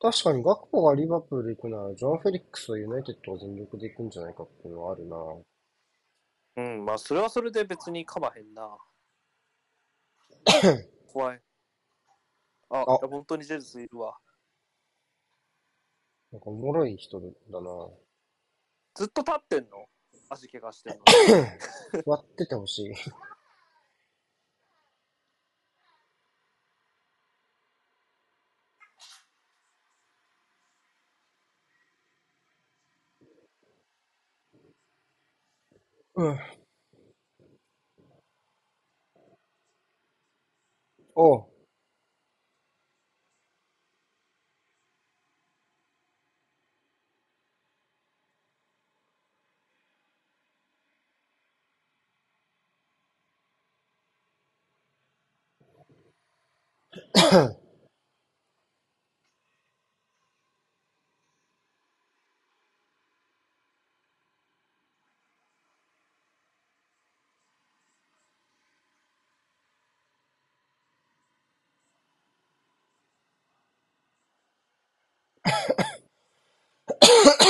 [0.02, 5.18] 確かに、ガクポがリバプール行くなら、ジョン・フェリックスはユナイテッドを全力で行くんじゃないかっていうのはあるな。
[6.56, 8.78] うん、まあ、それはそれで別にかまへんな。
[11.12, 11.42] 怖い。
[12.70, 14.18] あ、あ本当にジェズスいるわ。
[16.32, 17.28] なんかおもろい人だ
[17.62, 17.90] な。
[18.96, 19.86] ずっと立ってんの？
[20.30, 21.04] 足怪我してんの。
[22.06, 22.94] 座っててほしい。
[36.20, 36.40] うん。
[41.16, 41.46] おう。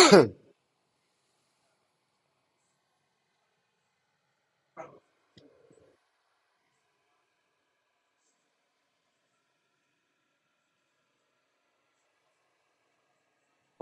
[0.10, 0.18] そ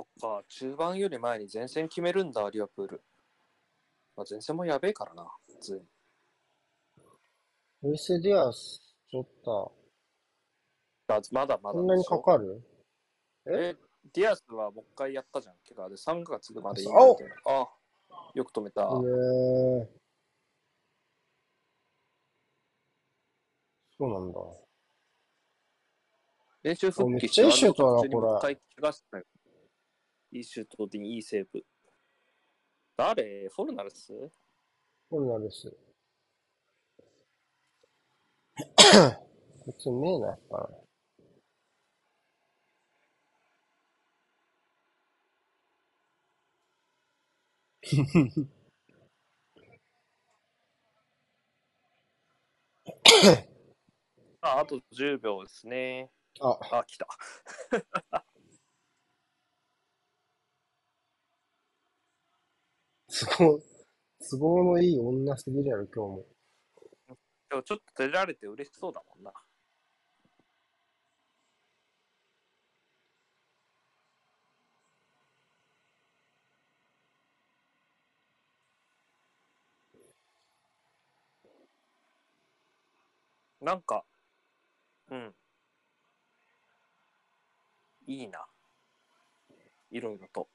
[0.03, 3.01] っか、中盤より前に前線決めるんだ、リバプール。
[4.17, 5.81] まあ、前線もやべえからな、普通に。
[7.83, 9.73] ルイス・ディアス、ちょっと。
[11.31, 11.79] まだまだ。
[11.79, 12.61] そんなにかかる？
[13.45, 13.75] え？
[14.13, 15.95] ディアスはもう一回やったじゃん、怪我で。
[15.95, 16.91] 3月までいいあ
[18.33, 18.89] よく止めた。
[18.89, 19.01] そ
[24.05, 24.39] うなんだ。
[26.63, 28.57] 練習復帰して、いいシュートだな、これ。
[30.31, 31.65] いいシュートでいいセーブ。
[32.95, 33.49] 誰？
[33.49, 34.13] フォルナルス？
[34.13, 35.75] フォルナルス。
[39.65, 40.39] 普通見えない。
[54.41, 56.09] ああと10秒ですね。
[56.41, 57.07] あ、あ、来た。
[63.07, 63.61] 都合、
[64.29, 66.25] 都合のいい女すぎるやろ、今日も。
[67.49, 69.31] でもちょっと出られて嬉しそうだもんな。
[83.61, 84.03] なんか、
[85.09, 85.33] うん。
[88.07, 88.45] いいな。
[89.91, 90.47] いろいろと。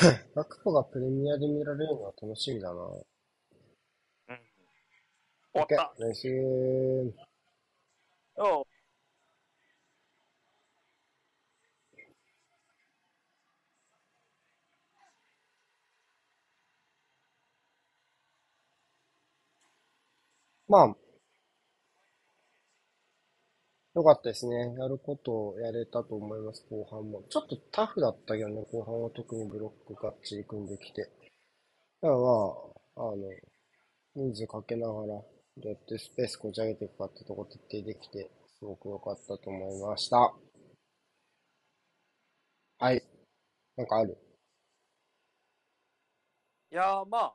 [0.34, 2.80] ガクポがプレミアで見られるのは楽しみだな。
[4.28, 4.40] うん。
[5.52, 5.94] 終わった。
[6.00, 7.12] ナイスー。
[8.36, 8.64] おう。
[20.68, 20.96] まあ、
[23.94, 24.74] よかったですね。
[24.78, 27.24] やることをやれたと思います、後半も。
[27.28, 31.02] ちょっとタフだったけどね、後半は特にブロックがっちり組んできて。
[31.02, 33.16] だからまあ、あの、
[34.14, 35.24] 人数かけながら、ど
[35.64, 38.30] うやってスペースこじ上げていくかってとこ徹底できて、
[38.60, 40.32] すごく良かったと思いました。
[42.78, 43.02] はい。
[43.76, 44.16] なんかある？
[46.72, 47.34] いやーまあ、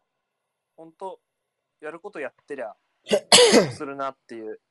[0.77, 1.19] ほんと、
[1.81, 2.73] やることやってりゃ、
[3.75, 4.61] するなっていう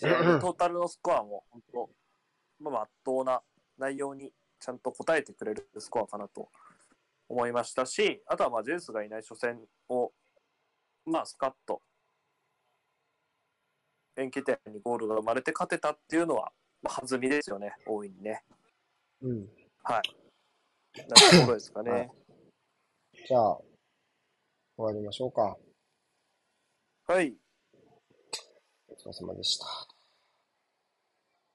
[0.00, 1.90] トータルのスコアも本当、
[2.60, 3.42] まあ、まっとうな
[3.78, 6.48] 内容にちゃんと答えてくれるスコアかなと
[7.28, 10.12] 思いましたし、あとはまあジェンスがいない初戦を、
[11.04, 11.82] まあ、スカッと、
[14.16, 16.52] 延期点にゴールが生まれて勝てたっていうのは、
[16.82, 18.44] まあ、弾みですよね、大いにね。
[19.22, 19.48] うん。
[19.82, 20.16] はい。
[21.08, 21.90] なところですかね。
[21.90, 22.10] はい、
[23.26, 23.66] じゃあ、終
[24.76, 25.56] わりましょうか。
[27.06, 27.34] はい。
[29.04, 29.91] お疲れ様でした。